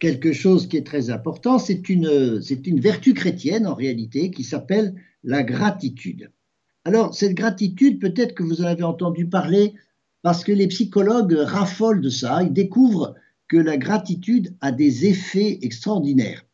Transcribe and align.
quelque 0.00 0.32
chose 0.32 0.66
qui 0.66 0.76
est 0.76 0.86
très 0.86 1.10
important, 1.10 1.58
c'est 1.58 1.88
une, 1.88 2.40
vertu 2.80 3.14
chrétienne 3.14 3.66
en 3.66 3.74
réalité 3.74 4.30
qui 4.32 4.42
s'appelle 4.42 4.94
la 5.22 5.44
gratitude. 5.44 6.32
Alors, 6.84 7.14
cette 7.14 7.34
gratitude, 7.34 8.00
peut-être 8.00 8.34
que 8.34 8.42
vous 8.42 8.62
en 8.62 8.64
avez 8.64 8.82
entendu 8.82 9.28
parler 9.28 9.74
parce 10.22 10.42
que 10.42 10.52
les 10.52 10.66
psychologues 10.66 11.34
raffolent 11.34 12.00
de 12.00 12.08
ça, 12.08 12.42
ils 12.42 12.52
découvrent 12.52 13.14
que 13.48 13.58
la 13.58 13.76
gratitude 13.76 14.56
a 14.60 14.72
des 14.72 15.06
effets 15.06 15.58
extraordinaires. 15.62 16.44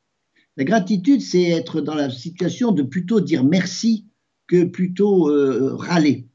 La 0.57 0.65
gratitude, 0.65 1.21
c'est 1.21 1.45
être 1.45 1.81
dans 1.81 1.95
la 1.95 2.11
situation 2.11 2.73
de 2.73 2.83
plutôt 2.83 3.21
dire 3.21 3.45
merci 3.45 4.07
que 4.49 4.65
plutôt 4.65 5.29
euh, 5.29 5.77
râler. 5.77 6.27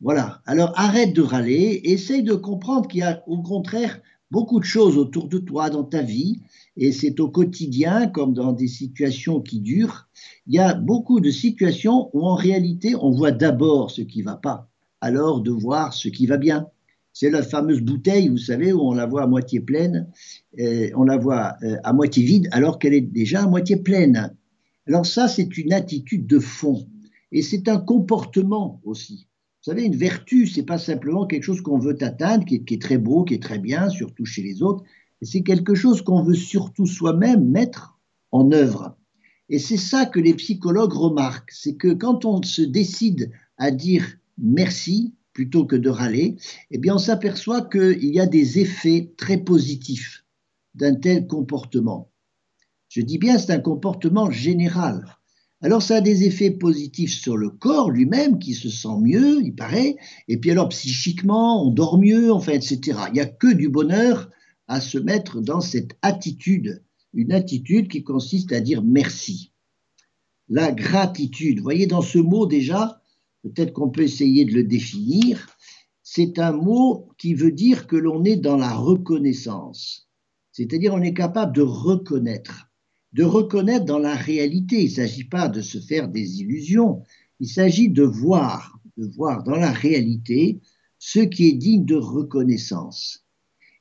Voilà. 0.00 0.42
Alors 0.46 0.72
arrête 0.76 1.14
de 1.14 1.22
râler, 1.22 1.80
essaye 1.84 2.22
de 2.22 2.34
comprendre 2.34 2.88
qu'il 2.88 3.00
y 3.00 3.02
a 3.02 3.22
au 3.26 3.42
contraire 3.42 4.00
beaucoup 4.30 4.60
de 4.60 4.64
choses 4.64 4.96
autour 4.96 5.28
de 5.28 5.38
toi 5.38 5.70
dans 5.70 5.84
ta 5.84 6.02
vie, 6.02 6.40
et 6.76 6.92
c'est 6.92 7.20
au 7.20 7.28
quotidien 7.28 8.06
comme 8.08 8.32
dans 8.32 8.52
des 8.52 8.68
situations 8.68 9.40
qui 9.40 9.60
durent. 9.60 10.08
Il 10.46 10.54
y 10.54 10.58
a 10.58 10.74
beaucoup 10.74 11.20
de 11.20 11.30
situations 11.30 12.10
où 12.12 12.26
en 12.26 12.34
réalité 12.34 12.94
on 12.94 13.10
voit 13.10 13.32
d'abord 13.32 13.90
ce 13.90 14.02
qui 14.02 14.20
ne 14.20 14.24
va 14.24 14.36
pas, 14.36 14.68
alors 15.00 15.40
de 15.40 15.50
voir 15.50 15.92
ce 15.94 16.08
qui 16.08 16.26
va 16.26 16.36
bien. 16.36 16.68
C'est 17.12 17.30
la 17.30 17.42
fameuse 17.42 17.80
bouteille, 17.80 18.28
vous 18.28 18.38
savez, 18.38 18.72
où 18.72 18.80
on 18.80 18.94
la 18.94 19.06
voit 19.06 19.24
à 19.24 19.26
moitié 19.26 19.60
pleine, 19.60 20.08
on 20.56 21.04
la 21.04 21.16
voit 21.16 21.56
euh, 21.62 21.76
à 21.82 21.92
moitié 21.92 22.22
vide, 22.22 22.48
alors 22.52 22.78
qu'elle 22.78 22.94
est 22.94 23.00
déjà 23.00 23.42
à 23.42 23.48
moitié 23.48 23.76
pleine. 23.76 24.34
Alors 24.86 25.04
ça, 25.06 25.28
c'est 25.28 25.58
une 25.58 25.72
attitude 25.72 26.26
de 26.26 26.38
fond. 26.38 26.86
Et 27.32 27.42
c'est 27.42 27.68
un 27.68 27.78
comportement 27.78 28.80
aussi. 28.84 29.26
Vous 29.62 29.72
savez, 29.72 29.84
une 29.84 29.96
vertu, 29.96 30.46
c'est 30.46 30.62
pas 30.62 30.78
simplement 30.78 31.26
quelque 31.26 31.42
chose 31.42 31.60
qu'on 31.60 31.78
veut 31.78 32.02
atteindre, 32.02 32.46
qui 32.46 32.64
est, 32.66 32.80
très 32.80 32.96
beau, 32.96 33.24
qui 33.24 33.34
est 33.34 33.42
très 33.42 33.58
bien, 33.58 33.90
surtout 33.90 34.24
chez 34.24 34.42
les 34.42 34.62
autres. 34.62 34.84
C'est 35.20 35.42
quelque 35.42 35.74
chose 35.74 36.00
qu'on 36.00 36.22
veut 36.22 36.34
surtout 36.34 36.86
soi-même 36.86 37.46
mettre 37.46 37.98
en 38.32 38.52
œuvre. 38.52 38.96
Et 39.50 39.58
c'est 39.58 39.76
ça 39.76 40.06
que 40.06 40.18
les 40.18 40.32
psychologues 40.32 40.94
remarquent, 40.94 41.50
c'est 41.50 41.74
que 41.74 41.92
quand 41.92 42.24
on 42.24 42.42
se 42.42 42.62
décide 42.62 43.32
à 43.58 43.70
dire 43.70 44.06
merci 44.38 45.14
plutôt 45.34 45.66
que 45.66 45.76
de 45.76 45.90
râler, 45.90 46.36
eh 46.70 46.78
bien 46.78 46.94
on 46.94 46.98
s'aperçoit 46.98 47.68
qu'il 47.68 48.14
y 48.14 48.20
a 48.20 48.26
des 48.26 48.60
effets 48.60 49.12
très 49.18 49.36
positifs 49.36 50.24
d'un 50.74 50.94
tel 50.94 51.26
comportement. 51.26 52.10
Je 52.88 53.02
dis 53.02 53.18
bien 53.18 53.36
c'est 53.36 53.52
un 53.52 53.60
comportement 53.60 54.30
général. 54.30 55.19
Alors 55.62 55.82
ça 55.82 55.96
a 55.96 56.00
des 56.00 56.24
effets 56.24 56.50
positifs 56.50 57.12
sur 57.12 57.36
le 57.36 57.50
corps 57.50 57.90
lui-même 57.90 58.38
qui 58.38 58.54
se 58.54 58.70
sent 58.70 58.96
mieux, 59.02 59.42
il 59.42 59.54
paraît, 59.54 59.96
et 60.26 60.38
puis 60.38 60.50
alors 60.50 60.70
psychiquement 60.70 61.66
on 61.66 61.70
dort 61.70 61.98
mieux, 61.98 62.32
enfin 62.32 62.52
etc. 62.52 62.98
Il 63.08 63.14
n'y 63.14 63.20
a 63.20 63.26
que 63.26 63.52
du 63.52 63.68
bonheur 63.68 64.30
à 64.68 64.80
se 64.80 64.96
mettre 64.96 65.42
dans 65.42 65.60
cette 65.60 65.98
attitude, 66.00 66.82
une 67.12 67.32
attitude 67.32 67.88
qui 67.88 68.02
consiste 68.02 68.52
à 68.52 68.60
dire 68.60 68.82
merci. 68.82 69.52
La 70.48 70.72
gratitude, 70.72 71.58
vous 71.58 71.64
voyez 71.64 71.86
dans 71.86 72.02
ce 72.02 72.18
mot 72.18 72.46
déjà, 72.46 73.02
peut-être 73.42 73.74
qu'on 73.74 73.90
peut 73.90 74.02
essayer 74.02 74.46
de 74.46 74.54
le 74.54 74.64
définir, 74.64 75.46
c'est 76.02 76.38
un 76.38 76.52
mot 76.52 77.10
qui 77.18 77.34
veut 77.34 77.52
dire 77.52 77.86
que 77.86 77.96
l'on 77.96 78.24
est 78.24 78.36
dans 78.36 78.56
la 78.56 78.72
reconnaissance, 78.72 80.08
c'est-à-dire 80.52 80.94
on 80.94 81.02
est 81.02 81.14
capable 81.14 81.54
de 81.54 81.62
reconnaître 81.62 82.69
de 83.12 83.24
reconnaître 83.24 83.84
dans 83.84 83.98
la 83.98 84.14
réalité. 84.14 84.82
Il 84.82 84.90
ne 84.90 84.94
s'agit 84.94 85.24
pas 85.24 85.48
de 85.48 85.60
se 85.60 85.78
faire 85.78 86.08
des 86.08 86.40
illusions, 86.40 87.02
il 87.40 87.48
s'agit 87.48 87.88
de 87.88 88.02
voir, 88.02 88.78
de 88.96 89.06
voir 89.06 89.42
dans 89.42 89.56
la 89.56 89.72
réalité 89.72 90.60
ce 90.98 91.20
qui 91.20 91.48
est 91.48 91.54
digne 91.54 91.84
de 91.84 91.96
reconnaissance. 91.96 93.26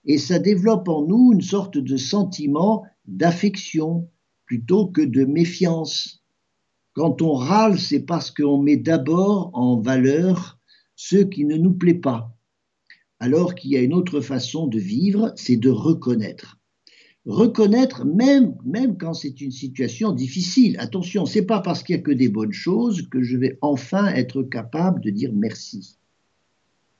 Et 0.05 0.17
ça 0.17 0.39
développe 0.39 0.87
en 0.87 1.05
nous 1.05 1.33
une 1.33 1.41
sorte 1.41 1.77
de 1.77 1.97
sentiment 1.97 2.85
d'affection 3.05 4.09
plutôt 4.45 4.87
que 4.87 5.01
de 5.01 5.25
méfiance. 5.25 6.23
Quand 6.93 7.21
on 7.21 7.33
râle, 7.33 7.77
c'est 7.77 7.99
parce 7.99 8.31
qu'on 8.31 8.61
met 8.61 8.77
d'abord 8.77 9.51
en 9.53 9.79
valeur 9.79 10.57
ce 10.95 11.17
qui 11.17 11.45
ne 11.45 11.55
nous 11.55 11.73
plaît 11.73 11.93
pas, 11.93 12.35
alors 13.19 13.55
qu'il 13.55 13.71
y 13.71 13.77
a 13.77 13.81
une 13.81 13.93
autre 13.93 14.21
façon 14.21 14.67
de 14.67 14.79
vivre, 14.79 15.31
c'est 15.35 15.57
de 15.57 15.69
reconnaître 15.69 16.58
reconnaître 17.25 18.05
même, 18.05 18.55
même 18.65 18.97
quand 18.97 19.13
c'est 19.13 19.41
une 19.41 19.51
situation 19.51 20.11
difficile. 20.11 20.77
Attention, 20.79 21.25
c'est 21.25 21.45
pas 21.45 21.59
parce 21.59 21.83
qu'il 21.83 21.95
n'y 21.95 22.01
a 22.01 22.03
que 22.03 22.11
des 22.11 22.29
bonnes 22.29 22.53
choses 22.53 23.07
que 23.09 23.21
je 23.21 23.37
vais 23.37 23.57
enfin 23.61 24.07
être 24.07 24.43
capable 24.43 25.01
de 25.01 25.09
dire 25.09 25.31
merci. 25.33 25.97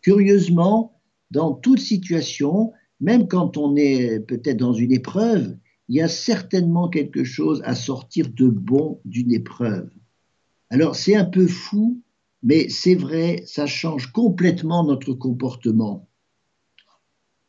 Curieusement, 0.01 0.99
dans 1.31 1.53
toute 1.53 1.79
situation, 1.79 2.73
même 2.99 3.27
quand 3.27 3.57
on 3.57 3.75
est 3.75 4.19
peut-être 4.19 4.57
dans 4.57 4.73
une 4.73 4.91
épreuve, 4.91 5.55
il 5.87 5.95
y 5.95 6.01
a 6.01 6.07
certainement 6.07 6.89
quelque 6.89 7.23
chose 7.23 7.61
à 7.65 7.75
sortir 7.75 8.29
de 8.29 8.47
bon 8.47 9.01
d'une 9.05 9.31
épreuve. 9.31 9.89
Alors 10.69 10.95
c'est 10.95 11.15
un 11.15 11.25
peu 11.25 11.47
fou, 11.47 12.01
mais 12.43 12.69
c'est 12.69 12.95
vrai, 12.95 13.43
ça 13.45 13.65
change 13.65 14.11
complètement 14.11 14.83
notre 14.83 15.13
comportement. 15.13 16.07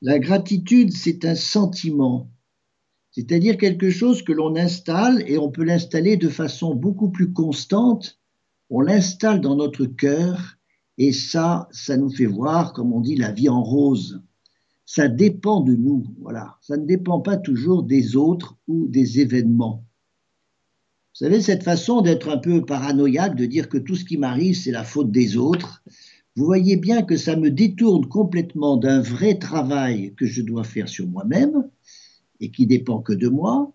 La 0.02 0.18
gratitude, 0.18 0.92
c'est 0.92 1.26
un 1.26 1.34
sentiment, 1.34 2.30
c'est-à-dire 3.12 3.56
quelque 3.56 3.90
chose 3.90 4.22
que 4.22 4.32
l'on 4.32 4.56
installe 4.56 5.24
et 5.26 5.36
on 5.38 5.50
peut 5.50 5.64
l'installer 5.64 6.16
de 6.16 6.28
façon 6.28 6.74
beaucoup 6.74 7.10
plus 7.10 7.32
constante. 7.32 8.20
On 8.70 8.80
l'installe 8.80 9.40
dans 9.40 9.56
notre 9.56 9.84
cœur 9.86 10.56
et 10.96 11.12
ça, 11.12 11.68
ça 11.72 11.96
nous 11.96 12.10
fait 12.10 12.26
voir, 12.26 12.72
comme 12.72 12.92
on 12.92 13.00
dit, 13.00 13.16
la 13.16 13.32
vie 13.32 13.48
en 13.48 13.62
rose. 13.62 14.22
Ça 14.86 15.08
dépend 15.08 15.60
de 15.60 15.74
nous, 15.74 16.04
voilà. 16.20 16.58
Ça 16.60 16.76
ne 16.76 16.86
dépend 16.86 17.20
pas 17.20 17.36
toujours 17.36 17.82
des 17.82 18.16
autres 18.16 18.56
ou 18.68 18.86
des 18.86 19.20
événements. 19.20 19.84
Vous 21.12 21.26
savez, 21.26 21.40
cette 21.40 21.64
façon 21.64 22.02
d'être 22.02 22.28
un 22.28 22.38
peu 22.38 22.64
paranoïaque, 22.64 23.34
de 23.34 23.46
dire 23.46 23.68
que 23.68 23.78
tout 23.78 23.96
ce 23.96 24.04
qui 24.04 24.16
m'arrive, 24.16 24.56
c'est 24.56 24.70
la 24.70 24.84
faute 24.84 25.10
des 25.10 25.36
autres, 25.36 25.82
vous 26.36 26.44
voyez 26.44 26.76
bien 26.76 27.02
que 27.02 27.16
ça 27.16 27.34
me 27.34 27.50
détourne 27.50 28.06
complètement 28.06 28.76
d'un 28.76 29.00
vrai 29.00 29.38
travail 29.38 30.14
que 30.16 30.26
je 30.26 30.42
dois 30.42 30.64
faire 30.64 30.88
sur 30.88 31.08
moi-même, 31.08 31.68
et 32.40 32.50
qui 32.50 32.66
dépend 32.66 33.00
que 33.00 33.12
de 33.12 33.28
moi, 33.28 33.72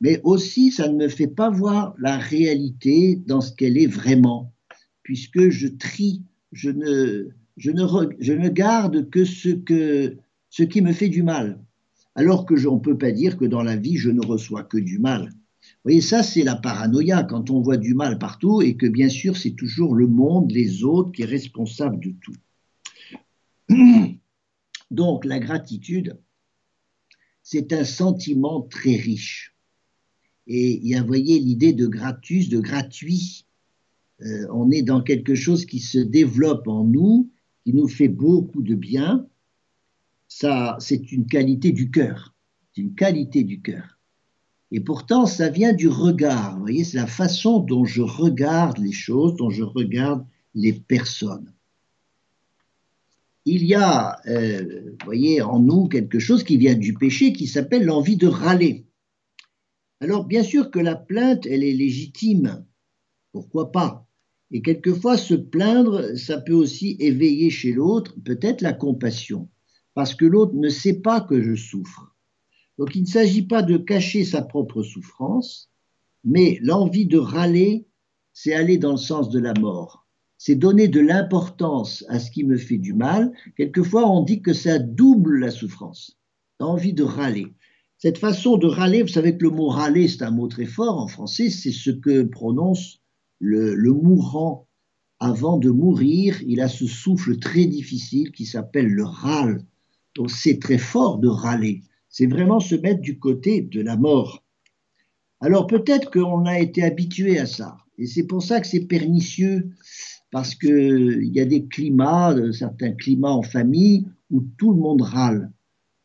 mais 0.00 0.20
aussi 0.24 0.70
ça 0.70 0.88
ne 0.88 0.96
me 0.96 1.08
fait 1.08 1.28
pas 1.28 1.50
voir 1.50 1.94
la 1.98 2.18
réalité 2.18 3.16
dans 3.26 3.40
ce 3.40 3.52
qu'elle 3.52 3.78
est 3.78 3.86
vraiment, 3.86 4.52
puisque 5.02 5.48
je 5.48 5.68
trie, 5.68 6.22
je 6.52 6.70
ne, 6.70 7.28
je 7.56 7.70
ne, 7.70 7.84
je 8.20 8.32
ne 8.32 8.48
garde 8.48 9.10
que 9.10 9.24
ce, 9.24 9.50
que 9.50 10.16
ce 10.50 10.62
qui 10.62 10.80
me 10.80 10.92
fait 10.92 11.08
du 11.08 11.22
mal, 11.22 11.60
alors 12.14 12.46
que 12.46 12.66
on 12.66 12.76
ne 12.76 12.80
peut 12.80 12.98
pas 12.98 13.12
dire 13.12 13.36
que 13.36 13.44
dans 13.44 13.62
la 13.62 13.76
vie, 13.76 13.96
je 13.96 14.10
ne 14.10 14.24
reçois 14.24 14.64
que 14.64 14.78
du 14.78 14.98
mal. 14.98 15.30
Vous 15.62 15.90
voyez, 15.90 16.00
ça, 16.00 16.22
c'est 16.22 16.42
la 16.42 16.56
paranoïa, 16.56 17.22
quand 17.22 17.50
on 17.50 17.60
voit 17.60 17.76
du 17.76 17.94
mal 17.94 18.18
partout, 18.18 18.62
et 18.62 18.76
que 18.76 18.86
bien 18.86 19.08
sûr, 19.08 19.36
c'est 19.36 19.52
toujours 19.52 19.94
le 19.94 20.06
monde, 20.06 20.50
les 20.50 20.82
autres, 20.84 21.12
qui 21.12 21.22
est 21.22 21.26
responsable 21.26 22.00
de 22.00 22.14
tout. 22.20 22.34
Donc, 24.90 25.24
la 25.24 25.38
gratitude, 25.38 26.18
c'est 27.50 27.72
un 27.72 27.84
sentiment 27.84 28.60
très 28.60 28.96
riche. 28.96 29.56
Et 30.46 30.76
il 30.82 30.86
y 30.86 30.94
a, 30.94 31.02
voyez, 31.02 31.38
l'idée 31.38 31.72
de 31.72 31.86
gratus, 31.86 32.50
de 32.50 32.60
gratuit. 32.60 33.46
Euh, 34.20 34.46
on 34.52 34.70
est 34.70 34.82
dans 34.82 35.00
quelque 35.00 35.34
chose 35.34 35.64
qui 35.64 35.80
se 35.80 35.96
développe 35.96 36.68
en 36.68 36.84
nous, 36.84 37.30
qui 37.64 37.72
nous 37.72 37.88
fait 37.88 38.08
beaucoup 38.08 38.60
de 38.60 38.74
bien. 38.74 39.26
Ça, 40.28 40.76
c'est 40.78 41.10
une 41.10 41.24
qualité 41.24 41.72
du 41.72 41.90
cœur. 41.90 42.34
C'est 42.74 42.82
une 42.82 42.94
qualité 42.94 43.44
du 43.44 43.62
cœur. 43.62 43.98
Et 44.70 44.80
pourtant, 44.80 45.24
ça 45.24 45.48
vient 45.48 45.72
du 45.72 45.88
regard. 45.88 46.56
Vous 46.56 46.60
voyez, 46.60 46.84
c'est 46.84 46.98
la 46.98 47.06
façon 47.06 47.60
dont 47.60 47.86
je 47.86 48.02
regarde 48.02 48.76
les 48.76 48.92
choses, 48.92 49.36
dont 49.36 49.48
je 49.48 49.62
regarde 49.64 50.22
les 50.54 50.74
personnes 50.74 51.50
il 53.48 53.64
y 53.64 53.74
a, 53.74 54.20
euh, 54.26 54.94
voyez, 55.04 55.42
en 55.42 55.58
nous 55.58 55.88
quelque 55.88 56.18
chose 56.18 56.44
qui 56.44 56.56
vient 56.56 56.74
du 56.74 56.94
péché 56.94 57.32
qui 57.32 57.46
s'appelle 57.46 57.84
l'envie 57.84 58.16
de 58.16 58.26
râler. 58.26 58.86
Alors, 60.00 60.24
bien 60.24 60.42
sûr 60.42 60.70
que 60.70 60.78
la 60.78 60.96
plainte, 60.96 61.46
elle 61.46 61.64
est 61.64 61.72
légitime. 61.72 62.64
Pourquoi 63.32 63.72
pas? 63.72 64.06
Et 64.50 64.62
quelquefois, 64.62 65.16
se 65.16 65.34
plaindre, 65.34 66.16
ça 66.16 66.40
peut 66.40 66.54
aussi 66.54 66.96
éveiller 67.00 67.50
chez 67.50 67.72
l'autre 67.72 68.14
peut-être 68.24 68.60
la 68.60 68.72
compassion, 68.72 69.48
parce 69.94 70.14
que 70.14 70.24
l'autre 70.24 70.54
ne 70.54 70.68
sait 70.68 71.00
pas 71.00 71.20
que 71.20 71.42
je 71.42 71.54
souffre. 71.54 72.14
Donc, 72.78 72.94
il 72.94 73.02
ne 73.02 73.08
s'agit 73.08 73.46
pas 73.46 73.62
de 73.62 73.76
cacher 73.76 74.24
sa 74.24 74.42
propre 74.42 74.82
souffrance, 74.82 75.70
mais 76.24 76.58
l'envie 76.62 77.06
de 77.06 77.18
râler, 77.18 77.86
c'est 78.32 78.54
aller 78.54 78.78
dans 78.78 78.92
le 78.92 78.98
sens 78.98 79.30
de 79.30 79.38
la 79.38 79.54
mort 79.54 80.07
c'est 80.38 80.54
donner 80.54 80.86
de 80.86 81.00
l'importance 81.00 82.04
à 82.08 82.20
ce 82.20 82.30
qui 82.30 82.44
me 82.44 82.56
fait 82.56 82.78
du 82.78 82.94
mal. 82.94 83.32
Quelquefois, 83.56 84.08
on 84.08 84.22
dit 84.22 84.40
que 84.40 84.52
ça 84.52 84.78
double 84.78 85.40
la 85.40 85.50
souffrance. 85.50 86.16
Envie 86.60 86.92
de 86.92 87.02
râler. 87.02 87.48
Cette 87.98 88.18
façon 88.18 88.56
de 88.56 88.68
râler, 88.68 89.02
vous 89.02 89.08
savez 89.08 89.36
que 89.36 89.42
le 89.42 89.50
mot 89.50 89.68
râler, 89.68 90.06
c'est 90.06 90.22
un 90.22 90.30
mot 90.30 90.46
très 90.46 90.64
fort 90.64 91.00
en 91.00 91.08
français, 91.08 91.50
c'est 91.50 91.72
ce 91.72 91.90
que 91.90 92.22
prononce 92.22 93.00
le, 93.40 93.74
le, 93.74 93.92
mourant. 93.92 94.66
Avant 95.18 95.58
de 95.58 95.70
mourir, 95.70 96.40
il 96.46 96.60
a 96.60 96.68
ce 96.68 96.86
souffle 96.86 97.38
très 97.38 97.66
difficile 97.66 98.30
qui 98.30 98.46
s'appelle 98.46 98.88
le 98.88 99.04
râle. 99.04 99.64
Donc 100.14 100.30
c'est 100.30 100.60
très 100.60 100.78
fort 100.78 101.18
de 101.18 101.28
râler. 101.28 101.82
c'est 102.08 102.26
vraiment 102.26 102.60
se 102.60 102.76
mettre 102.76 103.00
du 103.00 103.18
côté 103.18 103.60
de 103.62 103.80
la 103.80 103.96
mort. 103.96 104.44
Alors 105.40 105.66
peut-être 105.66 106.10
qu'on 106.12 106.46
a 106.46 106.60
été 106.60 106.84
habitué 106.84 107.38
à 107.38 107.46
ça, 107.46 107.78
et 107.98 108.06
c'est 108.06 108.24
pour 108.24 108.42
ça 108.42 108.60
que 108.60 108.66
c'est 108.66 108.86
pernicieux, 108.86 109.70
parce 110.30 110.54
qu'il 110.54 111.30
y 111.32 111.40
a 111.40 111.44
des 111.44 111.66
climats, 111.66 112.34
certains 112.52 112.92
climats 112.92 113.32
en 113.32 113.42
famille, 113.42 114.06
où 114.30 114.42
tout 114.58 114.72
le 114.72 114.80
monde 114.80 115.02
râle. 115.02 115.52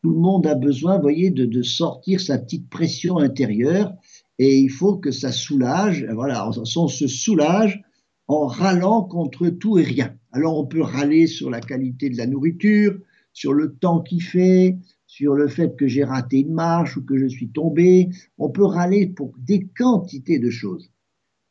Tout 0.02 0.10
le 0.10 0.18
monde 0.20 0.46
a 0.46 0.54
besoin, 0.54 0.96
vous 0.96 1.02
voyez, 1.02 1.30
de, 1.30 1.44
de 1.44 1.62
sortir 1.62 2.20
sa 2.20 2.38
petite 2.38 2.68
pression 2.68 3.18
intérieure, 3.18 3.94
et 4.38 4.58
il 4.58 4.70
faut 4.70 4.96
que 4.96 5.10
ça 5.10 5.32
soulage. 5.32 6.06
Voilà, 6.12 6.48
on 6.48 6.88
se 6.88 7.06
soulage 7.06 7.82
en 8.26 8.46
râlant 8.46 9.02
contre 9.02 9.48
tout 9.48 9.78
et 9.78 9.82
rien. 9.82 10.14
Alors 10.32 10.58
on 10.58 10.66
peut 10.66 10.82
râler 10.82 11.26
sur 11.26 11.50
la 11.50 11.60
qualité 11.60 12.10
de 12.10 12.16
la 12.16 12.26
nourriture, 12.26 12.98
sur 13.32 13.52
le 13.52 13.74
temps 13.74 14.00
qu'il 14.00 14.22
fait, 14.22 14.78
sur 15.06 15.34
le 15.34 15.48
fait 15.48 15.76
que 15.76 15.86
j'ai 15.86 16.04
raté 16.04 16.40
une 16.40 16.54
marche 16.54 16.96
ou 16.96 17.04
que 17.04 17.16
je 17.16 17.26
suis 17.26 17.50
tombé. 17.50 18.10
On 18.38 18.50
peut 18.50 18.64
râler 18.64 19.06
pour 19.06 19.32
des 19.38 19.66
quantités 19.76 20.38
de 20.38 20.50
choses. 20.50 20.90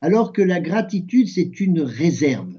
Alors 0.01 0.33
que 0.33 0.41
la 0.41 0.59
gratitude, 0.59 1.29
c'est 1.29 1.59
une 1.61 1.79
réserve. 1.79 2.53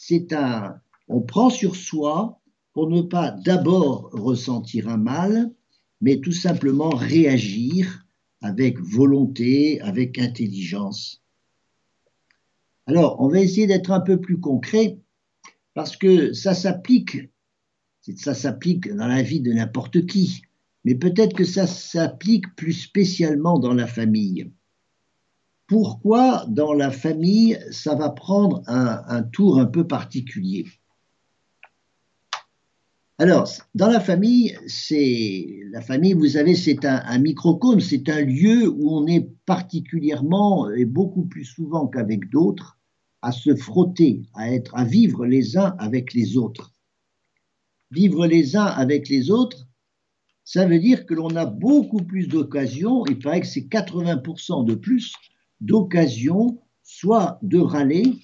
C'est 0.00 0.32
un, 0.32 0.80
on 1.08 1.20
prend 1.20 1.50
sur 1.50 1.74
soi 1.74 2.40
pour 2.72 2.88
ne 2.88 3.02
pas 3.02 3.32
d'abord 3.32 4.10
ressentir 4.12 4.88
un 4.88 4.96
mal, 4.96 5.52
mais 6.00 6.20
tout 6.20 6.32
simplement 6.32 6.90
réagir 6.90 8.06
avec 8.40 8.78
volonté, 8.78 9.80
avec 9.80 10.20
intelligence. 10.20 11.20
Alors, 12.86 13.20
on 13.20 13.26
va 13.26 13.40
essayer 13.40 13.66
d'être 13.66 13.90
un 13.90 13.98
peu 13.98 14.20
plus 14.20 14.38
concret 14.38 15.00
parce 15.74 15.96
que 15.96 16.32
ça 16.32 16.54
s'applique, 16.54 17.18
ça 18.16 18.34
s'applique 18.34 18.94
dans 18.94 19.08
la 19.08 19.22
vie 19.22 19.40
de 19.40 19.52
n'importe 19.52 20.06
qui, 20.06 20.42
mais 20.84 20.94
peut-être 20.94 21.34
que 21.34 21.44
ça 21.44 21.66
s'applique 21.66 22.54
plus 22.54 22.72
spécialement 22.72 23.58
dans 23.58 23.74
la 23.74 23.88
famille. 23.88 24.52
Pourquoi 25.68 26.46
dans 26.48 26.72
la 26.72 26.90
famille 26.90 27.58
ça 27.70 27.94
va 27.94 28.08
prendre 28.08 28.62
un, 28.66 29.22
tour 29.22 29.60
un 29.60 29.66
peu 29.66 29.86
particulier? 29.86 30.64
Alors, 33.18 33.50
dans 33.74 33.88
la 33.88 34.00
famille, 34.00 34.56
c'est 34.66 35.60
la 35.70 35.82
famille, 35.82 36.14
vous 36.14 36.28
savez, 36.28 36.54
c'est 36.54 36.86
un, 36.86 37.02
un 37.04 37.18
microcosme, 37.18 37.80
c'est 37.80 38.08
un 38.08 38.22
lieu 38.22 38.66
où 38.66 38.96
on 38.96 39.06
est 39.06 39.28
particulièrement 39.44 40.70
et 40.70 40.86
beaucoup 40.86 41.26
plus 41.26 41.44
souvent 41.44 41.86
qu'avec 41.86 42.30
d'autres 42.30 42.78
à 43.20 43.30
se 43.30 43.54
frotter, 43.54 44.22
à 44.32 44.50
être, 44.50 44.74
à 44.74 44.84
vivre 44.84 45.26
les 45.26 45.58
uns 45.58 45.74
avec 45.78 46.14
les 46.14 46.38
autres. 46.38 46.72
Vivre 47.90 48.26
les 48.26 48.56
uns 48.56 48.64
avec 48.64 49.10
les 49.10 49.30
autres, 49.30 49.66
ça 50.44 50.64
veut 50.64 50.78
dire 50.78 51.04
que 51.04 51.12
l'on 51.12 51.36
a 51.36 51.44
beaucoup 51.44 52.02
plus 52.02 52.26
d'occasions, 52.26 53.04
il 53.04 53.18
paraît 53.18 53.42
que 53.42 53.46
c'est 53.46 53.68
80% 53.68 54.64
de 54.64 54.74
plus 54.74 55.12
d'occasions, 55.60 56.60
soit 56.82 57.38
de 57.42 57.58
râler, 57.58 58.14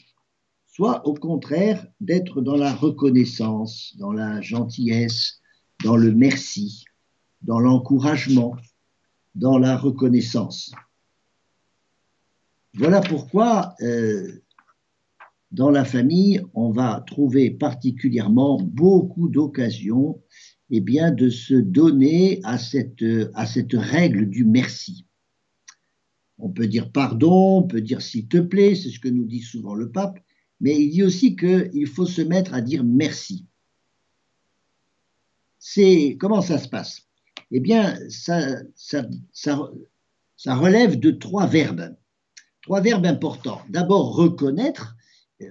soit 0.66 1.06
au 1.06 1.14
contraire 1.14 1.86
d'être 2.00 2.40
dans 2.40 2.56
la 2.56 2.72
reconnaissance, 2.72 3.94
dans 3.98 4.12
la 4.12 4.40
gentillesse, 4.40 5.40
dans 5.84 5.96
le 5.96 6.12
merci, 6.12 6.84
dans 7.42 7.60
l'encouragement, 7.60 8.56
dans 9.34 9.58
la 9.58 9.76
reconnaissance. 9.76 10.72
Voilà 12.74 13.00
pourquoi 13.00 13.74
euh, 13.82 14.42
dans 15.52 15.70
la 15.70 15.84
famille, 15.84 16.42
on 16.54 16.70
va 16.70 17.04
trouver 17.06 17.50
particulièrement 17.50 18.60
beaucoup 18.60 19.28
d'occasions 19.28 20.20
eh 20.70 20.80
bien, 20.80 21.12
de 21.12 21.28
se 21.30 21.54
donner 21.54 22.40
à 22.42 22.58
cette, 22.58 23.04
à 23.34 23.46
cette 23.46 23.74
règle 23.74 24.28
du 24.28 24.44
merci. 24.44 25.06
On 26.44 26.50
peut 26.50 26.66
dire 26.66 26.92
pardon, 26.92 27.60
on 27.60 27.62
peut 27.62 27.80
dire 27.80 28.02
s'il 28.02 28.28
te 28.28 28.36
plaît, 28.36 28.74
c'est 28.74 28.90
ce 28.90 29.00
que 29.00 29.08
nous 29.08 29.24
dit 29.24 29.40
souvent 29.40 29.74
le 29.74 29.90
pape, 29.90 30.20
mais 30.60 30.78
il 30.78 30.90
dit 30.90 31.02
aussi 31.02 31.36
qu'il 31.36 31.86
faut 31.86 32.04
se 32.04 32.20
mettre 32.20 32.52
à 32.52 32.60
dire 32.60 32.84
merci. 32.84 33.46
C'est 35.58 36.18
comment 36.20 36.42
ça 36.42 36.58
se 36.58 36.68
passe? 36.68 37.08
Eh 37.50 37.60
bien, 37.60 37.98
ça, 38.10 38.58
ça, 38.74 39.06
ça, 39.32 40.54
relève 40.54 41.00
de 41.00 41.12
trois 41.12 41.46
verbes, 41.46 41.96
trois 42.60 42.82
verbes 42.82 43.06
importants. 43.06 43.62
D'abord, 43.70 44.14
reconnaître. 44.14 44.96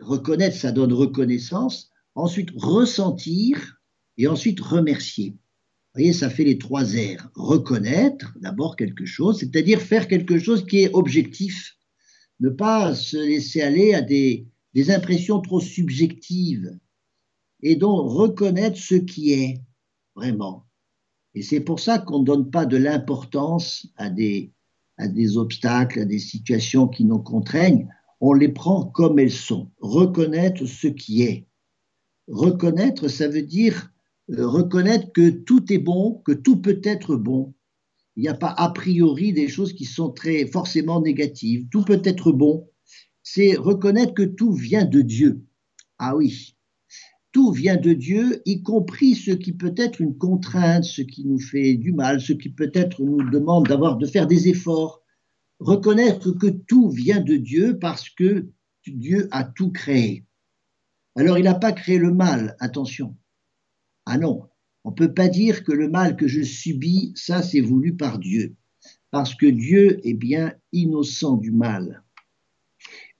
Reconnaître, 0.01 0.55
ça 0.55 0.71
donne 0.71 0.93
reconnaissance. 0.93 1.91
Ensuite, 2.13 2.51
ressentir. 2.55 3.81
Et 4.19 4.27
ensuite, 4.27 4.59
remercier. 4.59 5.35
Vous 5.93 5.99
voyez, 5.99 6.13
ça 6.13 6.31
fait 6.31 6.43
les 6.43 6.57
trois 6.57 6.83
R. 6.83 7.29
Reconnaître 7.35 8.35
d'abord 8.41 8.75
quelque 8.75 9.05
chose, 9.05 9.39
c'est-à-dire 9.39 9.79
faire 9.79 10.07
quelque 10.07 10.39
chose 10.39 10.65
qui 10.65 10.79
est 10.79 10.93
objectif. 10.93 11.77
Ne 12.39 12.49
pas 12.49 12.95
se 12.95 13.15
laisser 13.15 13.61
aller 13.61 13.93
à 13.93 14.01
des, 14.01 14.47
des 14.73 14.89
impressions 14.89 15.39
trop 15.39 15.59
subjectives, 15.61 16.79
et 17.61 17.75
donc 17.75 18.09
reconnaître 18.09 18.77
ce 18.77 18.95
qui 18.95 19.33
est 19.33 19.61
vraiment. 20.15 20.65
Et 21.35 21.43
c'est 21.43 21.59
pour 21.59 21.79
ça 21.79 21.99
qu'on 21.99 22.19
ne 22.19 22.25
donne 22.25 22.49
pas 22.49 22.65
de 22.65 22.77
l'importance 22.77 23.87
à 23.95 24.09
des, 24.09 24.51
à 24.97 25.07
des 25.07 25.37
obstacles, 25.37 26.01
à 26.01 26.05
des 26.05 26.19
situations 26.19 26.87
qui 26.87 27.05
nous 27.05 27.19
contraignent, 27.19 27.87
on 28.19 28.33
les 28.33 28.49
prend 28.49 28.85
comme 28.85 29.19
elles 29.19 29.31
sont. 29.31 29.69
Reconnaître 29.79 30.65
ce 30.65 30.87
qui 30.87 31.21
est. 31.21 31.47
Reconnaître, 32.27 33.09
ça 33.09 33.27
veut 33.27 33.43
dire 33.43 33.92
reconnaître 34.29 35.11
que 35.11 35.29
tout 35.29 35.71
est 35.71 35.79
bon, 35.79 36.21
que 36.25 36.31
tout 36.31 36.57
peut 36.57 36.81
être 36.83 37.15
bon. 37.15 37.53
Il 38.15 38.21
n'y 38.21 38.29
a 38.29 38.35
pas 38.35 38.53
a 38.55 38.69
priori 38.69 39.33
des 39.33 39.47
choses 39.47 39.73
qui 39.73 39.85
sont 39.85 40.11
très 40.11 40.45
forcément 40.45 41.01
négatives. 41.01 41.67
Tout 41.71 41.83
peut 41.83 42.01
être 42.03 42.31
bon 42.31 42.67
c'est 43.23 43.55
reconnaître 43.55 44.13
que 44.13 44.23
tout 44.23 44.51
vient 44.51 44.85
de 44.85 45.01
Dieu. 45.01 45.45
Ah 45.97 46.15
oui, 46.15 46.55
tout 47.31 47.51
vient 47.51 47.77
de 47.77 47.93
Dieu, 47.93 48.41
y 48.45 48.61
compris 48.61 49.15
ce 49.15 49.31
qui 49.31 49.53
peut 49.53 49.73
être 49.77 50.01
une 50.01 50.17
contrainte, 50.17 50.83
ce 50.83 51.01
qui 51.01 51.25
nous 51.25 51.39
fait 51.39 51.75
du 51.75 51.93
mal, 51.93 52.19
ce 52.21 52.33
qui 52.33 52.49
peut-être 52.49 53.01
nous 53.01 53.23
demande 53.29 53.67
d'avoir 53.67 53.97
de 53.97 54.05
faire 54.05 54.27
des 54.27 54.49
efforts. 54.49 55.01
Reconnaître 55.59 56.31
que 56.31 56.47
tout 56.47 56.89
vient 56.89 57.21
de 57.21 57.37
Dieu 57.37 57.79
parce 57.79 58.09
que 58.09 58.49
Dieu 58.85 59.29
a 59.31 59.45
tout 59.45 59.71
créé. 59.71 60.25
Alors 61.15 61.37
il 61.37 61.45
n'a 61.45 61.55
pas 61.55 61.71
créé 61.71 61.97
le 61.97 62.13
mal, 62.13 62.57
attention. 62.59 63.15
Ah 64.05 64.17
non, 64.17 64.47
on 64.83 64.89
ne 64.89 64.95
peut 64.95 65.13
pas 65.13 65.29
dire 65.29 65.63
que 65.63 65.71
le 65.71 65.89
mal 65.89 66.15
que 66.15 66.27
je 66.27 66.41
subis, 66.41 67.13
ça 67.15 67.41
c'est 67.41 67.61
voulu 67.61 67.95
par 67.95 68.19
Dieu, 68.19 68.55
parce 69.11 69.35
que 69.35 69.45
Dieu 69.45 70.05
est 70.07 70.13
bien 70.13 70.53
innocent 70.71 71.37
du 71.37 71.51
mal. 71.51 72.03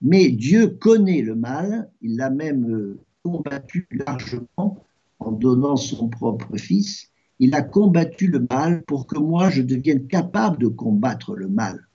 Mais 0.00 0.28
Dieu 0.30 0.68
connaît 0.68 1.22
le 1.22 1.34
mal, 1.34 1.90
il 2.02 2.16
l'a 2.16 2.30
même 2.30 2.70
euh, 2.70 3.00
combattu 3.22 3.88
largement 3.90 4.84
en 5.18 5.32
donnant 5.32 5.76
son 5.76 6.08
propre 6.08 6.56
Fils. 6.58 7.10
Il 7.38 7.54
a 7.54 7.62
combattu 7.62 8.26
le 8.26 8.46
mal 8.50 8.82
pour 8.84 9.06
que 9.06 9.18
moi 9.18 9.50
je 9.50 9.62
devienne 9.62 10.06
capable 10.06 10.58
de 10.58 10.68
combattre 10.68 11.34
le 11.34 11.48
mal. 11.48 11.88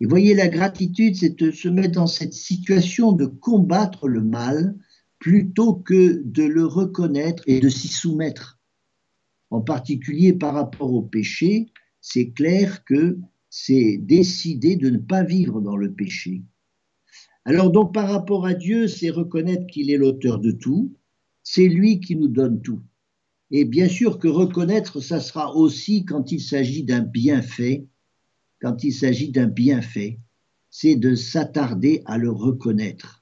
Et 0.00 0.06
voyez, 0.06 0.34
la 0.34 0.48
gratitude, 0.48 1.16
c'est 1.16 1.38
de 1.38 1.50
se 1.50 1.68
mettre 1.68 1.94
dans 1.94 2.06
cette 2.06 2.32
situation 2.32 3.12
de 3.12 3.26
combattre 3.26 4.08
le 4.08 4.22
mal 4.22 4.74
plutôt 5.22 5.74
que 5.74 6.20
de 6.24 6.42
le 6.42 6.66
reconnaître 6.66 7.44
et 7.46 7.60
de 7.60 7.68
s'y 7.68 7.86
soumettre. 7.86 8.58
En 9.50 9.60
particulier 9.60 10.32
par 10.32 10.52
rapport 10.52 10.92
au 10.92 11.00
péché, 11.00 11.68
c'est 12.00 12.32
clair 12.32 12.84
que 12.84 13.20
c'est 13.48 13.98
décider 13.98 14.74
de 14.74 14.90
ne 14.90 14.98
pas 14.98 15.22
vivre 15.22 15.60
dans 15.60 15.76
le 15.76 15.92
péché. 15.92 16.42
Alors 17.44 17.70
donc 17.70 17.94
par 17.94 18.10
rapport 18.10 18.46
à 18.46 18.54
Dieu, 18.54 18.88
c'est 18.88 19.10
reconnaître 19.10 19.68
qu'il 19.68 19.92
est 19.92 19.96
l'auteur 19.96 20.40
de 20.40 20.50
tout, 20.50 20.92
c'est 21.44 21.68
lui 21.68 22.00
qui 22.00 22.16
nous 22.16 22.26
donne 22.26 22.60
tout. 22.60 22.82
Et 23.52 23.64
bien 23.64 23.88
sûr 23.88 24.18
que 24.18 24.26
reconnaître, 24.26 24.98
ça 24.98 25.20
sera 25.20 25.54
aussi 25.54 26.04
quand 26.04 26.32
il 26.32 26.40
s'agit 26.40 26.82
d'un 26.82 27.02
bienfait, 27.02 27.86
quand 28.60 28.82
il 28.82 28.92
s'agit 28.92 29.30
d'un 29.30 29.46
bienfait, 29.46 30.18
c'est 30.68 30.96
de 30.96 31.14
s'attarder 31.14 32.02
à 32.06 32.18
le 32.18 32.32
reconnaître. 32.32 33.21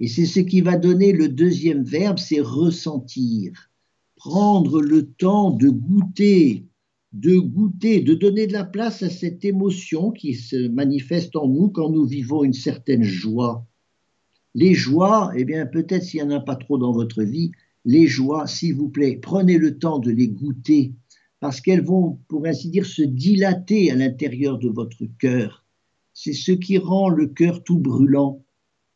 Et 0.00 0.08
c'est 0.08 0.26
ce 0.26 0.40
qui 0.40 0.60
va 0.60 0.76
donner 0.76 1.12
le 1.12 1.28
deuxième 1.28 1.82
verbe, 1.82 2.18
c'est 2.18 2.40
ressentir, 2.40 3.70
prendre 4.16 4.80
le 4.80 5.10
temps 5.10 5.50
de 5.50 5.68
goûter 5.68 6.68
de 7.12 7.38
goûter, 7.38 8.00
de 8.00 8.14
donner 8.14 8.46
de 8.46 8.52
la 8.52 8.64
place 8.64 9.02
à 9.02 9.10
cette 9.10 9.44
émotion 9.44 10.10
qui 10.10 10.34
se 10.34 10.68
manifeste 10.68 11.36
en 11.36 11.48
nous 11.48 11.68
quand 11.68 11.90
nous 11.90 12.04
vivons 12.04 12.44
une 12.44 12.52
certaine 12.52 13.02
joie. 13.02 13.66
Les 14.54 14.74
joies, 14.74 15.32
eh 15.36 15.44
bien 15.44 15.66
peut-être 15.66 16.02
s'il 16.02 16.22
n'y 16.22 16.32
en 16.32 16.36
a 16.36 16.40
pas 16.40 16.56
trop 16.56 16.78
dans 16.78 16.92
votre 16.92 17.22
vie, 17.22 17.52
les 17.84 18.06
joies, 18.06 18.46
s'il 18.46 18.74
vous 18.74 18.88
plaît, 18.88 19.18
prenez 19.20 19.56
le 19.56 19.78
temps 19.78 19.98
de 19.98 20.10
les 20.10 20.28
goûter 20.28 20.92
parce 21.40 21.60
qu'elles 21.60 21.84
vont, 21.84 22.18
pour 22.28 22.44
ainsi 22.46 22.68
dire, 22.68 22.84
se 22.84 23.02
dilater 23.02 23.90
à 23.90 23.94
l'intérieur 23.94 24.58
de 24.58 24.68
votre 24.68 25.04
cœur. 25.18 25.64
C'est 26.12 26.32
ce 26.32 26.52
qui 26.52 26.78
rend 26.78 27.08
le 27.08 27.28
cœur 27.28 27.62
tout 27.62 27.78
brûlant. 27.78 28.44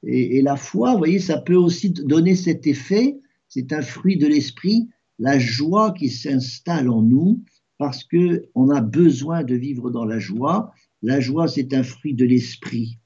Et, 0.04 0.42
la 0.42 0.56
foi, 0.56 0.92
vous 0.92 0.98
voyez, 0.98 1.18
ça 1.18 1.38
peut 1.38 1.56
aussi 1.56 1.90
donner 1.90 2.34
cet 2.34 2.66
effet, 2.66 3.20
c'est 3.48 3.72
un 3.72 3.82
fruit 3.82 4.16
de 4.16 4.26
l'esprit, 4.26 4.88
la 5.18 5.38
joie 5.38 5.92
qui 5.92 6.08
s'installe 6.08 6.88
en 6.88 7.02
nous, 7.02 7.42
parce 7.78 8.04
qu'on 8.04 8.70
a 8.70 8.80
besoin 8.80 9.44
de 9.44 9.54
vivre 9.54 9.90
dans 9.90 10.04
la 10.04 10.18
joie. 10.18 10.72
La 11.02 11.20
joie, 11.20 11.48
c'est 11.48 11.74
un 11.74 11.82
fruit 11.82 12.14
de 12.14 12.24
l'esprit. 12.24 12.98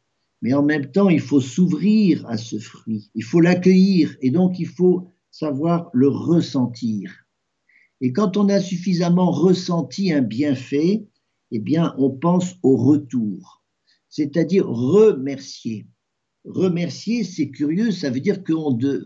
Mais 0.43 0.53
en 0.55 0.63
même 0.63 0.91
temps, 0.91 1.09
il 1.09 1.21
faut 1.21 1.41
s'ouvrir 1.41 2.27
à 2.29 2.37
ce 2.37 2.59
fruit, 2.59 3.11
il 3.15 3.25
faut 3.25 3.41
l'accueillir 3.41 4.17
et 4.21 4.31
donc 4.31 4.59
il 4.59 4.69
faut 4.69 5.09
savoir 5.31 5.91
le 5.93 6.09
ressentir. 6.09 7.27
Et 8.01 8.13
quand 8.13 8.37
on 8.37 8.49
a 8.49 8.61
suffisamment 8.61 9.31
ressenti 9.31 10.13
un 10.13 10.21
bienfait, 10.21 11.07
eh 11.51 11.59
bien, 11.59 11.95
on 11.99 12.11
pense 12.11 12.57
au 12.63 12.77
retour, 12.77 13.63
c'est-à-dire 14.09 14.67
remercier. 14.67 15.87
Remercier, 16.47 17.25
c'est 17.25 17.51
curieux, 17.51 17.91
ça 17.91 18.09
veut 18.09 18.21
dire 18.21 18.45
que 18.45 18.53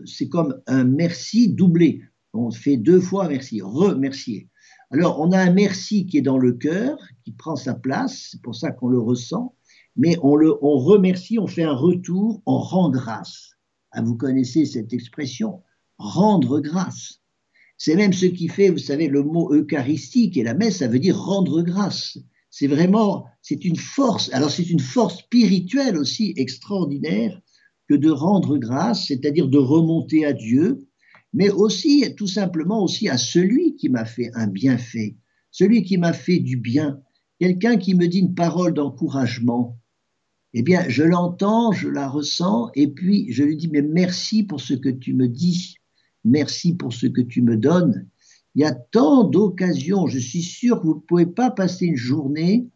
c'est 0.05 0.29
comme 0.29 0.61
un 0.67 0.83
merci 0.83 1.49
doublé. 1.49 2.03
On 2.33 2.51
fait 2.51 2.77
deux 2.77 3.01
fois 3.01 3.27
merci, 3.27 3.61
remercier. 3.61 4.47
Alors, 4.91 5.19
on 5.19 5.31
a 5.31 5.39
un 5.39 5.51
merci 5.51 6.05
qui 6.05 6.19
est 6.19 6.21
dans 6.21 6.37
le 6.37 6.51
cœur, 6.53 6.99
qui 7.23 7.31
prend 7.31 7.55
sa 7.55 7.73
place, 7.73 8.29
c'est 8.31 8.41
pour 8.43 8.55
ça 8.55 8.71
qu'on 8.71 8.89
le 8.89 8.99
ressent, 8.99 9.55
mais 9.95 10.17
on, 10.21 10.35
le, 10.35 10.53
on 10.63 10.77
remercie, 10.77 11.39
on 11.39 11.47
fait 11.47 11.63
un 11.63 11.73
retour, 11.73 12.43
on 12.45 12.59
rend 12.59 12.91
grâce. 12.91 13.55
Ah, 13.91 14.03
vous 14.03 14.15
connaissez 14.15 14.65
cette 14.65 14.93
expression, 14.93 15.63
rendre 15.97 16.59
grâce. 16.59 17.21
C'est 17.77 17.95
même 17.95 18.13
ce 18.13 18.27
qui 18.27 18.49
fait, 18.49 18.69
vous 18.69 18.77
savez, 18.77 19.07
le 19.07 19.23
mot 19.23 19.51
eucharistique 19.51 20.37
et 20.37 20.43
la 20.43 20.53
messe, 20.53 20.77
ça 20.77 20.87
veut 20.87 20.99
dire 20.99 21.17
rendre 21.17 21.63
grâce. 21.63 22.19
C'est 22.51 22.67
vraiment, 22.67 23.25
c'est 23.41 23.65
une 23.65 23.77
force. 23.77 24.31
Alors 24.33 24.51
c'est 24.51 24.69
une 24.69 24.79
force 24.79 25.19
spirituelle 25.19 25.97
aussi 25.97 26.33
extraordinaire 26.37 27.41
que 27.89 27.95
de 27.95 28.11
rendre 28.11 28.57
grâce, 28.57 29.07
c'est-à-dire 29.07 29.47
de 29.47 29.57
remonter 29.57 30.25
à 30.25 30.33
Dieu, 30.33 30.87
mais 31.33 31.49
aussi, 31.49 32.05
tout 32.15 32.27
simplement 32.27 32.83
aussi 32.83 33.09
à 33.09 33.17
celui 33.17 33.75
qui 33.77 33.89
m'a 33.89 34.05
fait 34.05 34.29
un 34.35 34.47
bienfait, 34.47 35.17
celui 35.49 35.83
qui 35.83 35.97
m'a 35.97 36.13
fait 36.13 36.39
du 36.39 36.57
bien, 36.57 36.99
quelqu'un 37.39 37.77
qui 37.77 37.95
me 37.95 38.07
dit 38.07 38.19
une 38.19 38.35
parole 38.35 38.73
d'encouragement. 38.73 39.79
Eh 40.53 40.61
bien, 40.61 40.87
je 40.89 41.03
l'entends, 41.03 41.71
je 41.71 41.87
la 41.87 42.09
ressens, 42.09 42.69
et 42.75 42.87
puis 42.87 43.31
je 43.31 43.43
lui 43.43 43.55
dis, 43.55 43.69
mais 43.69 43.81
merci 43.81 44.43
pour 44.43 44.59
ce 44.59 44.73
que 44.73 44.89
tu 44.89 45.13
me 45.13 45.27
dis 45.27 45.75
merci 46.23 46.75
pour 46.75 46.93
ce 46.93 47.07
que 47.07 47.21
tu 47.21 47.41
me 47.41 47.57
donnes. 47.57 48.07
Il 48.55 48.61
y 48.61 48.65
a 48.65 48.73
tant 48.73 49.23
d'occasions, 49.23 50.07
je 50.07 50.19
suis 50.19 50.41
sûr 50.41 50.81
que 50.81 50.87
vous 50.87 50.95
ne 50.95 50.99
pouvez 50.99 51.25
pas 51.25 51.51
passer 51.51 51.85
une 51.85 51.95
journée 51.95 52.67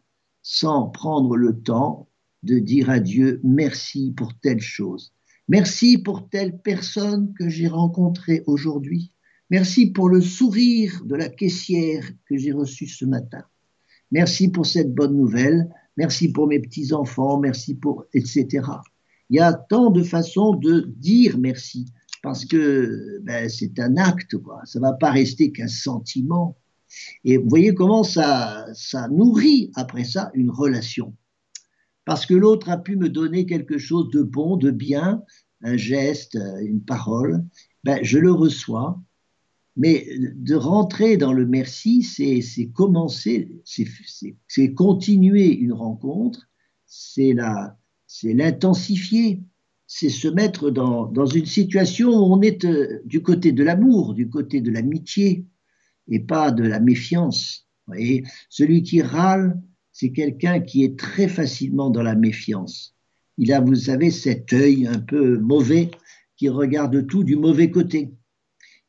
sans 0.42 0.88
prendre 0.88 1.36
le 1.36 1.60
temps 1.60 2.08
de 2.42 2.58
dire 2.58 2.88
à 2.88 3.00
Dieu 3.00 3.40
merci 3.44 4.12
pour 4.16 4.32
telle 4.38 4.60
chose. 4.60 5.12
Merci 5.48 5.98
pour 5.98 6.28
telle 6.28 6.58
personne 6.60 7.32
que 7.34 7.48
j'ai 7.48 7.68
rencontrée 7.68 8.42
aujourd'hui. 8.46 9.12
Merci 9.50 9.86
pour 9.86 10.08
le 10.08 10.20
sourire 10.20 11.02
de 11.04 11.14
la 11.14 11.28
caissière 11.28 12.04
que 12.26 12.36
j'ai 12.36 12.52
reçu 12.52 12.86
ce 12.86 13.04
matin. 13.04 13.44
Merci 14.10 14.48
pour 14.48 14.66
cette 14.66 14.94
bonne 14.94 15.16
nouvelle. 15.16 15.68
Merci 15.96 16.32
pour 16.32 16.46
mes 16.46 16.58
petits-enfants. 16.58 17.38
Merci 17.38 17.74
pour, 17.74 18.04
etc. 18.12 18.48
Il 19.30 19.36
y 19.36 19.40
a 19.40 19.52
tant 19.52 19.90
de 19.90 20.02
façons 20.02 20.54
de 20.54 20.92
dire 20.96 21.38
merci 21.38 21.86
parce 22.26 22.44
que 22.44 23.20
ben, 23.22 23.48
c'est 23.48 23.78
un 23.78 23.96
acte, 23.96 24.36
quoi. 24.38 24.60
ça 24.64 24.80
ne 24.80 24.82
va 24.82 24.94
pas 24.94 25.12
rester 25.12 25.52
qu'un 25.52 25.68
sentiment. 25.68 26.58
Et 27.22 27.36
vous 27.36 27.48
voyez 27.48 27.72
comment 27.72 28.02
ça, 28.02 28.66
nourrit 29.12 29.70
après 29.76 30.02
ça 30.02 30.32
une 30.34 30.50
relation. 30.50 31.14
Parce 32.04 32.26
que 32.26 32.34
l'autre 32.34 32.68
a 32.68 32.78
pu 32.78 32.96
me 32.96 33.08
donner 33.08 33.46
quelque 33.46 33.78
chose 33.78 34.10
de 34.10 34.24
bon, 34.24 34.56
de 34.56 34.72
bien, 34.72 35.22
un 35.62 35.76
geste, 35.76 36.36
une 36.62 36.82
parole, 36.82 37.44
ben, 37.84 38.00
je 38.02 38.18
le 38.18 38.32
reçois. 38.32 39.00
Mais 39.76 40.04
de 40.18 40.56
rentrer 40.56 41.16
dans 41.16 41.32
le 41.32 41.46
merci, 41.46 42.02
c'est 42.02 42.66
commencer, 42.74 43.52
c'est 44.48 44.74
continuer 44.74 45.54
une 45.54 45.74
rencontre, 45.74 46.48
c'est 46.86 47.36
l'intensifier 48.24 49.44
c'est 49.86 50.08
se 50.08 50.28
mettre 50.28 50.70
dans, 50.70 51.26
une 51.26 51.46
situation 51.46 52.10
où 52.10 52.34
on 52.34 52.40
est 52.42 52.64
euh, 52.64 53.00
du 53.04 53.22
côté 53.22 53.52
de 53.52 53.62
l'amour, 53.62 54.14
du 54.14 54.28
côté 54.28 54.60
de 54.60 54.70
l'amitié, 54.70 55.46
et 56.08 56.20
pas 56.20 56.50
de 56.50 56.64
la 56.64 56.80
méfiance. 56.80 57.68
Celui 58.48 58.82
qui 58.82 59.00
râle, 59.00 59.60
c'est 59.92 60.12
quelqu'un 60.12 60.60
qui 60.60 60.84
est 60.84 60.98
très 60.98 61.28
facilement 61.28 61.90
dans 61.90 62.02
la 62.02 62.16
méfiance. 62.16 62.96
Il 63.38 63.52
a, 63.52 63.60
vous 63.60 63.74
savez, 63.74 64.10
cet 64.10 64.52
œil 64.52 64.86
un 64.86 64.98
peu 64.98 65.38
mauvais 65.38 65.90
qui 66.36 66.48
regarde 66.48 67.06
tout 67.06 67.22
du 67.22 67.36
mauvais 67.36 67.70
côté. 67.70 68.12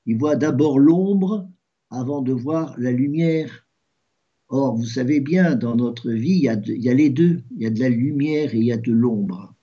Il 0.06 0.18
voit 0.18 0.36
d'abord 0.36 0.80
l'ombre 0.80 1.48
avant 1.90 2.22
de 2.22 2.34
voir 2.34 2.76
la 2.78 2.92
lumière. 2.92 3.68
Or, 4.50 4.76
vous 4.76 4.86
savez 4.86 5.20
bien, 5.20 5.56
dans 5.56 5.76
notre 5.76 6.12
vie, 6.12 6.40
il 6.44 6.82
y 6.84 6.90
a 6.90 6.94
les 6.94 7.10
deux. 7.10 7.44
Il 7.56 7.64
y 7.64 7.66
a 7.66 7.70
de 7.70 7.80
la 7.80 7.90
lumière 7.90 8.56
et 8.56 8.58
il 8.58 8.64
y 8.64 8.72
a 8.72 8.78
de 8.78 8.92
l'ombre. 8.92 9.57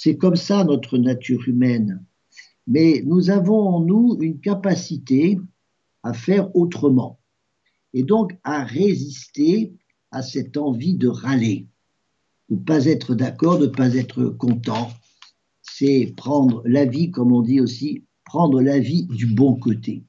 C'est 0.00 0.16
comme 0.16 0.36
ça 0.36 0.62
notre 0.62 0.96
nature 0.96 1.48
humaine. 1.48 2.04
Mais 2.68 3.02
nous 3.04 3.30
avons 3.30 3.68
en 3.68 3.80
nous 3.80 4.16
une 4.20 4.38
capacité 4.38 5.40
à 6.04 6.12
faire 6.12 6.54
autrement 6.54 7.18
et 7.92 8.04
donc 8.04 8.38
à 8.44 8.62
résister 8.62 9.74
à 10.12 10.22
cette 10.22 10.56
envie 10.56 10.94
de 10.94 11.08
râler, 11.08 11.66
de 12.48 12.54
ne 12.54 12.60
pas 12.60 12.86
être 12.86 13.16
d'accord, 13.16 13.58
de 13.58 13.66
ne 13.66 13.72
pas 13.72 13.92
être 13.96 14.26
content. 14.26 14.88
C'est 15.62 16.14
prendre 16.16 16.62
la 16.64 16.84
vie, 16.84 17.10
comme 17.10 17.32
on 17.32 17.42
dit 17.42 17.60
aussi, 17.60 18.04
prendre 18.24 18.62
la 18.62 18.78
vie 18.78 19.04
du 19.06 19.26
bon 19.26 19.56
côté. 19.56 20.04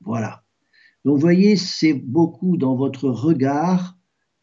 Voilà. 0.00 0.42
Donc 1.04 1.16
vous 1.16 1.20
voyez, 1.20 1.56
c'est 1.56 1.92
beaucoup 1.92 2.56
dans 2.56 2.76
votre 2.76 3.10
regard 3.10 3.94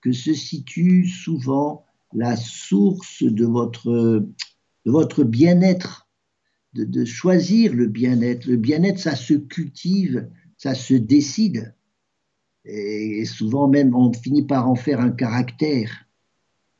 que 0.01 0.11
se 0.11 0.35
situe 0.35 1.07
souvent 1.07 1.85
la 2.13 2.35
source 2.35 3.23
de 3.23 3.45
votre 3.45 4.27
de 4.85 4.91
votre 4.91 5.23
bien-être, 5.23 6.09
de, 6.73 7.05
choisir 7.05 7.73
le 7.73 7.87
bien-être. 7.87 8.45
Le 8.45 8.57
bien-être, 8.57 8.99
ça 8.99 9.15
se 9.15 9.33
cultive, 9.33 10.27
ça 10.57 10.73
se 10.73 10.93
décide. 10.93 11.75
Et, 12.65 13.25
souvent 13.25 13.67
même, 13.67 13.95
on 13.95 14.13
finit 14.13 14.43
par 14.43 14.69
en 14.69 14.75
faire 14.75 15.01
un 15.01 15.11
caractère. 15.11 16.07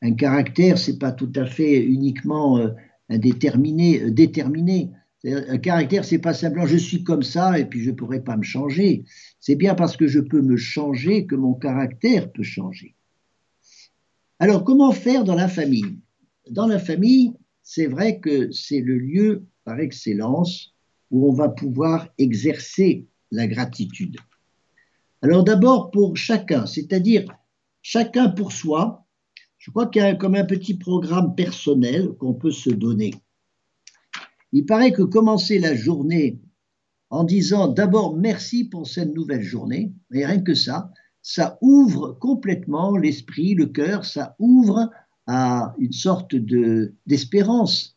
Un 0.00 0.14
caractère, 0.14 0.78
c'est 0.78 0.98
pas 0.98 1.12
tout 1.12 1.32
à 1.36 1.46
fait 1.46 1.82
uniquement 1.84 2.58
euh, 2.58 2.70
indéterminé, 3.08 4.02
euh, 4.02 4.10
déterminé. 4.10 4.90
Un 5.24 5.58
caractère, 5.58 6.04
c'est 6.04 6.18
pas 6.18 6.34
simplement 6.34 6.66
je 6.66 6.76
suis 6.76 7.04
comme 7.04 7.22
ça 7.22 7.56
et 7.56 7.64
puis 7.64 7.84
je 7.84 7.92
pourrais 7.92 8.24
pas 8.24 8.36
me 8.36 8.42
changer. 8.42 9.04
C'est 9.38 9.54
bien 9.54 9.76
parce 9.76 9.96
que 9.96 10.08
je 10.08 10.18
peux 10.18 10.42
me 10.42 10.56
changer 10.56 11.26
que 11.26 11.36
mon 11.36 11.54
caractère 11.54 12.32
peut 12.32 12.42
changer. 12.42 12.96
Alors, 14.40 14.64
comment 14.64 14.90
faire 14.90 15.22
dans 15.22 15.36
la 15.36 15.46
famille? 15.46 16.00
Dans 16.50 16.66
la 16.66 16.80
famille, 16.80 17.34
c'est 17.62 17.86
vrai 17.86 18.20
que 18.20 18.50
c'est 18.50 18.80
le 18.80 18.98
lieu 18.98 19.46
par 19.64 19.78
excellence 19.80 20.74
où 21.10 21.28
on 21.28 21.32
va 21.32 21.48
pouvoir 21.48 22.08
exercer 22.18 23.06
la 23.30 23.46
gratitude. 23.46 24.16
Alors 25.22 25.44
d'abord 25.44 25.90
pour 25.90 26.16
chacun, 26.16 26.66
c'est-à-dire 26.66 27.24
chacun 27.80 28.28
pour 28.28 28.52
soi, 28.52 29.06
je 29.58 29.70
crois 29.70 29.86
qu'il 29.86 30.02
y 30.02 30.04
a 30.04 30.16
comme 30.16 30.34
un 30.34 30.44
petit 30.44 30.74
programme 30.74 31.34
personnel 31.36 32.08
qu'on 32.18 32.34
peut 32.34 32.50
se 32.50 32.70
donner. 32.70 33.14
Il 34.52 34.66
paraît 34.66 34.92
que 34.92 35.02
commencer 35.02 35.58
la 35.58 35.74
journée 35.74 36.40
en 37.10 37.24
disant 37.24 37.68
d'abord 37.68 38.16
merci 38.16 38.64
pour 38.64 38.88
cette 38.88 39.14
nouvelle 39.14 39.42
journée, 39.42 39.92
et 40.12 40.26
rien 40.26 40.40
que 40.40 40.54
ça, 40.54 40.90
ça 41.22 41.58
ouvre 41.60 42.16
complètement 42.18 42.96
l'esprit, 42.96 43.54
le 43.54 43.66
cœur, 43.66 44.04
ça 44.04 44.34
ouvre 44.38 44.90
à 45.26 45.74
une 45.78 45.92
sorte 45.92 46.34
de 46.34 46.94
d'espérance. 47.06 47.96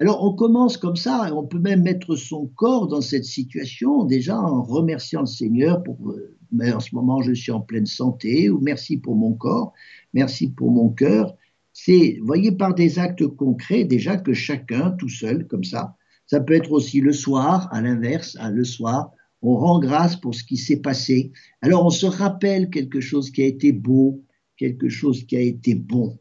Alors 0.00 0.24
on 0.24 0.34
commence 0.34 0.76
comme 0.76 0.96
ça, 0.96 1.28
et 1.28 1.32
on 1.32 1.46
peut 1.46 1.58
même 1.58 1.82
mettre 1.82 2.16
son 2.16 2.46
corps 2.46 2.88
dans 2.88 3.00
cette 3.00 3.24
situation, 3.24 4.04
déjà 4.04 4.38
en 4.38 4.62
remerciant 4.62 5.20
le 5.20 5.26
Seigneur 5.26 5.82
pour 5.82 6.10
euh, 6.10 6.36
mais 6.52 6.72
en 6.72 6.80
ce 6.80 6.94
moment 6.94 7.22
je 7.22 7.32
suis 7.32 7.52
en 7.52 7.60
pleine 7.60 7.86
santé, 7.86 8.50
ou 8.50 8.60
merci 8.60 8.96
pour 8.96 9.16
mon 9.16 9.34
corps, 9.34 9.72
merci 10.12 10.50
pour 10.50 10.70
mon 10.70 10.88
cœur. 10.90 11.36
C'est, 11.72 12.18
voyez, 12.22 12.52
par 12.52 12.74
des 12.74 12.98
actes 12.98 13.26
concrets 13.26 13.84
déjà 13.84 14.16
que 14.16 14.32
chacun, 14.32 14.92
tout 14.92 15.08
seul, 15.08 15.46
comme 15.48 15.64
ça, 15.64 15.96
ça 16.26 16.40
peut 16.40 16.54
être 16.54 16.72
aussi 16.72 17.00
le 17.00 17.12
soir, 17.12 17.68
à 17.72 17.80
l'inverse, 17.82 18.36
le 18.52 18.64
soir, 18.64 19.12
on 19.42 19.56
rend 19.56 19.78
grâce 19.78 20.16
pour 20.16 20.34
ce 20.34 20.44
qui 20.44 20.56
s'est 20.56 20.80
passé. 20.80 21.32
Alors 21.60 21.84
on 21.84 21.90
se 21.90 22.06
rappelle 22.06 22.70
quelque 22.70 23.00
chose 23.00 23.30
qui 23.30 23.42
a 23.42 23.46
été 23.46 23.72
beau, 23.72 24.24
quelque 24.56 24.88
chose 24.88 25.24
qui 25.24 25.36
a 25.36 25.40
été 25.40 25.74
bon 25.74 26.18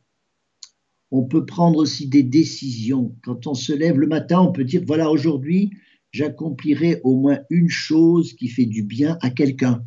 on 1.13 1.23
peut 1.23 1.45
prendre 1.45 1.77
aussi 1.77 2.07
des 2.07 2.23
décisions. 2.23 3.15
Quand 3.23 3.45
on 3.45 3.53
se 3.53 3.71
lève 3.71 3.99
le 3.99 4.07
matin, 4.07 4.41
on 4.41 4.51
peut 4.51 4.63
dire, 4.63 4.81
voilà, 4.87 5.11
aujourd'hui, 5.11 5.71
j'accomplirai 6.11 7.01
au 7.03 7.15
moins 7.15 7.39
une 7.51 7.69
chose 7.69 8.33
qui 8.33 8.47
fait 8.47 8.65
du 8.65 8.81
bien 8.81 9.19
à 9.21 9.29
quelqu'un. 9.29 9.85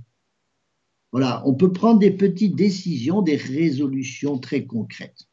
Voilà, 1.10 1.42
on 1.44 1.54
peut 1.54 1.72
prendre 1.72 1.98
des 1.98 2.12
petites 2.12 2.54
décisions, 2.54 3.22
des 3.22 3.34
résolutions 3.34 4.38
très 4.38 4.66
concrètes. 4.66 5.26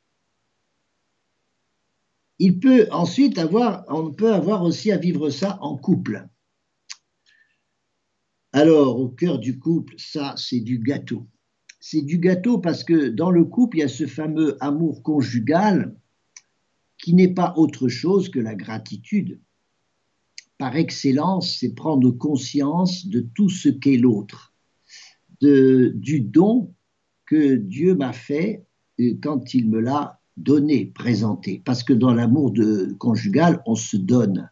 Il 2.39 2.59
peut 2.59 2.87
ensuite 2.89 3.37
avoir, 3.37 3.85
on 3.87 4.11
peut 4.11 4.33
avoir 4.33 4.63
aussi 4.63 4.91
à 4.91 4.97
vivre 4.97 5.29
ça 5.29 5.59
en 5.61 5.77
couple. 5.77 6.27
Alors, 8.51 8.99
au 8.99 9.09
cœur 9.09 9.37
du 9.37 9.59
couple, 9.59 9.93
ça, 9.99 10.33
c'est 10.37 10.59
du 10.59 10.79
gâteau. 10.79 11.27
C'est 11.85 12.01
du 12.01 12.17
gâteau 12.17 12.59
parce 12.59 12.85
que 12.85 13.09
dans 13.09 13.29
le 13.29 13.43
couple, 13.43 13.75
il 13.75 13.79
y 13.81 13.83
a 13.83 13.89
ce 13.89 14.07
fameux 14.07 14.55
amour 14.63 15.03
conjugal 15.03 15.93
qui 16.97 17.13
n'est 17.13 17.33
pas 17.33 17.53
autre 17.57 17.89
chose 17.89 18.29
que 18.29 18.39
la 18.39 18.55
gratitude. 18.55 19.41
Par 20.57 20.77
excellence, 20.77 21.57
c'est 21.59 21.75
prendre 21.75 22.09
conscience 22.11 23.05
de 23.07 23.19
tout 23.19 23.49
ce 23.49 23.67
qu'est 23.67 23.97
l'autre, 23.97 24.53
du 25.41 26.21
don 26.21 26.73
que 27.25 27.55
Dieu 27.55 27.95
m'a 27.95 28.13
fait 28.13 28.65
euh, 29.01 29.17
quand 29.21 29.53
il 29.53 29.69
me 29.69 29.81
l'a 29.81 30.21
donné, 30.37 30.85
présenté. 30.85 31.61
Parce 31.65 31.83
que 31.83 31.91
dans 31.91 32.13
l'amour 32.13 32.53
conjugal, 32.97 33.61
on 33.65 33.75
se 33.75 33.97
donne. 33.97 34.49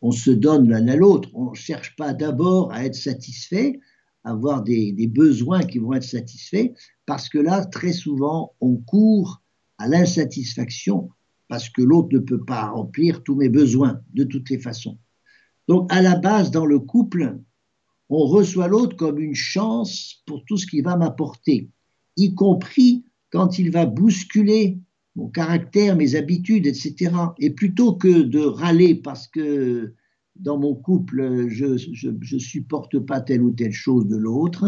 On 0.00 0.10
se 0.10 0.32
donne 0.32 0.68
l'un 0.68 0.88
à 0.88 0.96
l'autre. 0.96 1.30
On 1.32 1.50
ne 1.50 1.54
cherche 1.54 1.94
pas 1.94 2.12
d'abord 2.12 2.72
à 2.72 2.84
être 2.84 2.96
satisfait, 2.96 3.78
avoir 4.24 4.62
des, 4.62 4.94
besoins 5.08 5.62
qui 5.62 5.78
vont 5.78 5.94
être 5.94 6.04
satisfaits, 6.04 6.72
parce 7.06 7.28
que 7.28 7.38
là, 7.38 7.64
très 7.64 7.92
souvent, 7.92 8.54
on 8.60 8.76
court 8.76 9.42
à 9.78 9.88
l'insatisfaction, 9.88 11.10
parce 11.48 11.68
que 11.68 11.82
l'autre 11.82 12.08
ne 12.12 12.18
peut 12.18 12.44
pas 12.44 12.70
remplir 12.70 13.22
tous 13.22 13.34
mes 13.34 13.48
besoins 13.48 14.00
de 14.14 14.24
toutes 14.24 14.50
les 14.50 14.58
façons. 14.58 14.98
Donc, 15.68 15.92
à 15.92 16.02
la 16.02 16.16
base, 16.16 16.50
dans 16.50 16.66
le 16.66 16.78
couple, 16.78 17.38
on 18.08 18.26
reçoit 18.26 18.68
l'autre 18.68 18.96
comme 18.96 19.18
une 19.18 19.34
chance 19.34 20.22
pour 20.26 20.44
tout 20.44 20.56
ce 20.56 20.66
qu'il 20.66 20.84
va 20.84 20.96
m'apporter, 20.96 21.70
y 22.16 22.34
compris 22.34 23.04
quand 23.30 23.58
il 23.58 23.70
va 23.70 23.86
bousculer 23.86 24.78
mon 25.16 25.28
caractère, 25.28 25.96
mes 25.96 26.14
habitudes, 26.14 26.66
etc. 26.66 27.12
Et 27.38 27.50
plutôt 27.50 27.94
que 27.94 28.22
de 28.22 28.40
râler 28.40 28.94
parce 28.94 29.28
que 29.28 29.94
dans 30.36 30.58
mon 30.58 30.74
couple, 30.74 31.48
je 31.48 32.08
ne 32.08 32.38
supporte 32.38 32.98
pas 32.98 33.20
telle 33.20 33.42
ou 33.42 33.52
telle 33.52 33.72
chose 33.72 34.06
de 34.06 34.16
l'autre, 34.16 34.66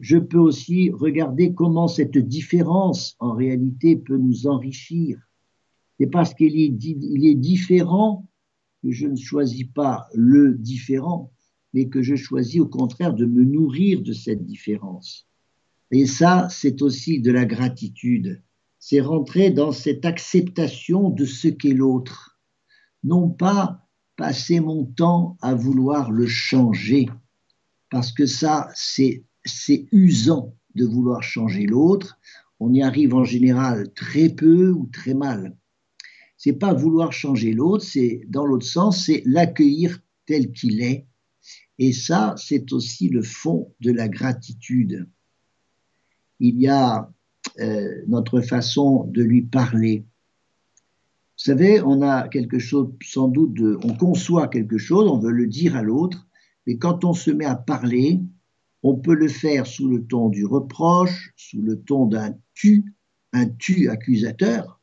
je 0.00 0.18
peux 0.18 0.38
aussi 0.38 0.90
regarder 0.90 1.54
comment 1.54 1.88
cette 1.88 2.18
différence, 2.18 3.16
en 3.18 3.32
réalité, 3.32 3.96
peut 3.96 4.18
nous 4.18 4.46
enrichir. 4.46 5.18
C'est 5.98 6.06
parce 6.06 6.34
qu'il 6.34 6.58
est, 6.58 6.74
il 6.82 7.26
est 7.26 7.34
différent 7.34 8.28
que 8.82 8.90
je 8.90 9.06
ne 9.06 9.16
choisis 9.16 9.64
pas 9.64 10.06
le 10.14 10.54
différent, 10.54 11.32
mais 11.72 11.88
que 11.88 12.02
je 12.02 12.14
choisis 12.14 12.60
au 12.60 12.66
contraire 12.66 13.14
de 13.14 13.24
me 13.24 13.44
nourrir 13.44 14.02
de 14.02 14.12
cette 14.12 14.44
différence. 14.44 15.26
Et 15.90 16.06
ça, 16.06 16.48
c'est 16.50 16.82
aussi 16.82 17.20
de 17.20 17.30
la 17.30 17.46
gratitude. 17.46 18.42
C'est 18.78 19.00
rentrer 19.00 19.50
dans 19.50 19.72
cette 19.72 20.04
acceptation 20.04 21.10
de 21.10 21.24
ce 21.24 21.48
qu'est 21.48 21.74
l'autre. 21.74 22.38
Non 23.02 23.30
pas 23.30 23.85
passer 24.16 24.60
mon 24.60 24.84
temps 24.84 25.36
à 25.40 25.54
vouloir 25.54 26.10
le 26.10 26.26
changer, 26.26 27.08
parce 27.90 28.12
que 28.12 28.26
ça, 28.26 28.68
c'est 28.74 29.88
usant 29.92 30.54
de 30.74 30.84
vouloir 30.84 31.22
changer 31.22 31.66
l'autre. 31.66 32.18
On 32.58 32.72
y 32.72 32.82
arrive 32.82 33.14
en 33.14 33.24
général 33.24 33.92
très 33.94 34.28
peu 34.28 34.70
ou 34.70 34.88
très 34.92 35.14
mal. 35.14 35.56
C'est 36.36 36.54
pas 36.54 36.74
vouloir 36.74 37.12
changer 37.12 37.52
l'autre, 37.52 37.84
c'est 37.84 38.22
dans 38.28 38.46
l'autre 38.46 38.66
sens, 38.66 39.06
c'est 39.06 39.22
l'accueillir 39.26 40.00
tel 40.26 40.52
qu'il 40.52 40.82
est. 40.82 41.06
Et 41.78 41.92
ça, 41.92 42.34
c'est 42.38 42.72
aussi 42.72 43.08
le 43.08 43.22
fond 43.22 43.72
de 43.80 43.92
la 43.92 44.08
gratitude. 44.08 45.08
Il 46.40 46.60
y 46.60 46.68
a 46.68 47.10
euh, 47.58 48.02
notre 48.06 48.40
façon 48.40 49.04
de 49.04 49.22
lui 49.22 49.42
parler. 49.42 50.04
Vous 51.38 51.44
savez, 51.52 51.82
on 51.82 52.00
a 52.00 52.28
quelque 52.28 52.58
chose, 52.58 52.88
sans 53.02 53.28
doute, 53.28 53.52
de, 53.52 53.78
on 53.84 53.94
conçoit 53.94 54.48
quelque 54.48 54.78
chose, 54.78 55.06
on 55.06 55.18
veut 55.18 55.32
le 55.32 55.46
dire 55.46 55.76
à 55.76 55.82
l'autre, 55.82 56.26
mais 56.66 56.78
quand 56.78 57.04
on 57.04 57.12
se 57.12 57.30
met 57.30 57.44
à 57.44 57.54
parler, 57.54 58.22
on 58.82 58.96
peut 58.96 59.14
le 59.14 59.28
faire 59.28 59.66
sous 59.66 59.86
le 59.86 60.06
ton 60.06 60.30
du 60.30 60.46
reproche, 60.46 61.34
sous 61.36 61.60
le 61.60 61.78
ton 61.82 62.06
d'un 62.06 62.34
tu, 62.54 62.94
un 63.34 63.46
tu 63.46 63.90
accusateur, 63.90 64.80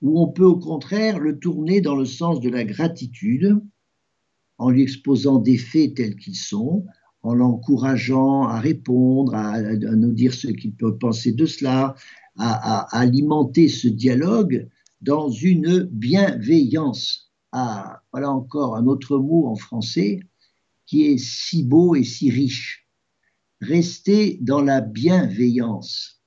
ou 0.00 0.20
on 0.20 0.28
peut 0.28 0.44
au 0.44 0.56
contraire 0.56 1.18
le 1.18 1.40
tourner 1.40 1.80
dans 1.80 1.96
le 1.96 2.04
sens 2.04 2.38
de 2.38 2.50
la 2.50 2.62
gratitude, 2.62 3.60
en 4.58 4.70
lui 4.70 4.82
exposant 4.82 5.40
des 5.40 5.58
faits 5.58 5.96
tels 5.96 6.14
qu'ils 6.14 6.36
sont, 6.36 6.86
en 7.22 7.34
l'encourageant 7.34 8.44
à 8.44 8.60
répondre, 8.60 9.34
à, 9.34 9.60
nous 9.60 10.12
dire 10.12 10.32
ce 10.32 10.46
qu'il 10.46 10.72
peut 10.72 10.96
penser 10.96 11.32
de 11.32 11.46
cela, 11.46 11.96
à 12.38 12.96
alimenter 12.96 13.66
ce 13.66 13.88
dialogue 13.88 14.68
dans 15.06 15.30
une 15.30 15.84
bienveillance. 15.84 17.32
Ah, 17.52 18.02
voilà 18.12 18.30
encore 18.32 18.76
un 18.76 18.86
autre 18.86 19.18
mot 19.18 19.46
en 19.46 19.54
français 19.54 20.18
qui 20.84 21.06
est 21.06 21.18
si 21.18 21.62
beau 21.62 21.94
et 21.94 22.02
si 22.02 22.28
riche. 22.28 22.88
Rester 23.60 24.38
dans 24.40 24.60
la 24.60 24.80
bienveillance. 24.80 26.22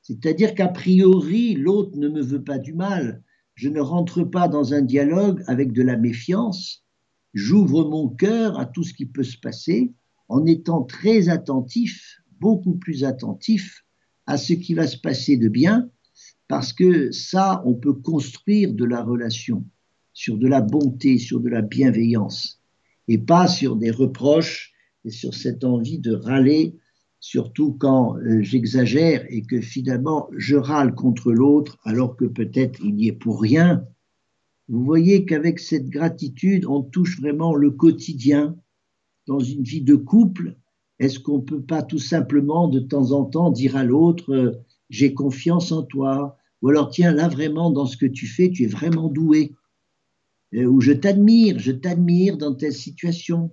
C'est-à-dire 0.00 0.54
qu'a 0.54 0.68
priori, 0.68 1.54
l'autre 1.54 1.98
ne 1.98 2.08
me 2.08 2.22
veut 2.22 2.42
pas 2.42 2.58
du 2.58 2.72
mal. 2.72 3.22
Je 3.54 3.68
ne 3.68 3.80
rentre 3.80 4.24
pas 4.24 4.48
dans 4.48 4.72
un 4.72 4.82
dialogue 4.82 5.44
avec 5.46 5.72
de 5.72 5.82
la 5.82 5.98
méfiance. 5.98 6.82
J'ouvre 7.34 7.88
mon 7.88 8.08
cœur 8.08 8.58
à 8.58 8.64
tout 8.64 8.84
ce 8.84 8.94
qui 8.94 9.04
peut 9.04 9.22
se 9.22 9.38
passer 9.38 9.92
en 10.28 10.46
étant 10.46 10.82
très 10.82 11.28
attentif, 11.28 12.22
beaucoup 12.40 12.76
plus 12.76 13.04
attentif 13.04 13.84
à 14.26 14.38
ce 14.38 14.54
qui 14.54 14.72
va 14.72 14.86
se 14.86 14.96
passer 14.96 15.36
de 15.36 15.48
bien 15.48 15.90
parce 16.48 16.72
que 16.72 17.10
ça, 17.10 17.62
on 17.64 17.74
peut 17.74 17.94
construire 17.94 18.74
de 18.74 18.84
la 18.84 19.02
relation 19.02 19.64
sur 20.12 20.36
de 20.36 20.46
la 20.46 20.60
bonté, 20.60 21.18
sur 21.18 21.40
de 21.40 21.48
la 21.48 21.62
bienveillance, 21.62 22.62
et 23.08 23.18
pas 23.18 23.48
sur 23.48 23.76
des 23.76 23.90
reproches 23.90 24.72
et 25.04 25.10
sur 25.10 25.34
cette 25.34 25.64
envie 25.64 25.98
de 25.98 26.14
râler, 26.14 26.76
surtout 27.20 27.72
quand 27.72 28.16
euh, 28.18 28.42
j'exagère 28.42 29.24
et 29.28 29.42
que 29.42 29.60
finalement 29.60 30.28
je 30.36 30.56
râle 30.56 30.94
contre 30.94 31.32
l'autre 31.32 31.78
alors 31.84 32.16
que 32.16 32.26
peut-être 32.26 32.80
il 32.84 32.94
n'y 32.94 33.08
est 33.08 33.12
pour 33.12 33.40
rien. 33.40 33.84
Vous 34.68 34.84
voyez 34.84 35.24
qu'avec 35.24 35.58
cette 35.58 35.88
gratitude, 35.88 36.64
on 36.66 36.82
touche 36.82 37.20
vraiment 37.20 37.54
le 37.54 37.70
quotidien 37.70 38.56
dans 39.26 39.40
une 39.40 39.62
vie 39.62 39.82
de 39.82 39.94
couple. 39.94 40.56
Est-ce 40.98 41.18
qu'on 41.18 41.38
ne 41.38 41.44
peut 41.44 41.62
pas 41.62 41.82
tout 41.82 41.98
simplement 41.98 42.68
de 42.68 42.80
temps 42.80 43.12
en 43.12 43.24
temps 43.24 43.50
dire 43.50 43.76
à 43.76 43.84
l'autre, 43.84 44.32
euh, 44.32 44.52
j'ai 44.90 45.14
confiance 45.14 45.72
en 45.72 45.82
toi, 45.82 46.36
ou 46.62 46.68
alors 46.68 46.90
tiens, 46.90 47.12
là 47.12 47.28
vraiment, 47.28 47.70
dans 47.70 47.86
ce 47.86 47.96
que 47.96 48.06
tu 48.06 48.26
fais, 48.26 48.50
tu 48.50 48.64
es 48.64 48.66
vraiment 48.66 49.08
doué, 49.08 49.54
euh, 50.54 50.64
ou 50.64 50.80
je 50.80 50.92
t'admire, 50.92 51.58
je 51.58 51.72
t'admire 51.72 52.36
dans 52.36 52.54
telle 52.54 52.72
situation. 52.72 53.50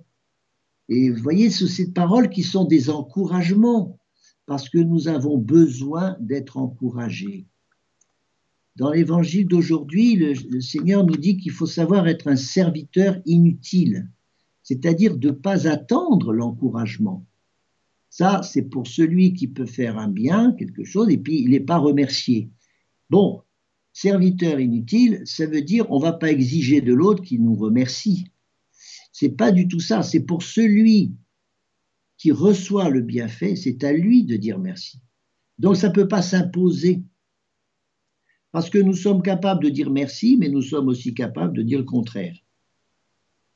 Et 0.88 1.10
vous 1.10 1.22
voyez, 1.22 1.50
ce 1.50 1.66
sont 1.66 1.72
ces 1.72 1.92
paroles 1.92 2.30
qui 2.30 2.42
sont 2.42 2.64
des 2.64 2.90
encouragements, 2.90 3.98
parce 4.46 4.68
que 4.68 4.78
nous 4.78 5.08
avons 5.08 5.38
besoin 5.38 6.16
d'être 6.20 6.56
encouragés. 6.56 7.46
Dans 8.76 8.90
l'évangile 8.90 9.46
d'aujourd'hui, 9.46 10.16
le, 10.16 10.32
le, 10.50 10.60
Seigneur 10.60 11.04
nous 11.04 11.16
dit 11.16 11.36
qu'il 11.36 11.52
faut 11.52 11.66
savoir 11.66 12.08
être 12.08 12.28
un 12.28 12.36
serviteur 12.36 13.20
inutile, 13.26 14.10
c'est-à-dire 14.62 15.16
de 15.16 15.28
ne 15.28 15.32
pas 15.32 15.68
attendre 15.68 16.32
l'encouragement. 16.32 17.26
Ça, 18.12 18.42
c'est 18.42 18.64
pour 18.64 18.88
celui 18.88 19.32
qui 19.32 19.48
peut 19.48 19.64
faire 19.64 19.96
un 19.96 20.08
bien, 20.08 20.52
quelque 20.58 20.84
chose, 20.84 21.08
et 21.08 21.16
puis 21.16 21.40
il 21.40 21.52
n'est 21.52 21.60
pas 21.60 21.78
remercié. 21.78 22.50
Bon, 23.08 23.40
serviteur 23.94 24.60
inutile, 24.60 25.22
ça 25.24 25.46
veut 25.46 25.62
dire 25.62 25.90
on 25.90 25.96
ne 25.96 26.02
va 26.02 26.12
pas 26.12 26.30
exiger 26.30 26.82
de 26.82 26.92
l'autre 26.92 27.22
qui 27.22 27.38
nous 27.38 27.54
remercie. 27.54 28.26
C'est 29.12 29.30
pas 29.30 29.50
du 29.50 29.66
tout 29.66 29.80
ça. 29.80 30.02
C'est 30.02 30.26
pour 30.26 30.42
celui 30.42 31.14
qui 32.18 32.32
reçoit 32.32 32.90
le 32.90 33.00
bienfait, 33.00 33.56
c'est 33.56 33.82
à 33.82 33.94
lui 33.94 34.24
de 34.24 34.36
dire 34.36 34.58
merci. 34.58 35.00
Donc 35.58 35.78
ça 35.78 35.88
ne 35.88 35.94
peut 35.94 36.06
pas 36.06 36.20
s'imposer. 36.20 37.02
Parce 38.50 38.68
que 38.68 38.76
nous 38.76 38.92
sommes 38.94 39.22
capables 39.22 39.64
de 39.64 39.70
dire 39.70 39.90
merci, 39.90 40.36
mais 40.38 40.50
nous 40.50 40.60
sommes 40.60 40.88
aussi 40.88 41.14
capables 41.14 41.56
de 41.56 41.62
dire 41.62 41.78
le 41.78 41.86
contraire. 41.86 42.36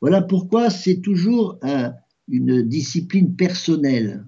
Voilà 0.01 0.23
pourquoi 0.23 0.71
c'est 0.71 1.03
toujours 1.03 1.61
une 2.27 2.63
discipline 2.63 3.37
personnelle. 3.37 4.25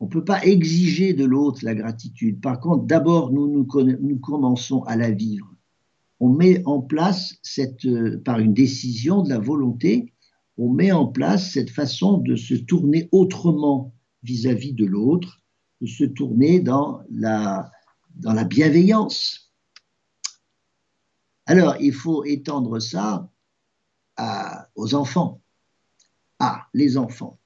On 0.00 0.04
ne 0.04 0.10
peut 0.10 0.24
pas 0.24 0.44
exiger 0.44 1.12
de 1.12 1.24
l'autre 1.24 1.64
la 1.64 1.74
gratitude. 1.74 2.40
Par 2.40 2.60
contre, 2.60 2.84
d'abord, 2.84 3.32
nous, 3.32 3.48
nous, 3.48 4.18
commençons 4.18 4.82
à 4.84 4.96
la 4.96 5.10
vivre. 5.10 5.52
On 6.20 6.28
met 6.28 6.62
en 6.66 6.80
place, 6.80 7.36
cette, 7.42 7.84
euh, 7.84 8.20
par 8.24 8.38
une 8.38 8.54
décision 8.54 9.22
de 9.22 9.28
la 9.28 9.38
volonté, 9.38 10.12
on 10.56 10.70
met 10.70 10.92
en 10.92 11.06
place 11.06 11.52
cette 11.52 11.70
façon 11.70 12.18
de 12.18 12.36
se 12.36 12.54
tourner 12.54 13.08
autrement 13.12 13.92
vis-à-vis 14.22 14.72
de 14.72 14.84
l'autre, 14.84 15.40
de 15.80 15.86
se 15.86 16.04
tourner 16.04 16.60
dans 16.60 17.00
la, 17.10 17.70
dans 18.16 18.32
la 18.32 18.44
bienveillance. 18.44 19.52
Alors, 21.46 21.76
il 21.80 21.92
faut 21.92 22.24
étendre 22.24 22.78
ça 22.80 23.30
aux 24.74 24.94
enfants. 24.94 25.40
Ah, 26.40 26.66
les 26.74 26.96
enfants. 26.98 27.38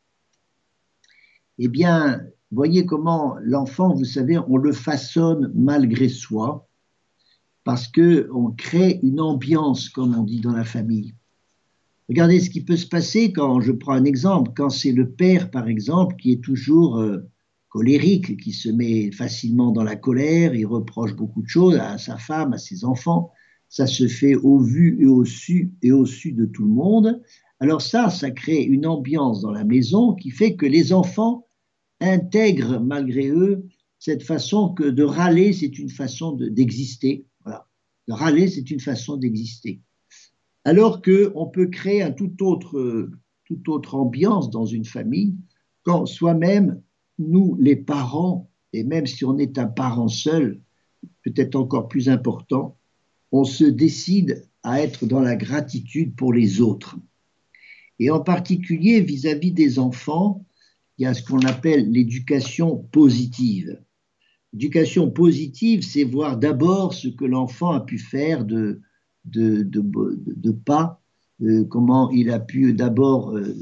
Eh 1.58 1.68
bien, 1.68 2.26
Voyez 2.52 2.84
comment 2.84 3.36
l'enfant, 3.42 3.94
vous 3.94 4.04
savez, 4.04 4.38
on 4.38 4.58
le 4.58 4.72
façonne 4.72 5.50
malgré 5.54 6.10
soi, 6.10 6.68
parce 7.64 7.88
qu'on 7.88 8.50
crée 8.54 9.00
une 9.02 9.20
ambiance, 9.20 9.88
comme 9.88 10.14
on 10.14 10.22
dit 10.22 10.40
dans 10.40 10.52
la 10.52 10.64
famille. 10.64 11.14
Regardez 12.10 12.40
ce 12.40 12.50
qui 12.50 12.62
peut 12.62 12.76
se 12.76 12.86
passer 12.86 13.32
quand, 13.32 13.62
je 13.62 13.72
prends 13.72 13.94
un 13.94 14.04
exemple, 14.04 14.52
quand 14.54 14.68
c'est 14.68 14.92
le 14.92 15.08
père, 15.08 15.50
par 15.50 15.66
exemple, 15.66 16.16
qui 16.16 16.32
est 16.32 16.44
toujours 16.44 16.98
euh, 16.98 17.26
colérique, 17.70 18.36
qui 18.36 18.52
se 18.52 18.68
met 18.68 19.10
facilement 19.12 19.72
dans 19.72 19.84
la 19.84 19.96
colère, 19.96 20.54
il 20.54 20.66
reproche 20.66 21.16
beaucoup 21.16 21.40
de 21.40 21.48
choses 21.48 21.76
à 21.76 21.96
sa 21.96 22.18
femme, 22.18 22.52
à 22.52 22.58
ses 22.58 22.84
enfants. 22.84 23.30
Ça 23.70 23.86
se 23.86 24.06
fait 24.08 24.34
au 24.34 24.58
vu 24.58 24.98
et 25.00 25.06
au 25.06 25.24
su 25.24 25.72
et 25.80 25.90
au 25.90 26.04
su 26.04 26.32
de 26.32 26.44
tout 26.44 26.64
le 26.64 26.70
monde. 26.70 27.22
Alors 27.60 27.80
ça, 27.80 28.10
ça 28.10 28.30
crée 28.30 28.60
une 28.62 28.86
ambiance 28.86 29.40
dans 29.40 29.52
la 29.52 29.64
maison 29.64 30.12
qui 30.12 30.28
fait 30.28 30.54
que 30.54 30.66
les 30.66 30.92
enfants 30.92 31.46
intègrent 32.02 32.80
malgré 32.80 33.28
eux 33.28 33.64
cette 33.98 34.22
façon 34.22 34.70
que 34.70 34.84
de 34.84 35.04
râler, 35.04 35.52
c'est 35.52 35.78
une 35.78 35.90
façon 35.90 36.32
d'exister. 36.32 37.26
voilà. 37.44 37.68
De 38.08 38.14
râler, 38.14 38.48
c'est 38.48 38.70
une 38.70 38.80
façon 38.80 39.16
d'exister. 39.16 39.80
Alors 40.64 41.02
qu'on 41.02 41.46
peut 41.46 41.66
créer 41.66 42.02
un 42.02 42.10
tout 42.10 42.44
autre, 42.44 43.10
toute 43.44 43.68
autre 43.68 43.94
ambiance 43.94 44.50
dans 44.50 44.66
une 44.66 44.84
famille 44.84 45.36
quand 45.82 46.06
soi-même, 46.06 46.80
nous, 47.18 47.56
les 47.58 47.76
parents, 47.76 48.50
et 48.72 48.84
même 48.84 49.06
si 49.06 49.24
on 49.24 49.38
est 49.38 49.58
un 49.58 49.66
parent 49.66 50.08
seul, 50.08 50.60
peut-être 51.24 51.56
encore 51.56 51.88
plus 51.88 52.08
important, 52.08 52.76
on 53.32 53.44
se 53.44 53.64
décide 53.64 54.48
à 54.62 54.80
être 54.80 55.06
dans 55.06 55.20
la 55.20 55.36
gratitude 55.36 56.14
pour 56.14 56.32
les 56.32 56.60
autres. 56.60 56.96
Et 57.98 58.10
en 58.10 58.20
particulier 58.20 59.00
vis-à-vis 59.00 59.52
des 59.52 59.78
enfants, 59.78 60.44
il 60.98 61.04
y 61.04 61.06
a 61.06 61.14
ce 61.14 61.22
qu'on 61.22 61.40
appelle 61.40 61.90
l'éducation 61.90 62.76
positive. 62.92 63.80
L'éducation 64.52 65.10
positive, 65.10 65.82
c'est 65.82 66.04
voir 66.04 66.36
d'abord 66.36 66.94
ce 66.94 67.08
que 67.08 67.24
l'enfant 67.24 67.70
a 67.70 67.80
pu 67.80 67.98
faire 67.98 68.44
de, 68.44 68.80
de, 69.24 69.62
de, 69.62 70.50
pas, 70.50 71.02
euh, 71.40 71.64
comment 71.64 72.10
il 72.10 72.30
a 72.30 72.38
pu 72.38 72.74
d'abord 72.74 73.36
euh, 73.36 73.54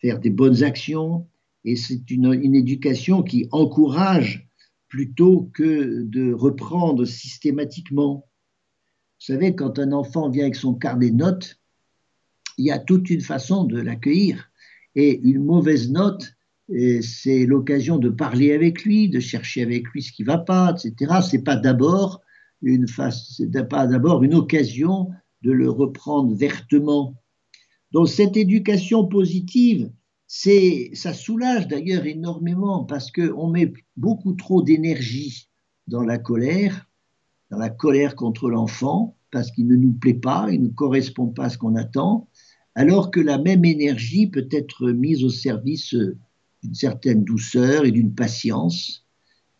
faire 0.00 0.20
des 0.20 0.30
bonnes 0.30 0.62
actions, 0.62 1.26
et 1.64 1.74
c'est 1.76 2.10
une, 2.10 2.32
une, 2.32 2.54
éducation 2.54 3.22
qui 3.22 3.48
encourage 3.50 4.48
plutôt 4.86 5.50
que 5.52 6.02
de 6.02 6.32
reprendre 6.32 7.04
systématiquement. 7.04 8.26
Vous 9.18 9.34
savez, 9.34 9.54
quand 9.54 9.78
un 9.78 9.92
enfant 9.92 10.30
vient 10.30 10.44
avec 10.44 10.54
son 10.54 10.74
carnet 10.74 11.10
de 11.10 11.16
notes, 11.16 11.60
il 12.58 12.66
y 12.66 12.70
a 12.70 12.78
toute 12.78 13.10
une 13.10 13.20
façon 13.20 13.64
de 13.64 13.80
l'accueillir. 13.80 14.50
Et 14.94 15.20
une 15.20 15.44
mauvaise 15.44 15.90
note, 15.90 16.34
c'est 16.68 17.46
l'occasion 17.46 17.98
de 17.98 18.10
parler 18.10 18.52
avec 18.52 18.84
lui, 18.84 19.08
de 19.08 19.20
chercher 19.20 19.62
avec 19.62 19.88
lui 19.88 20.02
ce 20.02 20.12
qui 20.12 20.22
ne 20.22 20.26
va 20.28 20.38
pas, 20.38 20.74
etc. 20.74 21.20
C'est 21.28 21.42
pas 21.42 21.56
d'abord 21.56 22.20
une 22.62 22.86
pas 23.70 23.86
d'abord 23.86 24.22
une 24.24 24.34
occasion 24.34 25.10
de 25.42 25.52
le 25.52 25.70
reprendre 25.70 26.34
vertement. 26.34 27.14
Donc 27.92 28.08
cette 28.08 28.36
éducation 28.36 29.06
positive, 29.06 29.90
ça 30.26 31.14
soulage 31.14 31.68
d'ailleurs 31.68 32.04
énormément 32.04 32.84
parce 32.84 33.10
qu'on 33.10 33.48
met 33.48 33.72
beaucoup 33.96 34.34
trop 34.34 34.62
d'énergie 34.62 35.48
dans 35.86 36.02
la 36.02 36.18
colère, 36.18 36.86
dans 37.50 37.58
la 37.58 37.70
colère 37.70 38.14
contre 38.14 38.50
l'enfant, 38.50 39.16
parce 39.30 39.50
qu'il 39.50 39.68
ne 39.68 39.76
nous 39.76 39.92
plaît 39.92 40.14
pas, 40.14 40.48
il 40.50 40.62
ne 40.62 40.68
correspond 40.68 41.28
pas 41.28 41.44
à 41.44 41.50
ce 41.50 41.56
qu'on 41.56 41.76
attend, 41.76 42.28
alors 42.74 43.10
que 43.10 43.20
la 43.20 43.38
même 43.38 43.64
énergie 43.64 44.26
peut 44.26 44.48
être 44.50 44.90
mise 44.90 45.24
au 45.24 45.30
service 45.30 45.94
d'une 46.62 46.74
certaine 46.74 47.24
douceur 47.24 47.84
et 47.84 47.90
d'une 47.90 48.14
patience. 48.14 49.06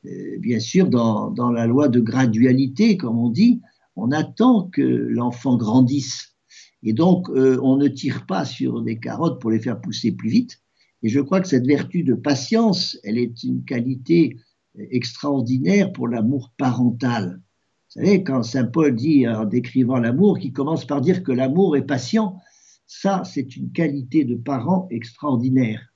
Euh, 0.07 0.39
bien 0.39 0.61
sûr, 0.61 0.89
dans, 0.89 1.31
dans, 1.31 1.51
la 1.51 1.67
loi 1.67 1.89
de 1.89 2.01
gradualité, 2.01 2.97
comme 2.97 3.19
on 3.19 3.31
dit, 3.31 3.61
on 3.97 4.13
attend 4.13 4.69
que 4.69 4.83
l'enfant 4.83 5.57
grandisse. 5.57 6.37
Et 6.83 6.93
donc, 6.93 7.29
euh, 7.31 7.59
on 7.63 7.77
ne 7.77 7.89
tire 7.89 8.27
pas 8.27 8.45
sur 8.45 8.83
des 8.83 8.99
carottes 8.99 9.41
pour 9.41 9.51
les 9.51 9.61
faire 9.61 9.81
pousser 9.81 10.13
plus 10.13 10.31
vite. 10.31 10.61
Et 11.03 11.09
je 11.09 11.21
crois 11.21 11.41
que 11.41 11.49
cette 11.49 11.67
vertu 11.67 12.03
de 12.03 12.15
patience, 12.15 12.99
elle 13.05 13.19
est 13.19 13.43
une 13.43 13.65
qualité 13.65 14.37
extraordinaire 14.79 15.93
pour 15.93 16.09
l'amour 16.09 16.53
parental. 16.57 17.41
Vous 17.89 18.03
savez, 18.03 18.23
quand 18.23 18.43
Saint 18.43 18.67
Paul 18.67 18.95
dit 18.95 19.27
en 19.27 19.45
décrivant 19.45 19.99
l'amour, 19.99 20.39
qui 20.39 20.53
commence 20.53 20.87
par 20.87 21.01
dire 21.01 21.23
que 21.23 21.33
l'amour 21.33 21.77
est 21.77 21.87
patient, 21.87 22.39
ça, 22.87 23.23
c'est 23.25 23.57
une 23.57 23.73
qualité 23.73 24.25
de 24.25 24.35
parent 24.35 24.87
extraordinaire. 24.91 25.88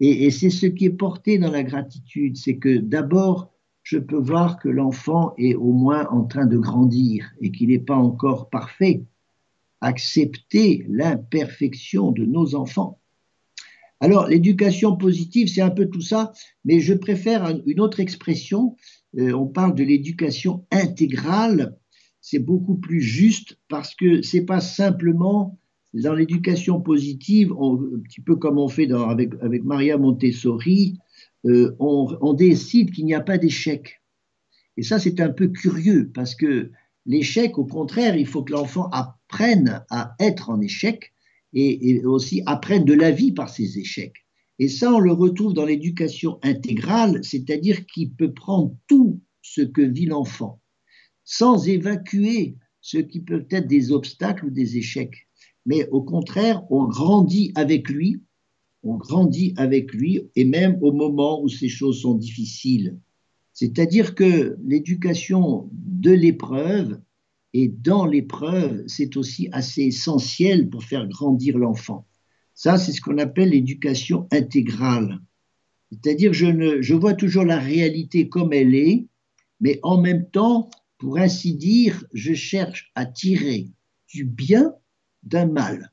Et, 0.00 0.30
c'est 0.30 0.50
ce 0.50 0.66
qui 0.66 0.86
est 0.86 0.90
porté 0.90 1.38
dans 1.38 1.50
la 1.50 1.62
gratitude, 1.62 2.36
c'est 2.36 2.56
que 2.56 2.78
d'abord, 2.78 3.52
je 3.82 3.98
peux 3.98 4.18
voir 4.18 4.58
que 4.58 4.68
l'enfant 4.68 5.34
est 5.38 5.54
au 5.54 5.72
moins 5.72 6.06
en 6.10 6.24
train 6.24 6.46
de 6.46 6.58
grandir 6.58 7.30
et 7.40 7.50
qu'il 7.50 7.70
n'est 7.70 7.78
pas 7.78 7.96
encore 7.96 8.48
parfait. 8.48 9.02
Accepter 9.80 10.84
l'imperfection 10.88 12.12
de 12.12 12.24
nos 12.24 12.54
enfants. 12.54 13.00
Alors, 14.00 14.28
l'éducation 14.28 14.96
positive, 14.96 15.48
c'est 15.48 15.60
un 15.60 15.70
peu 15.70 15.86
tout 15.86 16.00
ça, 16.00 16.32
mais 16.64 16.80
je 16.80 16.94
préfère 16.94 17.52
une 17.66 17.80
autre 17.80 17.98
expression. 17.98 18.76
Euh, 19.18 19.32
on 19.32 19.46
parle 19.46 19.74
de 19.74 19.82
l'éducation 19.82 20.64
intégrale. 20.70 21.76
C'est 22.20 22.38
beaucoup 22.38 22.76
plus 22.76 23.00
juste 23.00 23.58
parce 23.68 23.94
que 23.96 24.22
c'est 24.22 24.44
pas 24.44 24.60
simplement 24.60 25.57
dans 25.94 26.14
l'éducation 26.14 26.80
positive, 26.80 27.52
un 27.52 28.00
petit 28.00 28.20
peu 28.20 28.36
comme 28.36 28.58
on 28.58 28.68
fait 28.68 28.90
avec, 28.92 29.64
Maria 29.64 29.98
Montessori, 29.98 30.98
euh, 31.46 31.74
on, 31.78 32.16
on, 32.20 32.34
décide 32.34 32.92
qu'il 32.92 33.06
n'y 33.06 33.14
a 33.14 33.20
pas 33.20 33.38
d'échec. 33.38 34.02
Et 34.76 34.82
ça, 34.82 34.98
c'est 34.98 35.20
un 35.20 35.30
peu 35.30 35.48
curieux 35.48 36.10
parce 36.12 36.34
que 36.34 36.70
l'échec, 37.06 37.58
au 37.58 37.64
contraire, 37.64 38.16
il 38.16 38.26
faut 38.26 38.42
que 38.42 38.52
l'enfant 38.52 38.88
apprenne 38.90 39.84
à 39.90 40.14
être 40.20 40.50
en 40.50 40.60
échec 40.60 41.12
et, 41.52 41.90
et, 41.90 42.04
aussi 42.04 42.42
apprenne 42.46 42.84
de 42.84 42.94
la 42.94 43.10
vie 43.10 43.32
par 43.32 43.48
ses 43.48 43.78
échecs. 43.78 44.26
Et 44.58 44.68
ça, 44.68 44.92
on 44.92 44.98
le 44.98 45.12
retrouve 45.12 45.54
dans 45.54 45.64
l'éducation 45.64 46.38
intégrale, 46.42 47.20
c'est-à-dire 47.22 47.86
qu'il 47.86 48.12
peut 48.12 48.32
prendre 48.32 48.76
tout 48.88 49.20
ce 49.42 49.62
que 49.62 49.82
vit 49.82 50.06
l'enfant 50.06 50.60
sans 51.28 51.68
évacuer 51.68 52.56
ce 52.80 52.96
qui 52.96 53.20
peut 53.20 53.46
être 53.50 53.68
des 53.68 53.92
obstacles 53.92 54.46
ou 54.46 54.50
des 54.50 54.78
échecs 54.78 55.27
mais 55.68 55.86
au 55.90 56.00
contraire, 56.00 56.62
on 56.70 56.84
grandit 56.86 57.52
avec 57.54 57.90
lui, 57.90 58.22
on 58.82 58.96
grandit 58.96 59.52
avec 59.58 59.92
lui, 59.92 60.22
et 60.34 60.46
même 60.46 60.78
au 60.80 60.92
moment 60.92 61.42
où 61.42 61.48
ces 61.50 61.68
choses 61.68 62.00
sont 62.00 62.14
difficiles. 62.14 62.96
C'est-à-dire 63.52 64.14
que 64.14 64.56
l'éducation 64.64 65.68
de 65.72 66.10
l'épreuve 66.10 66.98
et 67.52 67.68
dans 67.68 68.06
l'épreuve, 68.06 68.82
c'est 68.86 69.18
aussi 69.18 69.50
assez 69.52 69.82
essentiel 69.82 70.70
pour 70.70 70.84
faire 70.84 71.06
grandir 71.06 71.58
l'enfant. 71.58 72.06
Ça, 72.54 72.78
c'est 72.78 72.92
ce 72.92 73.02
qu'on 73.02 73.18
appelle 73.18 73.50
l'éducation 73.50 74.26
intégrale. 74.32 75.20
C'est-à-dire, 75.92 76.32
je, 76.32 76.80
je 76.80 76.94
vois 76.94 77.14
toujours 77.14 77.44
la 77.44 77.58
réalité 77.58 78.30
comme 78.30 78.54
elle 78.54 78.74
est, 78.74 79.06
mais 79.60 79.80
en 79.82 80.00
même 80.00 80.30
temps, 80.30 80.70
pour 80.96 81.18
ainsi 81.18 81.54
dire, 81.54 82.06
je 82.14 82.32
cherche 82.32 82.90
à 82.94 83.04
tirer 83.04 83.68
du 84.08 84.24
bien 84.24 84.72
d'un 85.22 85.46
mal. 85.46 85.92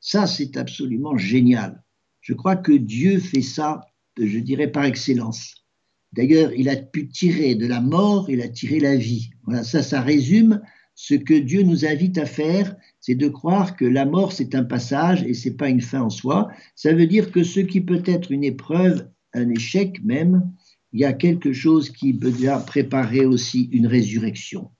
Ça, 0.00 0.26
c'est 0.26 0.56
absolument 0.56 1.16
génial. 1.16 1.82
Je 2.20 2.34
crois 2.34 2.56
que 2.56 2.72
Dieu 2.72 3.18
fait 3.18 3.42
ça, 3.42 3.80
je 4.18 4.38
dirais, 4.38 4.70
par 4.70 4.84
excellence. 4.84 5.66
D'ailleurs, 6.12 6.52
il 6.52 6.68
a 6.68 6.76
pu 6.76 7.08
tirer 7.08 7.54
de 7.54 7.66
la 7.66 7.80
mort, 7.80 8.28
il 8.28 8.42
a 8.42 8.48
tiré 8.48 8.80
la 8.80 8.96
vie. 8.96 9.30
Voilà, 9.44 9.64
ça, 9.64 9.82
ça 9.82 10.00
résume 10.00 10.60
ce 10.94 11.14
que 11.14 11.34
Dieu 11.34 11.62
nous 11.62 11.86
invite 11.86 12.18
à 12.18 12.26
faire, 12.26 12.76
c'est 13.00 13.14
de 13.14 13.28
croire 13.28 13.76
que 13.76 13.84
la 13.84 14.04
mort, 14.04 14.32
c'est 14.32 14.54
un 14.54 14.64
passage 14.64 15.22
et 15.22 15.34
c'est 15.34 15.56
pas 15.56 15.68
une 15.68 15.80
fin 15.80 16.02
en 16.02 16.10
soi. 16.10 16.48
Ça 16.76 16.92
veut 16.92 17.06
dire 17.06 17.32
que 17.32 17.42
ce 17.42 17.60
qui 17.60 17.80
peut 17.80 18.02
être 18.04 18.30
une 18.30 18.44
épreuve, 18.44 19.08
un 19.32 19.48
échec 19.50 20.02
même, 20.04 20.52
il 20.92 21.00
y 21.00 21.04
a 21.04 21.14
quelque 21.14 21.52
chose 21.52 21.90
qui 21.90 22.12
peut 22.12 22.30
déjà 22.30 22.58
préparer 22.58 23.24
aussi 23.24 23.70
une 23.72 23.86
résurrection. 23.86 24.70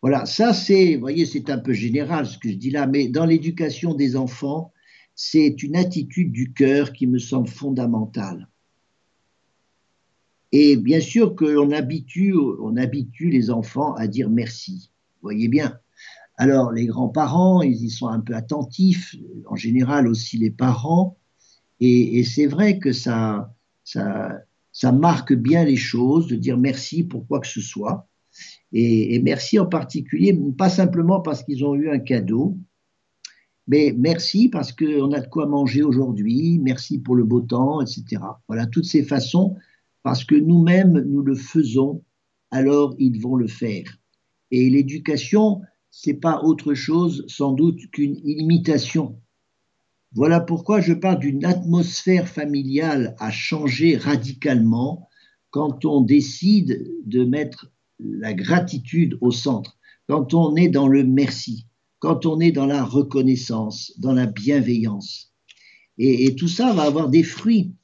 Voilà, 0.00 0.26
ça 0.26 0.52
c'est, 0.52 0.96
voyez, 0.96 1.26
c'est 1.26 1.50
un 1.50 1.58
peu 1.58 1.72
général 1.72 2.26
ce 2.26 2.38
que 2.38 2.48
je 2.48 2.54
dis 2.54 2.70
là, 2.70 2.86
mais 2.86 3.08
dans 3.08 3.24
l'éducation 3.24 3.94
des 3.94 4.14
enfants, 4.16 4.72
c'est 5.14 5.62
une 5.62 5.74
attitude 5.74 6.30
du 6.30 6.52
cœur 6.52 6.92
qui 6.92 7.08
me 7.08 7.18
semble 7.18 7.48
fondamentale. 7.48 8.48
Et 10.52 10.76
bien 10.76 11.00
sûr 11.00 11.34
qu'on 11.34 11.72
habitue, 11.72 12.34
on 12.62 12.76
habitue 12.76 13.28
les 13.28 13.50
enfants 13.50 13.94
à 13.94 14.06
dire 14.06 14.30
merci. 14.30 14.90
Voyez 15.20 15.48
bien. 15.48 15.78
Alors 16.36 16.70
les 16.70 16.86
grands-parents, 16.86 17.62
ils 17.62 17.84
y 17.84 17.90
sont 17.90 18.06
un 18.06 18.20
peu 18.20 18.34
attentifs, 18.34 19.16
en 19.46 19.56
général 19.56 20.06
aussi 20.06 20.38
les 20.38 20.52
parents, 20.52 21.16
et, 21.80 22.20
et 22.20 22.24
c'est 22.24 22.46
vrai 22.46 22.78
que 22.78 22.92
ça, 22.92 23.52
ça 23.84 24.92
marque 24.92 25.32
bien 25.34 25.64
les 25.64 25.76
choses 25.76 26.28
de 26.28 26.36
dire 26.36 26.56
merci 26.56 27.02
pour 27.02 27.26
quoi 27.26 27.40
que 27.40 27.48
ce 27.48 27.60
soit. 27.60 28.08
Et, 28.72 29.20
merci 29.20 29.58
en 29.58 29.66
particulier, 29.66 30.38
pas 30.56 30.68
simplement 30.68 31.20
parce 31.20 31.42
qu'ils 31.42 31.64
ont 31.64 31.74
eu 31.74 31.90
un 31.90 31.98
cadeau, 31.98 32.56
mais 33.66 33.94
merci 33.96 34.48
parce 34.48 34.72
qu'on 34.72 35.12
a 35.12 35.20
de 35.20 35.28
quoi 35.28 35.46
manger 35.46 35.82
aujourd'hui, 35.82 36.58
merci 36.62 36.98
pour 36.98 37.16
le 37.16 37.24
beau 37.24 37.40
temps, 37.40 37.80
etc. 37.80 38.22
Voilà, 38.46 38.66
toutes 38.66 38.86
ces 38.86 39.02
façons, 39.02 39.56
parce 40.02 40.24
que 40.24 40.34
nous-mêmes, 40.34 41.04
nous 41.06 41.22
le 41.22 41.34
faisons, 41.34 42.02
alors 42.50 42.94
ils 42.98 43.20
vont 43.20 43.36
le 43.36 43.46
faire. 43.46 43.98
Et 44.50 44.70
l'éducation, 44.70 45.60
c'est 45.90 46.14
pas 46.14 46.42
autre 46.42 46.74
chose, 46.74 47.24
sans 47.28 47.52
doute, 47.52 47.78
qu'une 47.90 48.16
imitation. 48.24 49.20
Voilà 50.12 50.40
pourquoi 50.40 50.80
je 50.80 50.94
parle 50.94 51.18
d'une 51.18 51.44
atmosphère 51.44 52.26
familiale 52.26 53.14
à 53.18 53.30
changer 53.30 53.96
radicalement 53.96 55.08
quand 55.50 55.84
on 55.84 56.00
décide 56.00 56.90
de 57.04 57.24
mettre 57.24 57.70
la 57.98 58.34
gratitude 58.34 59.18
au 59.20 59.30
centre, 59.30 59.78
quand 60.08 60.34
on 60.34 60.56
est 60.56 60.68
dans 60.68 60.88
le 60.88 61.04
merci, 61.04 61.66
quand 61.98 62.26
on 62.26 62.40
est 62.40 62.52
dans 62.52 62.66
la 62.66 62.84
reconnaissance, 62.84 63.92
dans 63.98 64.12
la 64.12 64.26
bienveillance. 64.26 65.34
Et, 65.98 66.36
tout 66.36 66.48
ça 66.48 66.72
va 66.72 66.82
avoir 66.82 67.08
des 67.08 67.24
fruits. 67.24 67.74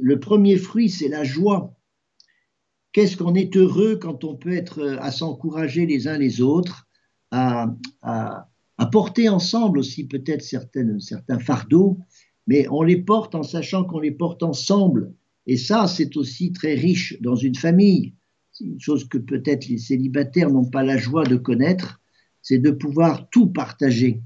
Le 0.00 0.18
premier 0.18 0.56
fruit, 0.56 0.88
c'est 0.88 1.08
la 1.08 1.24
joie. 1.24 1.76
Qu'est-ce 2.92 3.16
qu'on 3.16 3.34
est 3.34 3.54
heureux 3.56 3.96
quand 3.96 4.24
on 4.24 4.34
peut 4.34 4.52
être 4.52 4.98
à 5.00 5.12
s'encourager 5.12 5.86
les 5.86 6.08
uns 6.08 6.18
les 6.18 6.40
autres, 6.40 6.88
à 7.30 7.76
porter 8.90 9.28
ensemble 9.28 9.78
aussi 9.78 10.06
peut-être 10.06 10.42
certains 10.42 11.38
fardeaux, 11.38 11.98
mais 12.46 12.66
on 12.70 12.82
les 12.82 12.96
porte 12.96 13.34
en 13.34 13.42
sachant 13.42 13.84
qu'on 13.84 14.00
les 14.00 14.10
porte 14.10 14.42
ensemble. 14.42 15.14
Et 15.46 15.56
ça, 15.56 15.86
c'est 15.86 16.16
aussi 16.16 16.52
très 16.52 16.74
riche 16.74 17.20
dans 17.20 17.36
une 17.36 17.54
famille. 17.54 18.14
Une 18.60 18.80
chose 18.80 19.08
que 19.08 19.18
peut-être 19.18 19.68
les 19.68 19.78
célibataires 19.78 20.50
n'ont 20.50 20.68
pas 20.68 20.82
la 20.82 20.96
joie 20.96 21.24
de 21.24 21.36
connaître, 21.36 22.00
c'est 22.42 22.58
de 22.58 22.70
pouvoir 22.70 23.28
tout 23.30 23.46
partager. 23.46 24.22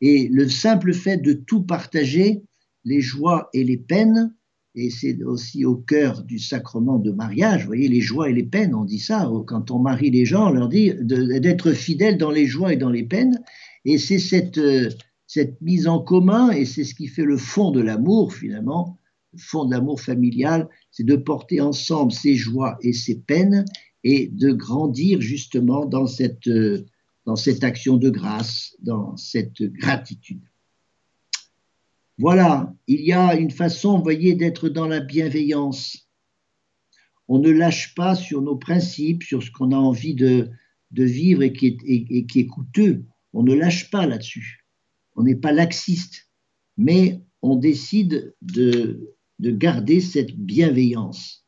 Et 0.00 0.28
le 0.28 0.48
simple 0.48 0.92
fait 0.92 1.16
de 1.16 1.32
tout 1.32 1.62
partager, 1.62 2.42
les 2.84 3.00
joies 3.00 3.48
et 3.52 3.64
les 3.64 3.76
peines, 3.76 4.34
et 4.74 4.90
c'est 4.90 5.22
aussi 5.24 5.64
au 5.64 5.76
cœur 5.76 6.22
du 6.22 6.38
sacrement 6.38 6.98
de 6.98 7.10
mariage, 7.10 7.62
vous 7.62 7.68
voyez, 7.68 7.88
les 7.88 8.00
joies 8.00 8.30
et 8.30 8.32
les 8.32 8.44
peines, 8.44 8.74
on 8.74 8.84
dit 8.84 9.00
ça, 9.00 9.28
quand 9.46 9.70
on 9.70 9.78
marie 9.80 10.10
les 10.10 10.24
gens, 10.24 10.50
on 10.50 10.52
leur 10.52 10.68
dit 10.68 10.92
d'être 11.00 11.72
fidèles 11.72 12.18
dans 12.18 12.30
les 12.30 12.46
joies 12.46 12.74
et 12.74 12.76
dans 12.76 12.90
les 12.90 13.02
peines, 13.02 13.42
et 13.84 13.98
c'est 13.98 14.18
cette, 14.18 14.58
euh, 14.58 14.90
cette 15.26 15.60
mise 15.60 15.88
en 15.88 15.98
commun, 16.00 16.50
et 16.50 16.64
c'est 16.64 16.84
ce 16.84 16.94
qui 16.94 17.08
fait 17.08 17.24
le 17.24 17.36
fond 17.36 17.70
de 17.70 17.80
l'amour 17.80 18.32
finalement, 18.34 18.97
le 18.97 18.97
fond 19.36 19.64
de 19.64 19.70
l'amour 19.72 20.00
familial, 20.00 20.68
c'est 20.90 21.04
de 21.04 21.16
porter 21.16 21.60
ensemble 21.60 22.12
ses 22.12 22.34
joies 22.34 22.78
et 22.82 22.92
ses 22.92 23.20
peines, 23.20 23.64
et 24.04 24.28
de 24.28 24.52
grandir 24.52 25.20
justement 25.20 25.84
dans 25.84 26.06
cette, 26.06 26.46
euh, 26.48 26.86
dans 27.26 27.36
cette 27.36 27.64
action 27.64 27.96
de 27.96 28.10
grâce, 28.10 28.76
dans 28.80 29.16
cette 29.16 29.62
gratitude. 29.62 30.42
Voilà, 32.16 32.74
il 32.86 33.00
y 33.00 33.12
a 33.12 33.36
une 33.36 33.50
façon, 33.50 34.00
voyez, 34.00 34.34
d'être 34.34 34.68
dans 34.68 34.88
la 34.88 35.00
bienveillance. 35.00 36.08
On 37.28 37.38
ne 37.38 37.50
lâche 37.50 37.94
pas 37.94 38.14
sur 38.14 38.42
nos 38.42 38.56
principes, 38.56 39.22
sur 39.22 39.42
ce 39.42 39.50
qu'on 39.50 39.72
a 39.72 39.76
envie 39.76 40.14
de, 40.14 40.50
vivre 40.90 41.42
et 41.42 41.52
qui 41.52 42.40
est 42.40 42.46
coûteux. 42.46 43.04
On 43.32 43.42
ne 43.42 43.54
lâche 43.54 43.90
pas 43.90 44.06
là-dessus. 44.06 44.64
On 45.14 45.22
n'est 45.22 45.36
pas 45.36 45.52
laxiste, 45.52 46.28
mais 46.76 47.20
on 47.42 47.56
décide 47.56 48.34
de, 48.42 49.14
de 49.38 49.50
garder 49.50 50.00
cette 50.00 50.36
bienveillance. 50.36 51.46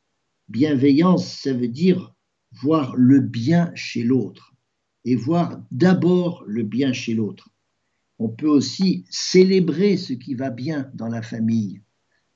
Bienveillance, 0.48 1.26
ça 1.26 1.53
veut 1.53 1.68
dire 1.68 2.14
voir 2.53 2.96
le 2.96 3.20
bien 3.20 3.72
chez 3.74 4.03
l'autre 4.03 4.55
et 5.05 5.16
voir 5.16 5.62
d'abord 5.70 6.44
le 6.46 6.62
bien 6.62 6.92
chez 6.92 7.14
l'autre. 7.14 7.48
On 8.18 8.29
peut 8.29 8.48
aussi 8.48 9.05
célébrer 9.09 9.96
ce 9.96 10.12
qui 10.12 10.35
va 10.35 10.50
bien 10.50 10.90
dans 10.94 11.09
la 11.09 11.22
famille. 11.22 11.81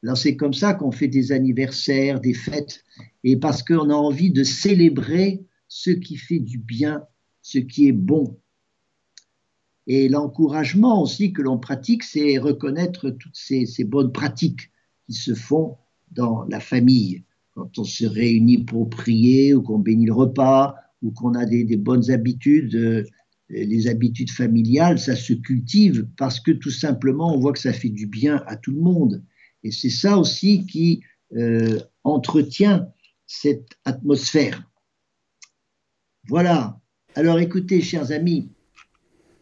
Alors 0.02 0.16
c'est 0.16 0.36
comme 0.36 0.54
ça 0.54 0.74
qu'on 0.74 0.92
fait 0.92 1.08
des 1.08 1.32
anniversaires, 1.32 2.20
des 2.20 2.34
fêtes, 2.34 2.84
et 3.22 3.36
parce 3.36 3.62
qu'on 3.62 3.90
a 3.90 3.94
envie 3.94 4.30
de 4.30 4.44
célébrer 4.44 5.44
ce 5.68 5.90
qui 5.90 6.16
fait 6.16 6.38
du 6.38 6.58
bien, 6.58 7.04
ce 7.42 7.58
qui 7.58 7.88
est 7.88 7.92
bon. 7.92 8.38
Et 9.86 10.08
l'encouragement 10.08 11.02
aussi 11.02 11.32
que 11.32 11.42
l'on 11.42 11.58
pratique, 11.58 12.02
c'est 12.02 12.38
reconnaître 12.38 13.10
toutes 13.10 13.36
ces, 13.36 13.66
ces, 13.66 13.84
bonnes 13.84 14.12
pratiques 14.12 14.70
qui 15.06 15.14
se 15.14 15.34
font 15.34 15.76
dans 16.10 16.44
la 16.44 16.60
famille. 16.60 17.24
Quand 17.52 17.78
on 17.78 17.84
se 17.84 18.04
réunit 18.04 18.64
pour 18.64 18.90
prier 18.90 19.54
ou 19.54 19.62
qu'on 19.62 19.78
bénit 19.78 20.06
le 20.06 20.12
repas 20.12 20.74
ou 21.02 21.10
qu'on 21.10 21.34
a 21.34 21.44
des, 21.44 21.76
bonnes 21.76 22.10
habitudes, 22.10 22.74
euh, 22.74 23.04
les 23.48 23.86
habitudes 23.86 24.30
familiales, 24.30 24.98
ça 24.98 25.14
se 25.14 25.32
cultive 25.32 26.08
parce 26.16 26.40
que 26.40 26.50
tout 26.50 26.70
simplement 26.70 27.34
on 27.34 27.38
voit 27.38 27.52
que 27.52 27.58
ça 27.58 27.72
fait 27.72 27.90
du 27.90 28.06
bien 28.06 28.42
à 28.46 28.56
tout 28.56 28.72
le 28.72 28.80
monde. 28.80 29.22
Et 29.62 29.70
c'est 29.70 29.90
ça 29.90 30.18
aussi 30.18 30.66
qui 30.66 31.02
euh, 31.36 31.78
entretient 32.02 32.88
cette 33.26 33.78
atmosphère. 33.84 34.68
Voilà. 36.28 36.80
Alors 37.14 37.38
écoutez, 37.38 37.80
chers 37.80 38.10
amis, 38.12 38.50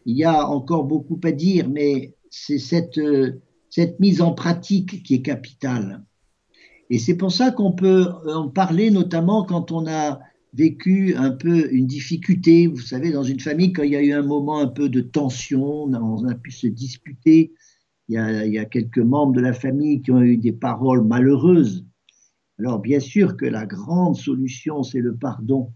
il 0.05 0.17
y 0.17 0.23
a 0.23 0.47
encore 0.47 0.83
beaucoup 0.83 1.19
à 1.23 1.31
dire, 1.31 1.69
mais 1.69 2.13
c'est 2.29 2.59
cette, 2.59 2.97
euh, 2.97 3.41
cette 3.73 3.99
mise 3.99 4.21
en 4.21 4.33
pratique 4.33 5.01
qui 5.01 5.15
est 5.15 5.21
capitale. 5.23 6.03
Et 6.91 6.99
c'est 6.99 7.17
pour 7.17 7.31
ça 7.31 7.49
qu'on 7.49 7.71
peut 7.71 8.05
en 8.27 8.47
parler 8.47 8.91
notamment 8.91 9.45
quand 9.45 9.71
on 9.71 9.87
a 9.87 10.19
vécu 10.53 11.15
un 11.15 11.31
peu 11.31 11.73
une 11.73 11.87
difficulté, 11.87 12.67
vous 12.67 12.77
savez, 12.77 13.11
dans 13.11 13.23
une 13.23 13.39
famille, 13.39 13.73
quand 13.73 13.81
il 13.81 13.93
y 13.93 13.95
a 13.95 14.03
eu 14.03 14.13
un 14.13 14.21
moment 14.21 14.59
un 14.59 14.67
peu 14.67 14.89
de 14.89 15.01
tension, 15.01 15.85
on 15.85 16.27
a, 16.27 16.35
pu 16.35 16.51
se 16.51 16.67
disputer, 16.67 17.51
il 18.09 18.13
y, 18.13 18.17
a, 18.19 18.45
il 18.45 18.53
y, 18.53 18.59
a, 18.59 18.65
quelques 18.65 18.99
membres 18.99 19.33
de 19.33 19.41
la 19.41 19.53
famille 19.53 20.03
qui 20.03 20.11
ont 20.11 20.21
eu 20.21 20.37
des 20.37 20.53
paroles 20.53 21.03
malheureuses. 21.03 21.83
Alors 22.59 22.77
bien 22.77 22.99
sûr 22.99 23.35
que 23.37 23.45
la 23.47 23.65
grande 23.65 24.15
solution, 24.15 24.83
c'est 24.83 25.01
le 25.01 25.15
pardon. 25.15 25.73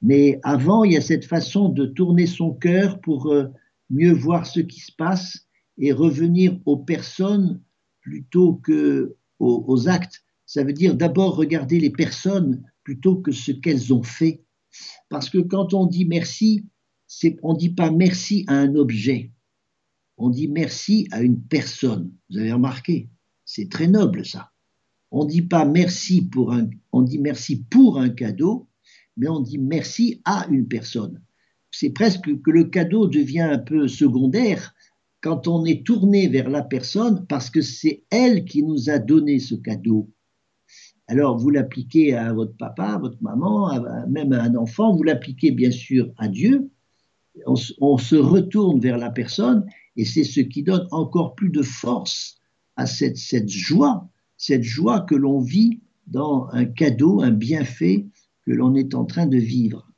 Mais 0.00 0.40
avant, 0.44 0.82
il 0.82 0.94
y 0.94 0.96
a 0.96 1.02
cette 1.02 1.26
façon 1.26 1.68
de 1.68 1.84
tourner 1.84 2.24
son 2.24 2.54
cœur 2.54 3.02
pour 3.02 3.30
euh, 3.30 3.48
mieux 3.90 4.14
voir 4.14 4.46
ce 4.46 4.60
qui 4.60 4.80
se 4.80 4.92
passe 4.96 5.47
et 5.78 5.92
revenir 5.92 6.60
aux 6.66 6.76
personnes 6.76 7.62
plutôt 8.00 8.54
que 8.54 9.16
aux, 9.38 9.88
actes. 9.88 10.24
Ça 10.46 10.64
veut 10.64 10.72
dire 10.72 10.96
d'abord 10.96 11.36
regarder 11.36 11.78
les 11.78 11.90
personnes 11.90 12.64
plutôt 12.82 13.16
que 13.16 13.32
ce 13.32 13.52
qu'elles 13.52 13.92
ont 13.92 14.02
fait. 14.02 14.42
Parce 15.08 15.30
que 15.30 15.38
quand 15.38 15.74
on 15.74 15.86
dit 15.86 16.04
merci, 16.04 16.64
on 17.42 17.52
ne 17.52 17.58
dit 17.58 17.70
pas 17.70 17.90
merci 17.90 18.44
à 18.48 18.54
un 18.54 18.74
objet, 18.74 19.32
on 20.16 20.30
dit 20.30 20.48
merci 20.48 21.06
à 21.12 21.22
une 21.22 21.40
personne. 21.40 22.12
Vous 22.30 22.38
avez 22.38 22.52
remarqué, 22.52 23.08
c'est 23.44 23.70
très 23.70 23.86
noble 23.86 24.26
ça. 24.26 24.50
On 25.10 25.24
dit 25.24 25.42
pas 25.42 25.64
merci 25.64 26.22
pour 26.22 26.52
un, 26.52 26.68
on 26.92 27.02
dit 27.02 27.18
merci 27.18 27.64
pour 27.70 27.98
un 27.98 28.10
cadeau, 28.10 28.68
mais 29.16 29.28
on 29.28 29.40
dit 29.40 29.58
merci 29.58 30.20
à 30.24 30.46
une 30.50 30.66
personne. 30.66 31.22
C'est 31.70 31.90
presque 31.90 32.42
que 32.42 32.50
le 32.50 32.64
cadeau 32.64 33.06
devient 33.06 33.40
un 33.40 33.58
peu 33.58 33.88
secondaire 33.88 34.74
quand 35.20 35.48
on 35.48 35.64
est 35.64 35.84
tourné 35.84 36.28
vers 36.28 36.48
la 36.48 36.62
personne 36.62 37.26
parce 37.26 37.50
que 37.50 37.60
c'est 37.60 38.04
elle 38.10 38.44
qui 38.44 38.62
nous 38.62 38.90
a 38.90 38.98
donné 38.98 39.38
ce 39.38 39.54
cadeau. 39.54 40.10
Alors 41.06 41.38
vous 41.38 41.50
l'appliquez 41.50 42.14
à 42.14 42.32
votre 42.32 42.56
papa, 42.56 42.84
à 42.84 42.98
votre 42.98 43.22
maman, 43.22 43.70
même 44.08 44.32
à 44.32 44.42
un 44.42 44.54
enfant, 44.54 44.94
vous 44.94 45.02
l'appliquez 45.02 45.50
bien 45.50 45.70
sûr 45.70 46.10
à 46.18 46.28
Dieu. 46.28 46.70
On, 47.46 47.54
on, 47.80 47.98
se 47.98 48.16
retourne 48.16 48.80
vers 48.80 48.98
la 48.98 49.10
personne 49.10 49.64
et 49.96 50.04
c'est 50.04 50.24
ce 50.24 50.40
qui 50.40 50.62
donne 50.62 50.86
encore 50.90 51.34
plus 51.34 51.50
de 51.50 51.62
force 51.62 52.38
à 52.76 52.86
cette, 52.86 53.16
cette 53.16 53.48
joie, 53.48 54.08
cette 54.36 54.62
joie 54.62 55.00
que 55.00 55.14
l'on 55.14 55.40
vit 55.40 55.80
dans 56.06 56.48
un 56.52 56.64
cadeau, 56.64 57.20
un 57.20 57.30
bienfait 57.30 58.06
que 58.44 58.52
l'on 58.52 58.74
est 58.74 58.94
en 58.94 59.04
train 59.04 59.26
de 59.26 59.38
vivre. 59.38 59.88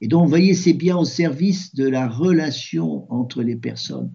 Et 0.00 0.08
donc, 0.08 0.24
vous 0.24 0.30
voyez, 0.30 0.54
c'est 0.54 0.72
bien 0.72 0.96
au 0.96 1.04
service 1.04 1.74
de 1.74 1.86
la 1.86 2.08
relation 2.08 3.10
entre 3.12 3.42
les 3.42 3.56
personnes. 3.56 4.14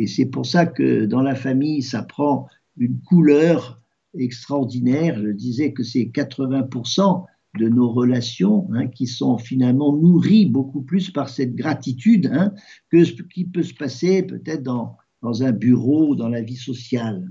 Et 0.00 0.06
c'est 0.06 0.24
pour 0.24 0.46
ça 0.46 0.64
que 0.64 1.04
dans 1.04 1.20
la 1.20 1.34
famille, 1.34 1.82
ça 1.82 2.02
prend 2.02 2.48
une 2.78 3.02
couleur 3.02 3.82
extraordinaire. 4.18 5.20
Je 5.22 5.28
disais 5.28 5.74
que 5.74 5.82
c'est 5.82 6.04
80% 6.04 7.26
de 7.58 7.68
nos 7.68 7.92
relations 7.92 8.66
hein, 8.72 8.86
qui 8.86 9.06
sont 9.06 9.36
finalement 9.36 9.94
nourries 9.94 10.46
beaucoup 10.46 10.80
plus 10.80 11.10
par 11.10 11.28
cette 11.28 11.54
gratitude 11.54 12.30
hein, 12.32 12.54
que 12.88 13.04
ce 13.04 13.20
qui 13.22 13.44
peut 13.44 13.62
se 13.62 13.74
passer 13.74 14.22
peut-être 14.22 14.62
dans, 14.62 14.96
un 15.22 15.52
bureau, 15.52 16.16
dans 16.16 16.30
la 16.30 16.40
vie 16.40 16.56
sociale. 16.56 17.30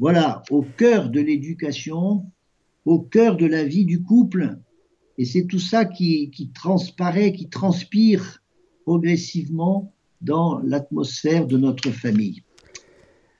Voilà, 0.00 0.42
au 0.50 0.62
cœur 0.62 1.08
de 1.08 1.20
l'éducation, 1.20 2.24
au 2.84 2.98
cœur 2.98 3.36
de 3.36 3.46
la 3.46 3.62
vie 3.62 3.84
du 3.84 4.02
couple. 4.02 4.58
Et 5.18 5.24
c'est 5.24 5.46
tout 5.46 5.60
ça 5.60 5.84
qui, 5.84 6.50
transparaît, 6.52 7.32
qui 7.32 7.48
transpire 7.48 8.42
progressivement 8.84 9.94
dans 10.20 10.60
l'atmosphère 10.64 11.46
de 11.46 11.56
notre 11.56 11.90
famille. 11.90 12.42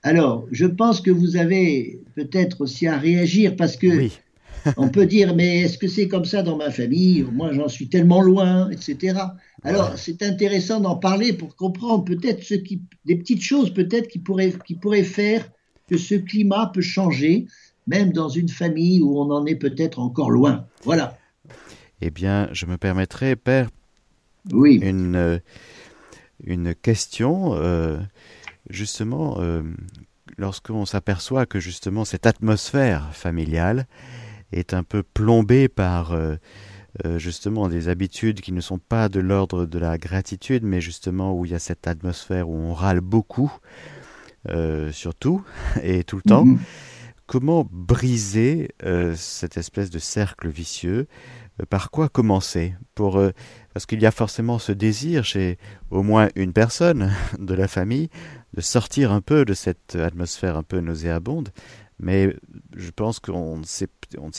Alors, 0.03 0.47
je 0.51 0.66
pense 0.66 1.01
que 1.01 1.11
vous 1.11 1.37
avez 1.37 2.01
peut-être 2.14 2.62
aussi 2.62 2.87
à 2.87 2.99
réagir 2.99 3.55
parce 3.57 3.77
que 3.77 3.87
oui. 3.87 4.12
on 4.77 4.88
peut 4.88 5.07
dire, 5.07 5.35
mais 5.35 5.61
est-ce 5.61 5.79
que 5.79 5.88
c'est 5.88 6.09
comme 6.09 6.25
ça 6.25 6.43
dans 6.43 6.57
ma 6.57 6.71
famille? 6.71 7.27
Moi, 7.33 7.53
j'en 7.53 7.69
suis 7.69 7.88
tellement 7.88 8.23
loin, 8.23 8.71
etc. 8.71 9.19
Alors, 9.62 9.90
ouais. 9.90 9.97
c'est 9.97 10.23
intéressant 10.23 10.81
d'en 10.81 10.97
parler 10.97 11.33
pour 11.33 11.55
comprendre 11.57 12.05
peut-être 12.05 12.43
ce 12.43 12.55
qui, 12.55 12.83
des 13.05 13.16
petites 13.16 13.43
choses 13.43 13.73
peut-être 13.73 14.09
qui 14.09 14.19
pourraient, 14.19 14.55
qui 14.66 14.75
pourraient 14.75 15.03
faire 15.03 15.51
que 15.88 15.99
ce 15.99 16.14
climat 16.14 16.71
peut 16.73 16.81
changer 16.81 17.47
même 17.87 18.12
dans 18.12 18.29
une 18.29 18.49
famille 18.49 19.03
où 19.03 19.19
on 19.19 19.31
en 19.31 19.45
est 19.47 19.57
peut-être 19.57 19.99
encore 19.99 20.31
loin. 20.31 20.66
Voilà. 20.85 21.19
Eh 22.01 22.11
bien, 22.11 22.49
je 22.53 22.66
me 22.66 22.79
permettrai, 22.79 23.37
Père, 23.37 23.69
oui. 24.53 24.79
une, 24.83 25.40
une 26.44 26.74
question, 26.74 27.55
euh, 27.55 27.98
justement, 28.68 29.37
euh, 29.38 29.62
lorsqu'on 30.38 30.85
s'aperçoit 30.85 31.46
que 31.46 31.61
justement 31.61 32.05
cette 32.05 32.26
atmosphère 32.26 33.14
familiale 33.14 33.87
est 34.53 34.74
un 34.74 34.83
peu 34.83 35.03
plombée 35.03 35.68
par 35.68 36.12
euh, 36.12 36.37
euh, 37.05 37.18
justement 37.18 37.68
des 37.68 37.88
habitudes 37.88 38.40
qui 38.40 38.53
ne 38.53 38.61
sont 38.61 38.79
pas 38.79 39.09
de 39.09 39.20
l'ordre 39.20 39.66
de 39.66 39.79
la 39.79 39.98
gratitude, 39.98 40.64
mais 40.64 40.81
justement 40.81 41.35
où 41.35 41.44
il 41.44 41.53
y 41.53 41.55
a 41.55 41.59
cette 41.61 41.87
atmosphère 41.87 42.48
où 42.48 42.55
on 42.55 42.74
râle 42.74 43.00
beaucoup, 43.00 43.53
surtout 44.90 45.44
et 45.83 46.05
tout 46.05 46.16
le 46.16 46.22
temps. 46.22 46.44
Mhm. 46.44 46.59
Comment 47.26 47.68
briser 47.70 48.70
cette 49.14 49.57
espèce 49.57 49.90
de 49.90 50.00
cercle 50.00 50.48
vicieux? 50.48 51.07
Par 51.68 51.92
quoi 51.92 52.09
commencer? 52.09 52.74
Pour 52.96 53.22
parce 53.72 53.87
qu'il 53.87 54.00
y 54.00 54.06
a 54.06 54.11
forcément 54.11 54.59
ce 54.59 54.72
désir 54.72 55.24
chez 55.24 55.59
au 55.90 56.02
moins 56.02 56.28
une 56.35 56.52
personne 56.52 57.12
de 57.38 57.54
la 57.54 57.68
famille 57.68 58.09
de 58.54 58.61
sortir 58.61 59.12
un 59.12 59.20
peu 59.20 59.44
de 59.44 59.54
cette 59.54 59.96
atmosphère 59.96 60.56
un 60.56 60.62
peu 60.62 60.80
nauséabonde. 60.80 61.50
Mais 62.02 62.35
je 62.74 62.90
pense 62.90 63.20
qu'on 63.20 63.59
ne 63.59 63.64
sait, 63.64 63.88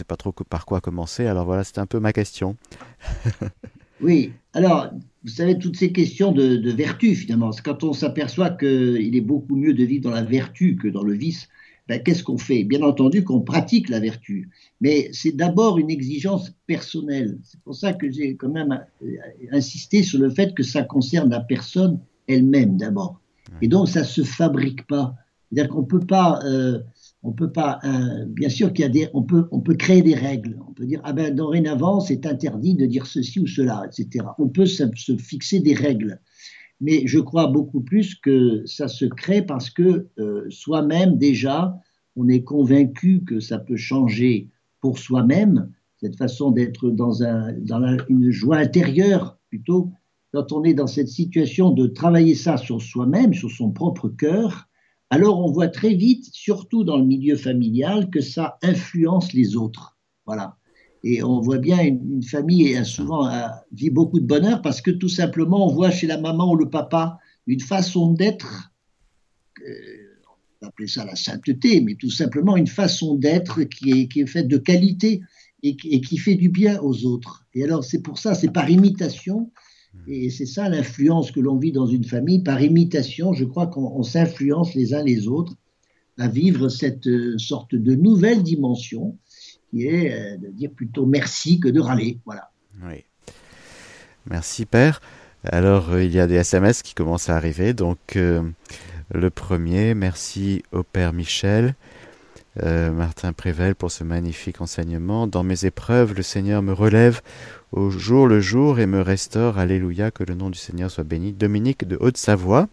pas 0.07 0.15
trop 0.15 0.31
par 0.31 0.65
quoi 0.65 0.81
commencer. 0.81 1.27
Alors 1.27 1.45
voilà, 1.45 1.63
c'était 1.63 1.79
un 1.79 1.85
peu 1.85 1.99
ma 1.99 2.11
question. 2.11 2.57
oui, 4.01 4.33
alors, 4.53 4.89
vous 5.23 5.29
savez, 5.29 5.59
toutes 5.59 5.77
ces 5.77 5.91
questions 5.91 6.31
de, 6.31 6.55
de 6.55 6.71
vertu, 6.71 7.13
finalement, 7.13 7.51
c'est 7.51 7.63
quand 7.63 7.83
on 7.83 7.93
s'aperçoit 7.93 8.49
qu'il 8.49 9.15
est 9.15 9.21
beaucoup 9.21 9.55
mieux 9.55 9.75
de 9.75 9.83
vivre 9.83 10.03
dans 10.03 10.15
la 10.15 10.23
vertu 10.23 10.75
que 10.75 10.87
dans 10.87 11.03
le 11.03 11.13
vice, 11.13 11.49
ben, 11.87 12.01
qu'est-ce 12.01 12.23
qu'on 12.23 12.37
fait? 12.37 12.63
Bien 12.63 12.81
entendu 12.83 13.23
qu'on 13.23 13.41
pratique 13.41 13.89
la 13.89 13.99
vertu, 13.99 14.49
mais 14.79 15.09
c'est 15.13 15.35
d'abord 15.35 15.77
une 15.77 15.89
exigence 15.89 16.53
personnelle. 16.67 17.39
C'est 17.43 17.59
pour 17.61 17.75
ça 17.75 17.93
que 17.93 18.09
j'ai 18.09 18.35
quand 18.35 18.49
même 18.49 18.79
euh, 19.03 19.07
insisté 19.51 20.03
sur 20.03 20.19
le 20.19 20.29
fait 20.29 20.53
que 20.53 20.63
ça 20.63 20.83
concerne 20.83 21.29
la 21.29 21.41
personne 21.41 21.99
elle-même 22.27 22.77
d'abord. 22.77 23.19
Et 23.61 23.67
donc 23.67 23.89
ça 23.89 24.03
se 24.03 24.23
fabrique 24.23 24.87
pas. 24.87 25.15
C'est-à-dire 25.51 25.73
qu'on 25.73 25.83
peut 25.83 25.99
pas, 25.99 26.39
euh, 26.45 26.79
on 27.23 27.33
peut 27.33 27.51
pas. 27.51 27.79
Euh, 27.83 28.25
bien 28.25 28.47
sûr 28.47 28.71
qu'il 28.71 28.83
y 28.83 28.85
a 28.85 28.89
des, 28.89 29.09
on 29.13 29.23
peut, 29.23 29.47
on 29.51 29.59
peut 29.59 29.75
créer 29.75 30.01
des 30.01 30.15
règles. 30.15 30.57
On 30.69 30.71
peut 30.71 30.85
dire 30.85 31.01
ah 31.03 31.11
ben 31.11 31.35
dorénavant 31.35 31.99
c'est 31.99 32.25
interdit 32.25 32.75
de 32.75 32.85
dire 32.85 33.05
ceci 33.05 33.39
ou 33.41 33.47
cela, 33.47 33.83
etc. 33.85 34.25
On 34.37 34.47
peut 34.47 34.65
se 34.65 34.83
fixer 35.17 35.59
des 35.59 35.73
règles 35.73 36.21
mais 36.81 37.05
je 37.05 37.19
crois 37.19 37.47
beaucoup 37.47 37.81
plus 37.81 38.15
que 38.15 38.65
ça 38.65 38.87
se 38.87 39.05
crée 39.05 39.43
parce 39.43 39.69
que 39.69 40.07
euh, 40.19 40.45
soi-même 40.49 41.17
déjà, 41.17 41.79
on 42.15 42.27
est 42.27 42.43
convaincu 42.43 43.23
que 43.23 43.39
ça 43.39 43.59
peut 43.59 43.77
changer 43.77 44.49
pour 44.81 44.97
soi-même, 44.97 45.71
cette 45.97 46.17
façon 46.17 46.49
d'être 46.49 46.89
dans, 46.89 47.23
un, 47.23 47.53
dans 47.59 47.97
une 48.09 48.31
joie 48.31 48.57
intérieure 48.57 49.37
plutôt, 49.49 49.91
quand 50.33 50.51
on 50.51 50.63
est 50.63 50.73
dans 50.73 50.87
cette 50.87 51.09
situation 51.09 51.69
de 51.69 51.87
travailler 51.87 52.35
ça 52.35 52.57
sur 52.57 52.81
soi-même, 52.81 53.33
sur 53.33 53.51
son 53.51 53.71
propre 53.71 54.09
cœur, 54.09 54.67
alors 55.11 55.45
on 55.45 55.51
voit 55.51 55.67
très 55.67 55.93
vite, 55.93 56.29
surtout 56.33 56.83
dans 56.83 56.97
le 56.97 57.05
milieu 57.05 57.35
familial, 57.35 58.09
que 58.09 58.21
ça 58.21 58.57
influence 58.63 59.33
les 59.33 59.55
autres. 59.55 59.97
Voilà. 60.25 60.57
Et 61.03 61.23
on 61.23 61.41
voit 61.41 61.57
bien 61.57 61.81
une, 61.83 62.23
famille 62.23 62.75
a 62.75 62.83
souvent 62.83 63.29
vit 63.71 63.89
beaucoup 63.89 64.19
de 64.19 64.25
bonheur 64.25 64.61
parce 64.61 64.81
que 64.81 64.91
tout 64.91 65.09
simplement 65.09 65.67
on 65.67 65.73
voit 65.73 65.89
chez 65.89 66.07
la 66.07 66.19
maman 66.19 66.51
ou 66.51 66.55
le 66.55 66.69
papa 66.69 67.17
une 67.47 67.59
façon 67.59 68.13
d'être, 68.13 68.71
euh, 69.67 69.73
on 70.61 70.65
va 70.65 70.67
appeler 70.67 70.87
ça 70.87 71.03
la 71.05 71.15
sainteté, 71.15 71.81
mais 71.81 71.95
tout 71.95 72.11
simplement 72.11 72.55
une 72.55 72.67
façon 72.67 73.15
d'être 73.15 73.63
qui 73.63 73.91
est, 73.91 74.07
qui 74.07 74.21
est 74.21 74.27
faite 74.27 74.47
de 74.47 74.57
qualité 74.57 75.21
et 75.63 75.75
qui, 75.75 76.17
fait 76.17 76.35
du 76.35 76.49
bien 76.49 76.79
aux 76.81 77.05
autres. 77.05 77.45
Et 77.53 77.63
alors 77.63 77.83
c'est 77.83 78.01
pour 78.01 78.17
ça, 78.17 78.33
c'est 78.33 78.51
par 78.51 78.69
imitation, 78.69 79.51
et 80.07 80.29
c'est 80.29 80.45
ça 80.47 80.69
l'influence 80.69 81.31
que 81.31 81.39
l'on 81.39 81.57
vit 81.57 81.71
dans 81.71 81.85
une 81.85 82.03
famille, 82.03 82.41
par 82.41 82.61
imitation, 82.61 83.33
je 83.33 83.45
crois 83.45 83.67
qu'on 83.67 84.01
s'influence 84.01 84.73
les 84.73 84.93
uns 84.93 85.03
les 85.03 85.27
autres 85.27 85.55
à 86.17 86.27
vivre 86.27 86.69
cette 86.69 87.07
euh, 87.07 87.37
sorte 87.37 87.75
de 87.75 87.95
nouvelle 87.95 88.43
dimension 88.43 89.17
qui 89.71 89.87
est 89.87 90.13
euh, 90.13 90.37
de 90.37 90.47
dire 90.47 90.69
plutôt 90.69 91.05
merci 91.05 91.59
que 91.59 91.69
de 91.69 91.79
râler. 91.79 92.19
Voilà. 92.25 92.51
Oui. 92.83 93.05
Merci 94.29 94.65
Père. 94.65 95.01
Alors 95.43 95.91
euh, 95.91 96.03
il 96.03 96.11
y 96.11 96.19
a 96.19 96.27
des 96.27 96.35
SMS 96.35 96.83
qui 96.83 96.93
commencent 96.93 97.29
à 97.29 97.35
arriver. 97.35 97.73
Donc 97.73 98.15
euh, 98.15 98.43
le 99.13 99.29
premier, 99.29 99.95
merci 99.95 100.63
au 100.71 100.83
Père 100.83 101.13
Michel. 101.13 101.75
Martin 102.61 103.31
Prével 103.31 103.75
pour 103.75 103.91
ce 103.91 104.03
magnifique 104.03 104.59
enseignement. 104.59 105.25
Dans 105.25 105.41
mes 105.41 105.63
épreuves, 105.63 106.13
le 106.13 106.21
Seigneur 106.21 106.61
me 106.61 106.73
relève 106.73 107.21
au 107.71 107.89
jour 107.89 108.27
le 108.27 108.41
jour 108.41 108.77
et 108.79 108.85
me 108.85 108.99
restaure. 108.99 109.57
Alléluia, 109.57 110.11
que 110.11 110.25
le 110.25 110.35
nom 110.35 110.49
du 110.49 110.59
Seigneur 110.59 110.91
soit 110.91 111.05
béni. 111.05 111.31
Dominique 111.31 111.87
de 111.87 111.97
Haute-Savoie. 111.97 112.67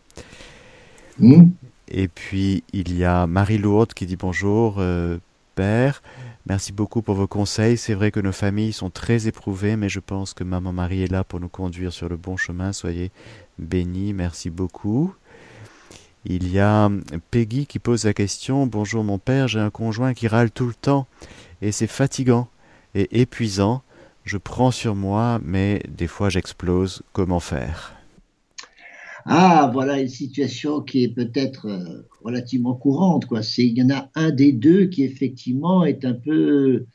Hmm. 1.21 1.51
Et 1.87 2.09
puis 2.09 2.65
il 2.73 2.99
y 2.99 3.05
a 3.05 3.29
Marie-Lourde 3.29 3.95
qui 3.95 4.05
dit 4.05 4.17
bonjour, 4.17 4.83
Père. 5.55 6.03
Merci 6.49 6.73
beaucoup 6.73 7.03
pour 7.03 7.15
vos 7.15 7.27
conseils. 7.27 7.77
C'est 7.77 7.93
vrai 7.93 8.11
que 8.11 8.21
nos 8.21 8.33
familles 8.33 8.73
sont 8.73 8.89
très 8.89 9.29
éprouvées, 9.29 9.77
mais 9.77 9.91
je 9.91 10.01
pense 10.01 10.33
que 10.33 10.45
Maman 10.45 10.73
Marie 10.73 11.03
est 11.03 11.13
là 11.13 11.23
pour 11.23 11.41
nous 11.41 11.49
conduire 11.51 11.93
sur 11.93 12.09
le 12.09 12.17
bon 12.17 12.39
chemin. 12.39 12.73
Soyez 12.73 13.13
bénis. 13.59 14.15
Merci 14.15 14.49
beaucoup. 14.49 15.15
Il 16.25 16.51
y 16.51 16.59
a 16.59 16.91
Peggy 17.31 17.67
qui 17.67 17.79
pose 17.79 18.07
la 18.07 18.15
question 18.15 18.67
Bonjour 18.67 19.05
mon 19.05 19.19
père, 19.19 19.47
j'ai 19.47 19.61
un 19.61 19.71
conjoint 19.71 20.15
qui 20.15 20.27
râle 20.27 20.51
tout 20.51 20.67
le 20.67 20.75
temps 20.75 21.07
et 21.61 21.71
c'est 21.71 21.87
fatigant 21.87 22.49
et 22.95 23.21
épuisant. 23.21 23.83
Je 24.25 24.39
prends 24.39 24.71
sur 24.71 24.95
moi, 24.95 25.41
mais 25.45 25.83
des 25.87 26.07
fois 26.07 26.31
j'explose. 26.31 27.03
Comment 27.13 27.41
faire? 27.41 27.98
Ah, 29.31 29.71
voilà 29.75 30.01
une 30.01 30.09
situation 30.09 30.81
qui 30.81 31.05
est 31.05 31.15
peut-être 31.15 31.67
euh, 31.67 32.09
relativement 32.23 32.75
courante. 32.75 33.27
Quoi. 33.27 33.41
Il 33.59 33.77
y 33.77 33.83
en 33.83 33.91
a 33.91 34.11
un 34.15 34.31
des 34.31 34.53
deux 34.53 34.87
qui 34.87 35.05
effectivement 35.05 35.85
est 35.85 36.07
un 36.07 36.15
peu 36.15 36.87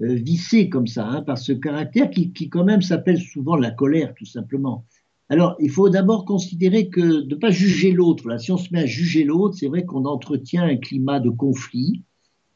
euh, 0.00 0.14
vissé 0.14 0.68
comme 0.68 0.86
ça, 0.86 1.04
hein, 1.04 1.22
par 1.22 1.36
ce 1.36 1.50
caractère 1.50 2.08
qui, 2.10 2.32
qui 2.32 2.48
quand 2.48 2.62
même 2.62 2.80
s'appelle 2.80 3.18
souvent 3.20 3.56
la 3.56 3.72
colère, 3.72 4.14
tout 4.14 4.24
simplement. 4.24 4.86
Alors, 5.30 5.56
il 5.58 5.68
faut 5.68 5.88
d'abord 5.88 6.24
considérer 6.26 6.90
que 6.90 7.22
de 7.22 7.34
ne 7.34 7.40
pas 7.40 7.50
juger 7.50 7.90
l'autre. 7.90 8.28
Là, 8.28 8.38
si 8.38 8.52
on 8.52 8.56
se 8.56 8.72
met 8.72 8.82
à 8.82 8.86
juger 8.86 9.24
l'autre, 9.24 9.56
c'est 9.58 9.68
vrai 9.68 9.84
qu'on 9.84 10.04
entretient 10.04 10.62
un 10.62 10.76
climat 10.76 11.18
de 11.18 11.30
conflit. 11.30 12.04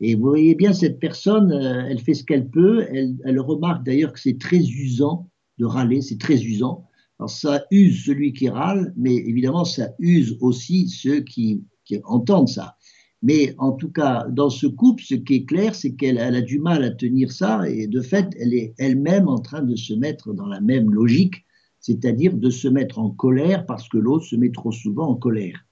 Et 0.01 0.15
vous 0.15 0.29
voyez 0.29 0.55
bien, 0.55 0.73
cette 0.73 1.01
personne, 1.01 1.51
euh, 1.51 1.87
elle 1.89 1.99
fait 1.99 2.15
ce 2.15 2.23
qu'elle 2.23 2.49
peut. 2.49 2.87
Elle, 2.89 3.17
elle 3.25 3.41
remarque 3.41 3.85
d'ailleurs 3.85 4.13
que 4.13 4.21
c'est 4.21 4.39
très 4.39 4.61
usant 4.61 5.29
de 5.59 5.65
râler, 5.65 6.03
c'est 6.03 6.21
très 6.21 6.41
usant. 6.41 6.87
Alors 7.19 7.31
ça 7.31 7.65
use 7.71 8.05
celui 8.05 8.33
qui 8.33 8.49
râle, 8.49 8.93
mais 8.97 9.15
évidemment 9.15 9.65
ça 9.65 9.91
use 9.99 10.37
aussi 10.41 10.89
ceux 10.89 11.21
qui, 11.21 11.65
entendent 12.05 12.49
ça. 12.49 12.77
Mais 13.23 13.55
en 13.59 13.73
tout 13.73 13.91
cas, 13.91 14.27
dans 14.31 14.51
ce 14.51 14.67
couple, 14.67 15.03
ce 15.03 15.15
qui 15.15 15.35
est 15.35 15.45
clair, 15.45 15.75
c'est 15.75 15.95
qu'elle 15.95 16.19
a 16.19 16.41
du 16.41 16.59
mal 16.59 16.83
à 16.83 16.91
tenir 16.91 17.31
ça, 17.31 17.69
et 17.69 17.87
de 17.87 18.01
fait, 18.01 18.29
elle 18.39 18.53
est 18.53 18.75
elle-même 18.79 19.29
en 19.29 19.39
train 19.39 19.63
de 19.63 19.77
se 19.77 19.95
mettre 19.95 20.35
dans 20.35 20.47
la 20.47 20.61
même 20.61 20.91
logique, 20.91 21.45
c'est-à-dire 21.81 22.35
de 22.35 22.51
se 22.51 22.69
mettre 22.69 22.99
en 22.99 23.11
colère 23.11 23.67
parce 23.67 23.89
que 23.89 23.99
l'autre 23.99 24.25
se 24.25 24.37
met 24.37 24.51
trop 24.51 24.73
souvent 24.73 25.09
en 25.09 25.15
colère. 25.15 25.67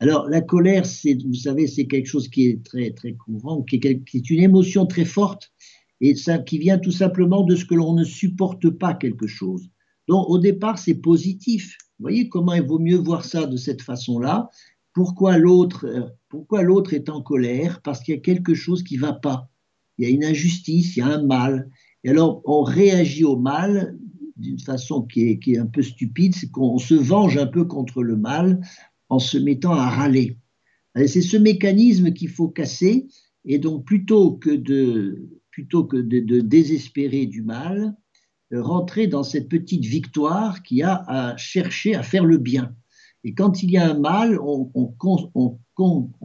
Alors 0.00 0.28
la 0.28 0.40
colère, 0.40 0.82
vous 1.24 1.34
savez, 1.34 1.68
c'est 1.68 1.86
quelque 1.86 2.06
chose 2.06 2.28
qui 2.28 2.48
est 2.48 2.64
très 2.64 2.90
très 2.90 3.14
courant, 3.14 3.62
qui 3.62 3.80
est, 3.84 4.30
une 4.30 4.42
émotion 4.42 4.84
très 4.84 5.04
forte, 5.04 5.52
et 6.00 6.14
qui 6.44 6.58
vient 6.58 6.78
tout 6.78 6.90
simplement 6.90 7.44
de 7.44 7.54
ce 7.54 7.64
que 7.64 7.76
l'on 7.76 7.94
ne 7.94 8.02
supporte 8.02 8.68
pas 8.70 8.94
quelque 8.94 9.28
chose. 9.28 9.70
Donc 10.08 10.28
au 10.28 10.38
départ, 10.38 10.78
c'est 10.78 10.94
positif. 10.94 11.76
Vous 11.98 12.04
voyez 12.04 12.28
comment 12.28 12.54
il 12.54 12.62
vaut 12.62 12.78
mieux 12.78 12.96
voir 12.96 13.24
ça 13.24 13.46
de 13.46 13.56
cette 13.56 13.82
façon-là. 13.82 14.50
Pourquoi 14.92 15.38
l'autre, 15.38 15.86
euh, 15.86 16.90
est 16.90 17.08
en 17.08 17.22
colère? 17.22 17.80
Parce 17.82 18.00
qu'il 18.00 18.14
y 18.14 18.18
a 18.18 18.20
quelque 18.20 18.54
chose 18.54 18.82
qui 18.82 18.96
ne 18.96 19.02
va 19.02 19.12
pas. 19.12 19.48
Il 19.96 20.08
y 20.08 20.10
a 20.10 20.14
une 20.14 20.24
injustice, 20.24 20.96
il 20.96 21.00
y 21.00 21.02
a 21.02 21.06
un 21.06 21.22
mal. 21.22 21.70
Et 22.04 22.10
alors 22.10 22.42
on 22.44 22.62
réagit 22.62 23.24
au 23.24 23.36
mal 23.36 23.96
d'une 24.36 24.58
façon 24.58 25.02
qui 25.02 25.28
est, 25.28 25.38
qui 25.38 25.54
est 25.54 25.58
un 25.58 25.66
peu 25.66 25.82
stupide, 25.82 26.34
c'est 26.34 26.50
qu'on 26.50 26.78
se 26.78 26.94
venge 26.94 27.36
un 27.36 27.46
peu 27.46 27.64
contre 27.64 28.02
le 28.02 28.16
mal 28.16 28.60
en 29.08 29.18
se 29.18 29.38
mettant 29.38 29.72
à 29.72 29.88
râler. 29.88 30.38
C'est 30.96 31.22
ce 31.22 31.36
mécanisme 31.36 32.12
qu'il 32.12 32.28
faut 32.28 32.48
casser. 32.48 33.06
Et 33.44 33.58
donc 33.58 33.84
plutôt 33.84 34.32
que 34.32 34.50
de, 34.50 35.28
plutôt 35.50 35.84
que 35.84 35.96
de 35.96 36.40
désespérer 36.40 37.26
du 37.26 37.42
mal, 37.42 37.96
rentrer 38.60 39.06
dans 39.06 39.22
cette 39.22 39.48
petite 39.48 39.84
victoire 39.84 40.62
qui 40.62 40.82
a 40.82 41.04
à 41.06 41.36
chercher 41.36 41.94
à 41.94 42.02
faire 42.02 42.24
le 42.24 42.38
bien. 42.38 42.74
Et 43.24 43.34
quand 43.34 43.62
il 43.62 43.70
y 43.70 43.76
a 43.76 43.90
un 43.90 43.98
mal, 43.98 44.38
on, 44.40 44.70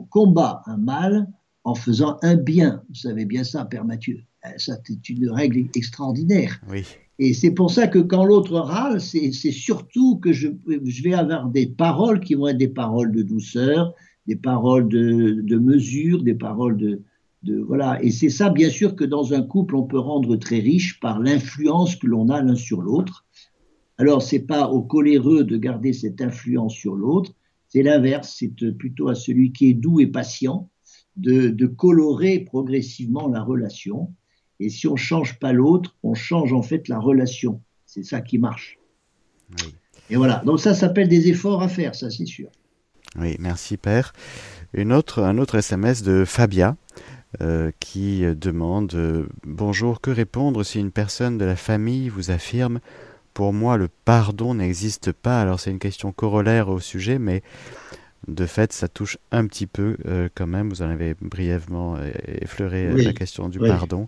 combat 0.10 0.62
un 0.66 0.78
mal 0.78 1.28
en 1.64 1.76
faisant 1.76 2.18
un 2.24 2.36
bien. 2.36 2.82
Vous 2.90 2.96
savez 2.96 3.26
bien 3.26 3.44
ça, 3.44 3.66
Père 3.66 3.86
Mathieu. 3.86 4.24
Eh, 4.46 4.58
ça, 4.60 4.78
c'est 4.84 5.10
une 5.10 5.30
règle 5.30 5.68
extraordinaire. 5.76 6.60
Oui. 6.70 6.84
Et 7.20 7.34
c'est 7.34 7.52
pour 7.52 7.72
ça 7.72 7.88
que 7.88 8.00
quand 8.00 8.26
l'autre 8.26 8.60
râle, 8.60 9.02
c'est, 9.02 9.32
surtout 9.32 10.18
que 10.18 10.32
je, 10.32 10.50
je, 10.68 11.04
vais 11.04 11.14
avoir 11.14 11.48
des 11.48 11.68
paroles 11.68 12.20
qui 12.20 12.36
vont 12.36 12.48
être 12.48 12.58
des 12.58 12.68
paroles 12.68 13.12
de 13.12 13.24
douceur, 13.24 13.94
des 14.28 14.36
paroles 14.36 14.88
de, 14.88 15.42
de 15.42 15.58
mesure, 15.58 16.22
des 16.22 16.36
paroles 16.36 16.78
de, 16.78 17.02
voilà. 17.44 18.02
Et 18.04 18.12
c'est 18.12 18.30
ça, 18.30 18.50
bien 18.50 18.70
sûr, 18.70 18.96
que 18.96 19.04
dans 19.04 19.34
un 19.34 19.42
couple, 19.42 19.76
on 19.76 19.84
peut 19.84 20.00
rendre 20.00 20.36
très 20.36 20.60
riche 20.60 21.00
par 21.00 21.20
l'influence 21.20 21.96
que 21.96 22.08
l'on 22.08 22.30
a 22.30 22.42
l'un 22.42 22.56
sur 22.56 22.82
l'autre. 22.82 23.26
Alors, 23.98 24.22
c'est 24.22 24.40
pas 24.40 24.70
au 24.70 24.82
coléreux 24.82 25.44
de 25.44 25.58
garder 25.58 25.94
cette 25.94 26.22
influence 26.22 26.74
sur 26.74 26.96
l'autre, 26.96 27.32
C'est 27.70 27.84
l'inverse, 27.84 28.36
c'est 28.38 28.54
plutôt 28.78 29.10
à 29.10 29.16
celui 29.16 29.52
qui 29.52 29.70
est 29.70 29.74
doux 29.74 30.00
et 30.00 30.08
patient 30.08 30.70
de, 31.16 31.50
de 31.50 31.66
colorer 31.66 32.40
progressivement 32.40 33.28
la 33.28 33.42
relation. 33.42 34.14
Et 34.60 34.70
si 34.70 34.88
on 34.88 34.94
ne 34.94 34.98
change 34.98 35.40
pas 35.40 35.52
l'autre, 35.52 35.98
on 36.04 36.14
change 36.14 36.54
en 36.54 36.62
fait 36.62 36.88
la 36.88 37.00
relation. 37.00 37.62
C'est 37.86 38.04
ça 38.04 38.22
qui 38.22 38.38
marche. 38.38 38.78
Et 40.10 40.16
voilà, 40.16 40.42
donc 40.46 40.60
ça 40.60 40.74
s'appelle 40.74 41.08
des 41.08 41.28
efforts 41.30 41.62
à 41.62 41.68
faire, 41.68 41.96
ça 41.96 42.10
c'est 42.10 42.26
sûr. 42.26 42.50
Oui, 43.18 43.36
merci 43.40 43.78
Père. 43.78 44.14
Une 44.74 44.94
autre, 44.94 45.24
un 45.24 45.38
autre 45.38 45.56
SMS 45.56 46.04
de 46.04 46.24
Fabia 46.26 46.76
euh, 47.42 47.72
qui 47.80 48.24
demande 48.36 48.94
euh, 48.96 49.28
Bonjour, 49.46 50.00
que 50.00 50.12
répondre 50.12 50.64
si 50.64 50.80
une 50.80 50.92
personne 50.92 51.38
de 51.38 51.44
la 51.46 51.58
famille 51.58 52.08
vous 52.08 52.32
affirme 52.32 52.80
Pour 53.34 53.52
moi, 53.52 53.78
le 53.78 53.90
pardon 54.06 54.56
n'existe 54.56 55.12
pas 55.12 55.42
Alors 55.42 55.60
c'est 55.60 55.70
une 55.70 55.80
question 55.80 56.12
corollaire 56.14 56.70
au 56.70 56.80
sujet, 56.80 57.20
mais 57.20 57.44
de 58.28 58.46
fait, 58.46 58.72
ça 58.74 58.88
touche 58.88 59.18
un 59.32 59.46
petit 59.46 59.68
peu 59.68 59.98
euh, 60.06 60.30
quand 60.36 60.48
même. 60.48 60.70
Vous 60.70 60.82
en 60.82 60.90
avez 60.90 61.16
brièvement 61.22 61.98
effleuré 62.28 62.92
la 62.94 63.14
question 63.14 63.50
du 63.50 63.60
pardon. 63.60 64.08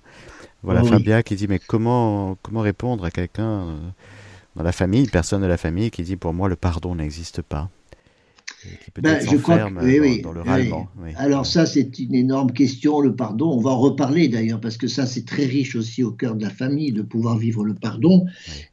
Voilà, 0.63 0.83
Fabia 0.83 1.21
qui 1.21 1.35
dit 1.35 1.47
Mais 1.47 1.59
comment, 1.59 2.37
comment 2.41 2.61
répondre 2.61 3.03
à 3.05 3.11
quelqu'un 3.11 3.77
dans 4.55 4.63
la 4.63 4.71
famille, 4.71 5.01
une 5.01 5.09
personne 5.09 5.41
de 5.41 5.47
la 5.47 5.57
famille 5.57 5.91
qui 5.91 6.03
dit 6.03 6.15
Pour 6.15 6.33
moi, 6.33 6.49
le 6.49 6.55
pardon 6.55 6.95
n'existe 6.95 7.41
pas 7.41 7.69
ben, 9.01 9.19
je 9.21 9.37
crois 9.37 9.69
que, 9.69 9.99
oui, 10.01 10.21
dans, 10.21 10.33
le 10.33 10.41
Alors 11.15 11.45
ça, 11.45 11.65
c'est 11.65 11.97
une 11.99 12.15
énorme 12.15 12.51
question, 12.51 12.99
le 12.99 13.15
pardon. 13.15 13.51
On 13.51 13.59
va 13.59 13.71
en 13.71 13.79
reparler 13.79 14.27
d'ailleurs, 14.27 14.59
parce 14.59 14.77
que 14.77 14.87
ça, 14.87 15.05
c'est 15.05 15.25
très 15.25 15.45
riche 15.45 15.75
aussi 15.75 16.03
au 16.03 16.11
cœur 16.11 16.35
de 16.35 16.43
la 16.43 16.49
famille 16.49 16.91
de 16.91 17.01
pouvoir 17.01 17.37
vivre 17.37 17.63
le 17.63 17.73
pardon. 17.75 18.25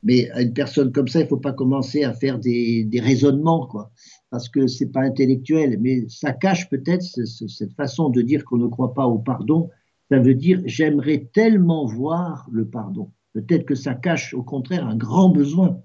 Mais 0.02 0.30
à 0.30 0.42
une 0.42 0.52
personne 0.52 0.92
comme 0.92 1.08
ça, 1.08 1.20
il 1.20 1.24
ne 1.24 1.28
faut 1.28 1.36
pas 1.36 1.52
commencer 1.52 2.04
à 2.04 2.12
faire 2.12 2.38
des, 2.38 2.84
des 2.84 3.00
raisonnements, 3.00 3.66
quoi, 3.66 3.90
parce 4.30 4.48
que 4.48 4.66
c'est 4.66 4.90
pas 4.90 5.02
intellectuel. 5.02 5.78
Mais 5.80 6.04
ça 6.08 6.32
cache 6.32 6.68
peut-être 6.68 7.02
cette 7.02 7.74
façon 7.74 8.08
de 8.10 8.22
dire 8.22 8.44
qu'on 8.44 8.58
ne 8.58 8.68
croit 8.68 8.94
pas 8.94 9.06
au 9.06 9.18
pardon. 9.18 9.70
Ça 10.10 10.18
veut 10.18 10.34
dire 10.34 10.60
j'aimerais 10.66 11.28
tellement 11.32 11.86
voir 11.86 12.48
le 12.50 12.66
pardon. 12.66 13.12
Peut-être 13.34 13.66
que 13.66 13.74
ça 13.74 13.94
cache 13.94 14.34
au 14.34 14.42
contraire 14.42 14.86
un 14.86 14.96
grand 14.96 15.28
besoin. 15.28 15.80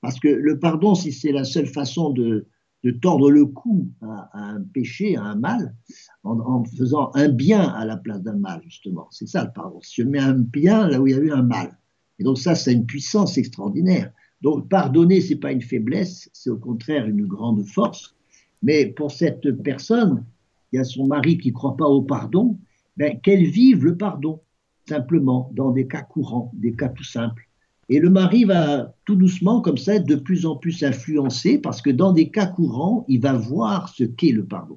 Parce 0.00 0.20
que 0.20 0.28
le 0.28 0.58
pardon, 0.58 0.94
si 0.94 1.12
c'est 1.12 1.32
la 1.32 1.44
seule 1.44 1.66
façon 1.66 2.10
de, 2.10 2.46
de 2.84 2.90
tordre 2.90 3.30
le 3.30 3.46
cou 3.46 3.88
à, 4.02 4.30
un 4.32 4.62
péché, 4.62 5.16
à 5.16 5.24
un 5.24 5.34
mal, 5.34 5.74
en, 6.22 6.64
faisant 6.64 7.10
un 7.14 7.28
bien 7.28 7.60
à 7.60 7.84
la 7.84 7.96
place 7.96 8.22
d'un 8.22 8.36
mal, 8.36 8.60
justement. 8.62 9.08
C'est 9.10 9.28
ça 9.28 9.44
le 9.44 9.50
pardon. 9.52 9.80
Je 9.82 10.02
mets 10.02 10.20
un 10.20 10.38
bien 10.38 10.88
là 10.88 11.00
où 11.00 11.06
il 11.06 11.12
y 11.12 11.16
a 11.16 11.18
eu 11.18 11.32
un 11.32 11.42
mal. 11.42 11.76
Et 12.18 12.24
donc 12.24 12.38
ça, 12.38 12.54
c'est 12.54 12.72
une 12.72 12.86
puissance 12.86 13.36
extraordinaire. 13.38 14.12
Donc 14.40 14.68
pardonner, 14.68 15.20
c'est 15.20 15.36
pas 15.36 15.52
une 15.52 15.62
faiblesse, 15.62 16.30
c'est 16.32 16.50
au 16.50 16.58
contraire 16.58 17.06
une 17.06 17.26
grande 17.26 17.64
force. 17.64 18.14
Mais 18.62 18.86
pour 18.86 19.10
cette 19.10 19.50
personne, 19.62 20.24
il 20.72 20.76
y 20.76 20.78
a 20.78 20.84
son 20.84 21.06
mari 21.06 21.38
qui 21.38 21.48
ne 21.48 21.54
croit 21.54 21.76
pas 21.76 21.86
au 21.86 22.02
pardon, 22.02 22.58
ben, 22.96 23.20
qu'elle 23.20 23.44
vive 23.44 23.84
le 23.84 23.96
pardon, 23.96 24.40
simplement, 24.88 25.50
dans 25.54 25.70
des 25.70 25.86
cas 25.86 26.02
courants, 26.02 26.50
des 26.54 26.74
cas 26.74 26.88
tout 26.88 27.04
simples. 27.04 27.47
Et 27.88 28.00
le 28.00 28.10
mari 28.10 28.44
va 28.44 28.94
tout 29.06 29.16
doucement, 29.16 29.60
comme 29.62 29.78
ça, 29.78 29.98
de 29.98 30.14
plus 30.14 30.44
en 30.44 30.56
plus 30.56 30.82
influencé, 30.82 31.58
parce 31.58 31.80
que 31.80 31.90
dans 31.90 32.12
des 32.12 32.28
cas 32.30 32.46
courants, 32.46 33.06
il 33.08 33.20
va 33.20 33.32
voir 33.32 33.88
ce 33.88 34.04
qu'est 34.04 34.32
le 34.32 34.44
pardon. 34.44 34.76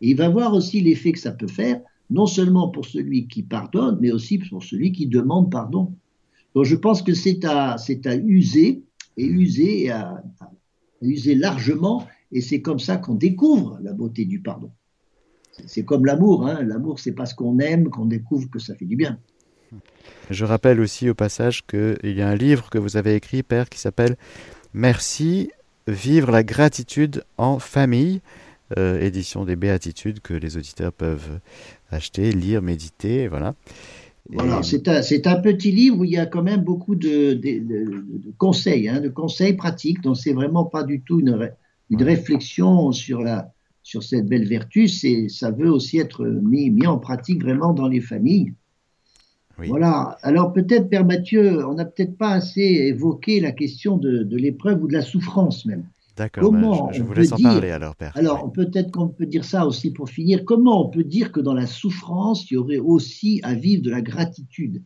Et 0.00 0.10
il 0.10 0.16
va 0.16 0.28
voir 0.28 0.54
aussi 0.54 0.80
l'effet 0.80 1.12
que 1.12 1.18
ça 1.18 1.30
peut 1.30 1.46
faire, 1.46 1.80
non 2.10 2.26
seulement 2.26 2.68
pour 2.68 2.86
celui 2.86 3.28
qui 3.28 3.42
pardonne, 3.44 3.98
mais 4.00 4.10
aussi 4.10 4.38
pour 4.38 4.64
celui 4.64 4.90
qui 4.90 5.06
demande 5.06 5.50
pardon. 5.50 5.94
Donc 6.54 6.64
je 6.64 6.74
pense 6.74 7.02
que 7.02 7.14
c'est 7.14 7.44
à, 7.44 7.76
user, 8.16 8.82
et 9.16 9.24
user 9.26 9.92
largement, 11.36 12.06
et 12.32 12.40
c'est 12.40 12.62
comme 12.62 12.80
ça 12.80 12.96
qu'on 12.96 13.14
découvre 13.14 13.78
la 13.80 13.92
beauté 13.92 14.24
du 14.24 14.40
pardon. 14.40 14.72
C'est 15.66 15.84
comme 15.84 16.06
l'amour, 16.06 16.46
hein. 16.46 16.62
l'amour 16.62 16.98
c'est 16.98 17.12
parce 17.12 17.34
qu'on 17.34 17.58
aime 17.58 17.90
qu'on 17.90 18.06
découvre 18.06 18.48
que 18.50 18.58
ça 18.58 18.74
fait 18.74 18.86
du 18.86 18.96
bien. 18.96 19.18
Je 20.30 20.44
rappelle 20.44 20.80
aussi 20.80 21.08
au 21.10 21.14
passage 21.14 21.66
qu'il 21.66 22.16
y 22.16 22.22
a 22.22 22.28
un 22.28 22.36
livre 22.36 22.70
que 22.70 22.78
vous 22.78 22.96
avez 22.96 23.14
écrit, 23.14 23.42
Père, 23.42 23.68
qui 23.68 23.78
s'appelle 23.78 24.16
Merci, 24.74 25.50
vivre 25.86 26.30
la 26.30 26.42
gratitude 26.42 27.24
en 27.36 27.58
famille, 27.58 28.20
euh, 28.78 29.00
édition 29.00 29.44
des 29.44 29.56
béatitudes 29.56 30.20
que 30.20 30.34
les 30.34 30.56
auditeurs 30.56 30.92
peuvent 30.92 31.40
acheter, 31.90 32.30
lire, 32.32 32.62
méditer, 32.62 33.26
voilà. 33.28 33.54
Voilà, 34.32 34.62
c'est 34.62 34.86
un, 34.86 35.00
un, 35.00 35.40
petit 35.40 35.72
livre 35.72 35.98
où 35.98 36.04
il 36.04 36.12
y 36.12 36.18
a 36.18 36.26
quand 36.26 36.42
même 36.42 36.62
beaucoup 36.62 36.94
de, 36.94 37.40
conseils, 38.38 38.88
hein, 38.88 39.00
de 39.00 39.08
conseils 39.08 39.54
pratiques, 39.54 40.02
donc 40.02 40.16
c'est 40.16 40.32
vraiment 40.32 40.64
pas 40.64 40.84
du 40.84 41.00
tout 41.00 41.18
une, 41.18 41.50
une 41.90 42.02
réflexion 42.02 42.92
sur, 42.92 43.22
la, 43.22 43.52
sur 43.82 44.04
cette 44.04 44.26
belle 44.26 44.46
vertu, 44.46 44.86
ça 44.86 45.50
veut 45.50 45.70
aussi 45.70 45.98
être 45.98 46.24
mis, 46.24 46.70
mis 46.70 46.86
en 46.86 46.98
pratique 46.98 47.42
vraiment 47.42 47.72
dans 47.72 47.88
les 47.88 48.00
familles. 48.00 48.52
Voilà. 49.68 50.18
Alors 50.22 50.52
peut-être, 50.52 50.88
Père 50.88 51.04
Mathieu, 51.04 51.66
on 51.66 51.74
n'a 51.74 51.84
peut-être 51.84 52.16
pas 52.16 52.30
assez 52.30 52.60
évoqué 52.60 53.40
la 53.40 53.52
question 53.52 53.96
de, 53.96 54.36
l'épreuve 54.36 54.82
ou 54.82 54.88
de 54.88 54.92
la 54.92 55.02
souffrance 55.02 55.66
même. 55.66 55.84
D'accord, 56.16 56.44
comment 56.44 56.92
je, 56.92 57.02
vous 57.02 57.14
laisse 57.14 57.32
en 57.32 57.38
parler 57.38 57.70
alors, 57.70 57.96
Père. 57.96 58.12
Alors 58.14 58.52
peut-être 58.52 58.90
qu'on 58.90 59.08
peut 59.08 59.26
dire 59.26 59.44
ça 59.44 59.66
aussi 59.66 59.90
pour 59.90 60.10
finir. 60.10 60.44
Comment 60.44 60.86
on 60.86 60.90
peut 60.90 61.04
dire 61.04 61.32
que 61.32 61.40
dans 61.40 61.54
la 61.54 61.66
souffrance, 61.66 62.50
il 62.50 62.54
y 62.54 62.56
aurait 62.56 62.78
aussi 62.78 63.40
à 63.42 63.54
vivre 63.54 63.82
de 63.82 63.90
la 63.90 64.02
gratitude? 64.02 64.82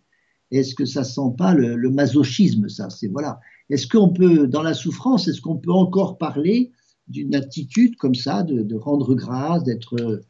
Est-ce 0.51 0.75
que 0.75 0.85
ça 0.85 1.03
sent 1.03 1.35
pas 1.37 1.55
le, 1.55 1.91
masochisme, 1.91 2.68
ça? 2.68 2.91
C'est 2.91 3.09
voilà. 3.09 3.41
Est-ce 3.70 3.89
qu'on 3.89 4.11
peut, 4.11 4.47
dans 4.47 4.62
la 4.62 4.75
souffrance, 4.75 5.27
est-ce 5.27 5.41
qu'on 5.41 5.57
peut 5.57 5.72
encore 5.72 6.18
parler 6.18 6.70
d'une 7.09 7.35
attitude 7.35 7.97
comme 7.97 8.14
ça, 8.14 8.43
de, 8.43 8.62
de 8.62 8.77
rendre 8.77 9.14
grâce, 9.14 9.64
d'être 9.64 10.22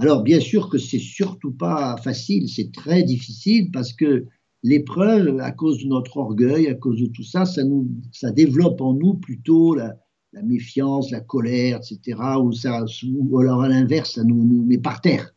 alors, 0.00 0.22
bien 0.22 0.40
sûr 0.40 0.70
que 0.70 0.78
c'est 0.78 0.98
surtout 0.98 1.52
pas 1.52 1.98
facile, 1.98 2.48
c'est 2.48 2.72
très 2.72 3.02
difficile 3.02 3.70
parce 3.70 3.92
que 3.92 4.24
l'épreuve, 4.62 5.38
à 5.40 5.52
cause 5.52 5.82
de 5.82 5.88
notre 5.88 6.16
orgueil, 6.16 6.68
à 6.68 6.74
cause 6.74 7.02
de 7.02 7.06
tout 7.08 7.22
ça, 7.22 7.44
ça, 7.44 7.64
nous, 7.64 7.86
ça 8.10 8.30
développe 8.30 8.80
en 8.80 8.94
nous 8.94 9.12
plutôt 9.12 9.74
la, 9.74 9.94
méfiance, 10.42 11.10
la 11.10 11.20
colère, 11.20 11.80
etc. 11.80 12.18
Ou, 12.42 12.50
ça, 12.50 12.82
ou 13.14 13.38
alors 13.40 13.60
à 13.60 13.68
l'inverse, 13.68 14.14
ça 14.14 14.24
nous, 14.24 14.64
met 14.64 14.78
par 14.78 15.02
terre. 15.02 15.34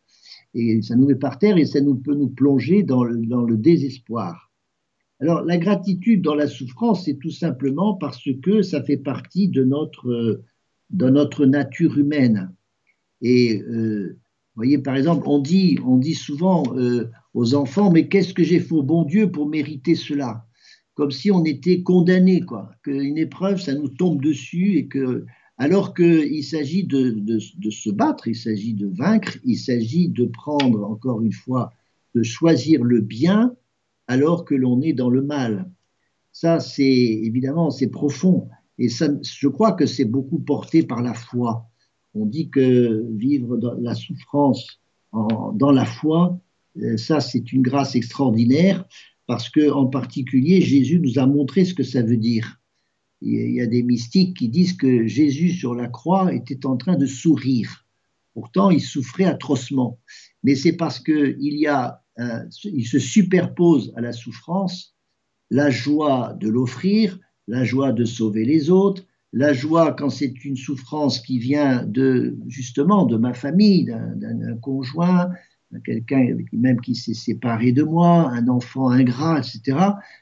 Et 0.54 0.80
ça 0.80 0.96
nous 0.96 1.08
met 1.08 1.14
par 1.14 1.38
terre 1.38 1.58
et 1.58 1.66
ça 1.66 1.82
nous, 1.82 1.96
peut 1.96 2.14
nous 2.14 2.30
plonger 2.30 2.84
dans 2.84 3.04
le, 3.04 3.18
dans 3.18 3.42
le 3.42 3.58
désespoir. 3.58 4.50
Alors, 5.20 5.42
la 5.42 5.58
gratitude 5.58 6.22
dans 6.22 6.34
la 6.34 6.46
souffrance, 6.46 7.04
c'est 7.04 7.18
tout 7.18 7.30
simplement 7.30 7.96
parce 7.96 8.30
que 8.42 8.62
ça 8.62 8.82
fait 8.82 8.96
partie 8.96 9.48
de 9.48 9.62
notre, 9.62 10.40
de 10.88 11.10
notre 11.10 11.44
nature 11.44 11.98
humaine. 11.98 12.50
Et 13.20 13.60
euh, 13.60 14.18
voyez, 14.56 14.78
par 14.78 14.96
exemple, 14.96 15.26
on 15.26 15.38
dit, 15.38 16.14
souvent 16.14 16.62
euh, 16.76 17.10
aux 17.34 17.54
enfants, 17.54 17.90
mais 17.90 18.08
qu'est-ce 18.08 18.34
que 18.34 18.44
j'ai 18.44 18.60
fait 18.60 18.74
au 18.74 18.82
bon 18.82 19.04
Dieu 19.04 19.30
pour 19.30 19.48
mériter 19.48 19.94
cela? 19.94 20.46
Comme 20.94 21.10
si 21.10 21.30
on 21.30 21.44
était 21.44 21.82
condamné, 21.82 22.40
quoi. 22.40 22.70
Qu'une 22.84 23.18
épreuve, 23.18 23.60
ça 23.60 23.74
nous 23.74 23.88
tombe 23.88 24.22
dessus 24.22 24.76
et 24.76 24.86
que, 24.86 25.26
alors 25.58 25.92
qu'il 25.92 26.44
s'agit 26.44 26.84
de, 26.84 27.10
de, 27.10 27.40
de, 27.56 27.70
se 27.70 27.90
battre, 27.90 28.28
il 28.28 28.36
s'agit 28.36 28.74
de 28.74 28.86
vaincre, 28.86 29.36
il 29.44 29.56
s'agit 29.56 30.08
de 30.08 30.26
prendre, 30.26 30.84
encore 30.84 31.20
une 31.20 31.32
fois, 31.32 31.72
de 32.14 32.22
choisir 32.22 32.84
le 32.84 33.00
bien 33.00 33.54
alors 34.06 34.44
que 34.44 34.54
l'on 34.54 34.80
est 34.82 34.92
dans 34.92 35.10
le 35.10 35.22
mal. 35.22 35.68
Ça, 36.32 36.60
c'est 36.60 36.84
évidemment, 36.84 37.70
c'est 37.70 37.88
profond. 37.88 38.48
Et 38.78 38.88
ça, 38.88 39.08
je 39.22 39.48
crois 39.48 39.72
que 39.72 39.86
c'est 39.86 40.04
beaucoup 40.04 40.38
porté 40.38 40.82
par 40.82 41.02
la 41.02 41.14
foi. 41.14 41.68
On 42.14 42.26
dit 42.26 42.48
que 42.48 43.04
vivre 43.16 43.56
dans 43.56 43.74
la 43.74 43.94
souffrance 43.94 44.80
dans 45.12 45.70
la 45.70 45.84
foi, 45.84 46.40
euh, 46.82 46.96
ça 46.96 47.20
c'est 47.20 47.52
une 47.52 47.62
grâce 47.62 47.94
extraordinaire 47.94 48.84
parce 49.26 49.48
que 49.48 49.70
en 49.70 49.86
particulier 49.86 50.60
Jésus 50.60 50.98
nous 50.98 51.18
a 51.18 51.26
montré 51.26 51.64
ce 51.64 51.74
que 51.74 51.84
ça 51.84 52.02
veut 52.02 52.16
dire. 52.16 52.60
Il 53.20 53.52
y 53.52 53.60
a 53.60 53.66
des 53.66 53.82
mystiques 53.82 54.36
qui 54.36 54.48
disent 54.48 54.74
que 54.74 55.06
Jésus 55.06 55.50
sur 55.50 55.74
la 55.74 55.86
croix 55.86 56.34
était 56.34 56.66
en 56.66 56.76
train 56.76 56.96
de 56.96 57.06
sourire. 57.06 57.86
Pourtant, 58.34 58.70
il 58.70 58.82
souffrait 58.82 59.24
atrocement. 59.24 59.98
Mais 60.42 60.56
c'est 60.56 60.74
parce 60.74 60.98
que 60.98 61.36
il 61.40 61.54
y 61.54 61.66
a, 61.66 62.02
il 62.64 62.86
se 62.86 62.98
superpose 62.98 63.94
à 63.96 64.02
la 64.02 64.12
souffrance 64.12 64.94
la 65.50 65.70
joie 65.70 66.36
de 66.40 66.48
l'offrir, 66.48 67.18
la 67.46 67.64
joie 67.64 67.92
de 67.92 68.04
sauver 68.04 68.44
les 68.44 68.70
autres, 68.70 69.04
la 69.34 69.52
joie 69.52 69.92
quand 69.92 70.10
c'est 70.10 70.44
une 70.44 70.56
souffrance 70.56 71.18
qui 71.18 71.40
vient 71.40 71.84
de 71.84 72.38
justement 72.46 73.04
de 73.04 73.16
ma 73.16 73.34
famille, 73.34 73.84
d'un 73.84 74.56
conjoint, 74.62 75.28
quelqu'un 75.84 76.36
même 76.52 76.80
qui 76.80 76.94
s'est 76.94 77.14
séparé 77.14 77.72
de 77.72 77.82
moi, 77.82 78.30
un 78.30 78.46
enfant 78.46 78.90
ingrat, 78.90 79.40
etc. 79.40 79.76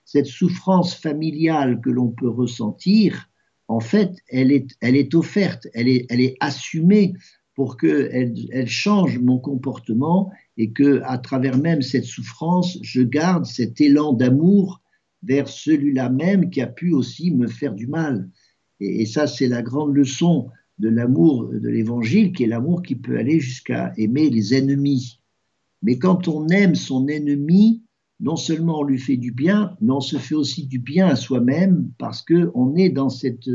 Cette 0.06 0.26
souffrance 0.26 0.94
familiale 0.94 1.82
que 1.82 1.90
l'on 1.90 2.08
peut 2.08 2.28
ressentir, 2.28 3.28
en 3.68 3.80
fait, 3.80 4.16
elle 4.28 4.50
est, 4.50 4.68
elle 4.80 4.96
est 4.96 5.14
offerte, 5.14 5.66
elle 5.74 5.88
est, 5.88 6.06
elle 6.08 6.22
est 6.22 6.36
assumée 6.40 7.12
pour 7.54 7.76
qu'elle 7.76 8.34
elle 8.50 8.68
change 8.68 9.18
mon 9.18 9.38
comportement 9.38 10.30
et 10.56 10.72
que 10.72 11.02
à 11.04 11.18
travers 11.18 11.58
même 11.58 11.82
cette 11.82 12.06
souffrance, 12.06 12.78
je 12.80 13.02
garde 13.02 13.44
cet 13.44 13.78
élan 13.78 14.14
d'amour 14.14 14.80
vers 15.22 15.48
celui-là 15.48 16.08
même 16.08 16.48
qui 16.48 16.62
a 16.62 16.66
pu 16.66 16.94
aussi 16.94 17.30
me 17.30 17.46
faire 17.46 17.74
du 17.74 17.86
mal. 17.86 18.30
Et, 18.82 19.06
ça, 19.06 19.26
c'est 19.26 19.48
la 19.48 19.62
grande 19.62 19.94
leçon 19.94 20.48
de 20.78 20.88
l'amour 20.88 21.48
de 21.52 21.68
l'évangile, 21.68 22.32
qui 22.32 22.42
est 22.42 22.48
l'amour 22.48 22.82
qui 22.82 22.96
peut 22.96 23.16
aller 23.16 23.38
jusqu'à 23.38 23.92
aimer 23.96 24.28
les 24.28 24.54
ennemis. 24.54 25.20
Mais 25.82 25.98
quand 25.98 26.26
on 26.26 26.48
aime 26.48 26.74
son 26.74 27.06
ennemi, 27.06 27.82
non 28.18 28.36
seulement 28.36 28.80
on 28.80 28.84
lui 28.84 28.98
fait 28.98 29.16
du 29.16 29.32
bien, 29.32 29.76
mais 29.80 29.92
on 29.92 30.00
se 30.00 30.16
fait 30.16 30.34
aussi 30.34 30.66
du 30.66 30.78
bien 30.78 31.06
à 31.06 31.16
soi-même 31.16 31.90
parce 31.98 32.22
qu'on 32.22 32.74
est 32.74 32.88
dans 32.88 33.08
cette, 33.08 33.48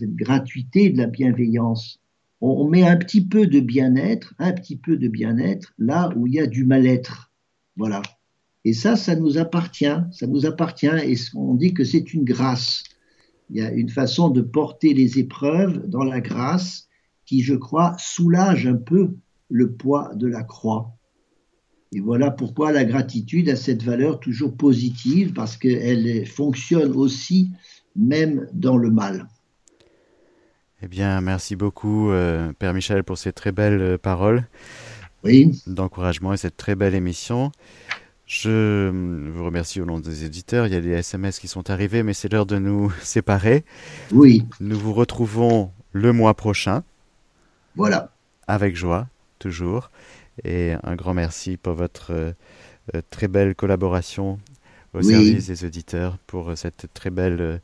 gratuité 0.00 0.90
de 0.90 0.98
la 0.98 1.06
bienveillance. 1.06 2.00
On, 2.40 2.68
met 2.68 2.86
un 2.86 2.96
petit 2.96 3.24
peu 3.24 3.46
de 3.46 3.60
bien-être, 3.60 4.34
un 4.38 4.52
petit 4.52 4.76
peu 4.76 4.96
de 4.96 5.08
bien-être 5.08 5.74
là 5.78 6.10
où 6.16 6.26
il 6.26 6.34
y 6.34 6.40
a 6.40 6.46
du 6.46 6.64
mal-être. 6.64 7.32
Voilà. 7.76 8.02
Et 8.64 8.72
ça, 8.72 8.96
ça 8.96 9.16
nous 9.16 9.38
appartient, 9.38 9.96
ça 10.12 10.26
nous 10.26 10.44
appartient 10.44 10.86
et 10.86 11.16
on 11.34 11.54
dit 11.54 11.72
que 11.72 11.84
c'est 11.84 12.12
une 12.12 12.24
grâce. 12.24 12.84
Il 13.50 13.56
y 13.56 13.60
a 13.60 13.70
une 13.70 13.88
façon 13.88 14.28
de 14.28 14.40
porter 14.40 14.94
les 14.94 15.18
épreuves 15.18 15.86
dans 15.88 16.04
la 16.04 16.20
grâce 16.20 16.88
qui, 17.24 17.42
je 17.42 17.54
crois, 17.54 17.94
soulage 17.98 18.66
un 18.66 18.76
peu 18.76 19.10
le 19.50 19.72
poids 19.72 20.12
de 20.14 20.26
la 20.26 20.42
croix. 20.42 20.96
Et 21.92 22.00
voilà 22.00 22.30
pourquoi 22.30 22.72
la 22.72 22.84
gratitude 22.84 23.48
a 23.48 23.56
cette 23.56 23.82
valeur 23.82 24.18
toujours 24.18 24.56
positive, 24.56 25.32
parce 25.32 25.56
qu'elle 25.56 26.26
fonctionne 26.26 26.92
aussi 26.92 27.50
même 27.94 28.48
dans 28.52 28.76
le 28.76 28.90
mal. 28.90 29.28
Eh 30.82 30.88
bien, 30.88 31.20
merci 31.20 31.56
beaucoup, 31.56 32.10
euh, 32.10 32.52
Père 32.58 32.74
Michel, 32.74 33.02
pour 33.02 33.16
ces 33.16 33.32
très 33.32 33.50
belles 33.50 33.80
euh, 33.80 33.98
paroles 33.98 34.44
oui. 35.24 35.62
d'encouragement 35.66 36.34
et 36.34 36.36
cette 36.36 36.56
très 36.56 36.74
belle 36.74 36.94
émission. 36.94 37.50
Je 38.26 38.90
vous 39.30 39.44
remercie 39.44 39.80
au 39.80 39.84
nom 39.84 40.00
des 40.00 40.24
éditeurs. 40.24 40.66
Il 40.66 40.72
y 40.72 40.76
a 40.76 40.80
des 40.80 40.90
SMS 40.90 41.38
qui 41.38 41.46
sont 41.46 41.70
arrivés, 41.70 42.02
mais 42.02 42.12
c'est 42.12 42.30
l'heure 42.30 42.46
de 42.46 42.58
nous 42.58 42.92
séparer. 43.02 43.64
Oui. 44.10 44.44
Nous 44.58 44.78
vous 44.78 44.92
retrouvons 44.92 45.70
le 45.92 46.12
mois 46.12 46.34
prochain. 46.34 46.82
Voilà. 47.76 48.10
Avec 48.48 48.74
joie, 48.74 49.06
toujours. 49.38 49.90
Et 50.44 50.74
un 50.82 50.96
grand 50.96 51.14
merci 51.14 51.56
pour 51.56 51.74
votre 51.74 52.12
euh, 52.12 52.32
euh, 52.94 53.00
très 53.10 53.28
belle 53.28 53.54
collaboration 53.54 54.40
au 54.92 55.02
service 55.02 55.46
des 55.46 55.64
auditeurs, 55.64 56.18
pour 56.26 56.50
euh, 56.50 56.56
cette 56.56 56.86
très 56.94 57.10
belle. 57.10 57.60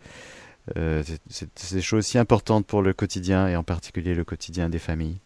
ces 1.26 1.80
choses 1.80 2.06
si 2.06 2.18
importantes 2.18 2.66
pour 2.66 2.82
le 2.82 2.92
quotidien 2.92 3.48
et 3.48 3.56
en 3.56 3.64
particulier 3.64 4.14
le 4.14 4.24
quotidien 4.24 4.68
des 4.68 4.78
familles. 4.78 5.18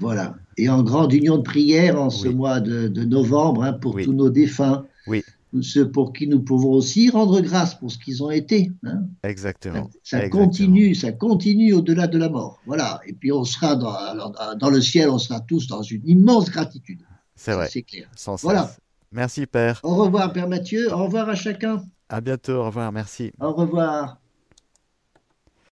Voilà. 0.00 0.36
Et 0.56 0.68
en 0.68 0.82
grande 0.82 1.12
union 1.12 1.38
de 1.38 1.42
prière 1.42 2.00
en 2.00 2.10
ce 2.10 2.28
mois 2.28 2.60
de, 2.60 2.88
novembre 3.04 3.64
hein, 3.64 3.72
pour 3.72 3.96
tous 4.00 4.12
nos 4.12 4.30
défunts. 4.30 4.84
Oui. 5.06 5.24
ceux 5.62 5.90
pour 5.90 6.12
qui 6.12 6.26
nous 6.26 6.40
pouvons 6.40 6.72
aussi 6.72 7.08
rendre 7.08 7.40
grâce 7.40 7.74
pour 7.74 7.90
ce 7.90 7.98
qu'ils 7.98 8.22
ont 8.22 8.30
été. 8.30 8.70
Hein. 8.84 9.04
Exactement. 9.22 9.88
Ça, 10.02 10.28
continue, 10.28 10.94
ça 10.94 11.12
continue 11.12 11.72
au-delà 11.72 12.06
de 12.06 12.18
la 12.18 12.28
mort. 12.28 12.60
Voilà. 12.66 13.00
Et 13.06 13.14
puis 13.14 13.32
on 13.32 13.44
sera 13.44 13.74
dans, 13.74 14.32
dans, 14.56 14.70
le 14.70 14.80
ciel, 14.82 15.08
on 15.08 15.18
sera 15.18 15.40
tous 15.40 15.66
dans 15.66 15.82
une 15.82 16.06
immense 16.06 16.50
gratitude. 16.50 17.00
C'est 17.34 17.54
vrai. 17.54 17.68
C'est 17.70 17.82
clair. 17.82 18.08
Sans 18.14 18.36
voilà. 18.42 18.70
Merci 19.10 19.46
Père. 19.46 19.80
Au 19.82 19.94
revoir 19.94 20.32
Père 20.32 20.48
Mathieu. 20.48 20.92
Au 20.92 21.04
revoir 21.04 21.28
à 21.28 21.34
chacun. 21.34 21.82
À 22.10 22.20
bientôt. 22.20 22.54
Au 22.54 22.66
revoir. 22.66 22.92
Merci. 22.92 23.32
Au 23.40 23.52
revoir. 23.52 24.18